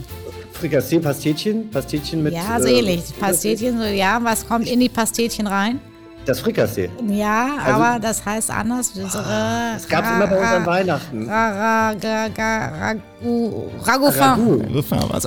Frikassee, 0.58 0.98
Pastetchen. 0.98 1.70
Pastetchen 1.70 2.22
mit. 2.22 2.34
Ja, 2.34 2.60
so 2.60 2.66
äh, 2.66 2.78
ähnlich. 2.78 3.02
Pastetchen, 3.18 3.78
so, 3.78 3.84
ja, 3.84 4.18
was 4.22 4.46
kommt 4.46 4.68
in 4.68 4.80
die 4.80 4.88
Pastetchen 4.88 5.46
rein? 5.46 5.80
Das 6.26 6.40
Frikassee. 6.40 6.90
Ja, 7.08 7.56
aber 7.64 7.98
das 8.00 8.24
heißt 8.24 8.50
anders. 8.50 8.92
So, 8.92 9.02
Das 9.02 9.88
gab 9.88 10.04
es 10.04 10.10
immer 10.10 10.26
bei 10.26 10.38
uns 10.38 10.48
an 10.48 10.66
Weihnachten. 10.66 11.26
Ragoufin. 13.82 14.74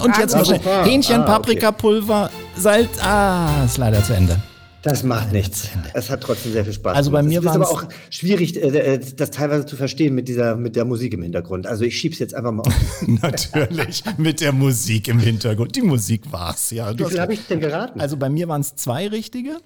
Und 0.04 0.18
jetzt 0.20 0.36
noch 0.36 0.46
schnell. 0.46 0.62
Ah, 0.64 0.84
Hähnchen, 0.84 1.22
ah, 1.22 1.26
Paprikapulver, 1.26 2.30
Salz. 2.56 2.90
Ah, 3.02 3.64
ist 3.66 3.78
leider 3.78 4.04
zu 4.04 4.14
Ende. 4.14 4.38
Das 4.84 5.04
macht 5.04 5.32
nichts. 5.32 5.70
Es 5.94 6.10
hat 6.10 6.22
trotzdem 6.22 6.54
sehr 6.54 6.64
viel 6.64 6.74
Spaß 6.74 6.96
Also 6.96 7.12
bei 7.12 7.22
mir 7.22 7.40
Es 7.40 7.46
ist 7.46 7.52
aber 7.52 7.70
auch 7.70 7.84
schwierig, 8.10 8.56
äh, 8.56 8.96
äh, 8.96 9.00
das 9.16 9.30
teilweise 9.30 9.66
zu 9.68 9.76
verstehen 9.76 10.16
mit 10.16 10.28
dieser, 10.28 10.56
mit 10.56 10.76
der 10.76 10.86
Musik 10.86 11.14
im 11.14 11.22
Hintergrund. 11.22 11.68
Also 11.68 11.84
ich 11.84 11.98
schieb's 11.98 12.18
jetzt 12.20 12.34
einfach 12.34 12.52
mal 12.52 12.64
auf. 12.64 12.74
Natürlich, 13.08 14.04
mit 14.18 14.42
der 14.42 14.52
Musik 14.54 15.08
im 15.08 15.20
Hintergrund. 15.20 15.76
Die 15.76 15.84
Musik 15.84 16.32
war's, 16.32 16.72
ja. 16.72 16.92
Wie 16.92 16.96
Du 16.98 17.06
viel 17.06 17.18
hast- 17.18 17.22
habe 17.22 17.34
ich 17.34 17.46
denn 17.48 17.60
geraten? 17.60 18.02
also 18.02 18.18
bei 18.18 18.30
mir 18.30 18.48
waren 18.48 18.62
es 18.62 18.76
zwei 18.76 19.08
richtige. 19.08 19.58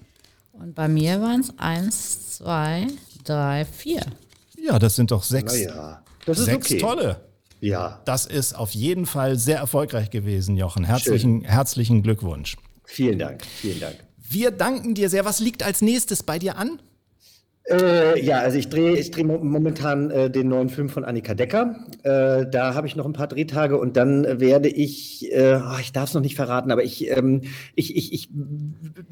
Und 0.52 0.74
bei 0.74 0.88
mir 0.88 1.20
waren 1.20 1.40
es 1.40 1.50
eins, 1.58 2.36
zwei, 2.36 2.86
drei, 3.24 3.64
vier. 3.64 4.00
Ja, 4.58 4.78
das 4.78 4.96
sind 4.96 5.10
doch 5.10 5.22
sechs, 5.22 5.52
naja, 5.54 6.02
das 6.24 6.38
ist 6.40 6.44
sechs 6.46 6.66
okay. 6.70 6.78
tolle. 6.78 7.20
Ja, 7.60 8.00
Das 8.04 8.26
ist 8.26 8.54
auf 8.54 8.72
jeden 8.72 9.06
Fall 9.06 9.38
sehr 9.38 9.58
erfolgreich 9.58 10.10
gewesen, 10.10 10.56
Jochen. 10.56 10.84
Herzlichen, 10.84 11.42
herzlichen 11.42 12.02
Glückwunsch. 12.02 12.56
vielen 12.84 13.18
Dank, 13.18 13.44
vielen 13.46 13.80
Dank. 13.80 13.96
Wir 14.28 14.50
danken 14.50 14.94
dir 14.94 15.08
sehr. 15.08 15.24
Was 15.24 15.40
liegt 15.40 15.62
als 15.62 15.82
nächstes 15.82 16.22
bei 16.22 16.38
dir 16.38 16.56
an? 16.56 16.80
Äh, 17.68 18.20
ja, 18.24 18.38
also 18.38 18.58
ich 18.58 18.68
drehe 18.68 18.96
ich 18.96 19.10
dreh 19.10 19.24
mo- 19.24 19.38
momentan 19.42 20.08
äh, 20.12 20.30
den 20.30 20.46
neuen 20.46 20.68
Film 20.68 20.88
von 20.88 21.04
Annika 21.04 21.34
Decker. 21.34 21.74
Äh, 22.04 22.46
da 22.48 22.74
habe 22.74 22.86
ich 22.86 22.94
noch 22.94 23.06
ein 23.06 23.12
paar 23.12 23.26
Drehtage 23.26 23.76
und 23.76 23.96
dann 23.96 24.40
werde 24.40 24.68
ich, 24.68 25.28
oh, 25.34 25.78
ich 25.80 25.90
darf 25.92 26.08
es 26.10 26.14
noch 26.14 26.20
nicht 26.20 26.36
verraten, 26.36 26.70
aber 26.70 26.84
ich, 26.84 27.10
ähm, 27.10 27.42
ich, 27.74 27.96
ich, 27.96 28.12
ich 28.12 28.28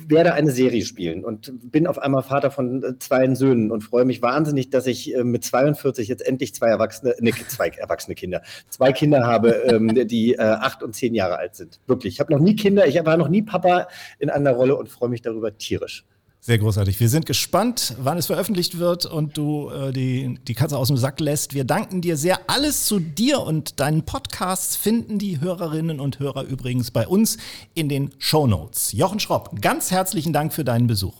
werde 0.07 0.35
eine 0.35 0.53
Serie 0.53 0.85
spielen 0.85 1.25
und 1.25 1.53
bin 1.73 1.89
auf 1.89 1.99
einmal 1.99 2.23
Vater 2.23 2.53
von 2.53 2.85
äh, 2.85 2.99
zwei 3.01 3.25
Söhnen 3.35 3.73
und 3.73 3.81
freue 3.83 4.05
mich 4.05 4.23
wahnsinnig, 4.23 4.71
dass 4.71 4.87
ich 4.87 5.13
äh, 5.17 5.25
mit 5.25 5.43
42 5.45 6.07
jetzt 6.07 6.25
endlich 6.25 6.55
zwei 6.55 6.69
erwachsene, 6.69 7.17
ne, 7.19 7.33
zwei 7.49 7.69
erwachsene 7.71 8.15
Kinder, 8.15 8.41
zwei 8.69 8.93
Kinder 8.93 9.27
habe, 9.27 9.51
ähm, 9.67 10.07
die 10.07 10.39
acht 10.39 10.83
und 10.83 10.95
zehn 10.95 11.15
Jahre 11.15 11.39
alt 11.39 11.55
sind. 11.57 11.81
Wirklich. 11.87 12.15
Ich 12.15 12.21
habe 12.21 12.33
noch 12.33 12.41
nie 12.41 12.55
Kinder, 12.55 12.87
ich 12.87 13.05
war 13.05 13.17
noch 13.17 13.29
nie 13.29 13.43
Papa 13.43 13.89
in 14.19 14.31
einer 14.31 14.53
Rolle 14.53 14.77
und 14.77 14.89
freue 14.89 15.09
mich 15.09 15.23
darüber 15.23 15.57
tierisch. 15.57 16.05
Sehr 16.47 16.59
großartig. 16.59 17.01
Wir 17.01 17.09
sind 17.09 17.25
gespannt, 17.25 17.95
wann 17.99 18.19
es 18.19 18.27
veröffentlicht 18.27 18.79
wird 18.79 19.07
und 19.07 19.39
du 19.39 19.71
äh, 19.71 19.93
die, 19.93 20.39
die 20.47 20.53
Katze 20.53 20.77
aus 20.77 20.89
dem 20.89 20.99
Sack 20.99 21.19
lässt. 21.19 21.55
Wir 21.55 21.65
danken 21.65 22.03
dir 22.03 22.19
sehr. 22.19 22.39
Alles 22.49 22.85
zu 22.85 23.01
dir 23.01 23.41
und 23.41 23.81
deinen 23.81 24.05
Podcasts 24.05 24.77
finden 24.77 25.19
die 25.19 25.41
Hörerinnen 25.41 26.01
und 26.01 26.19
Hörer 26.19 26.43
übrigens 26.43 26.91
bei 26.91 27.09
uns 27.09 27.39
in 27.73 27.89
den 27.89 28.11
Show 28.19 28.47
Notes. 28.47 28.93
Jochen 28.93 29.21
Schropp, 29.21 29.59
ganz 29.63 29.91
herzlichen 29.91 30.35
Dank 30.35 30.53
für 30.53 30.65
deinen 30.65 30.87
Besuch. 30.87 31.15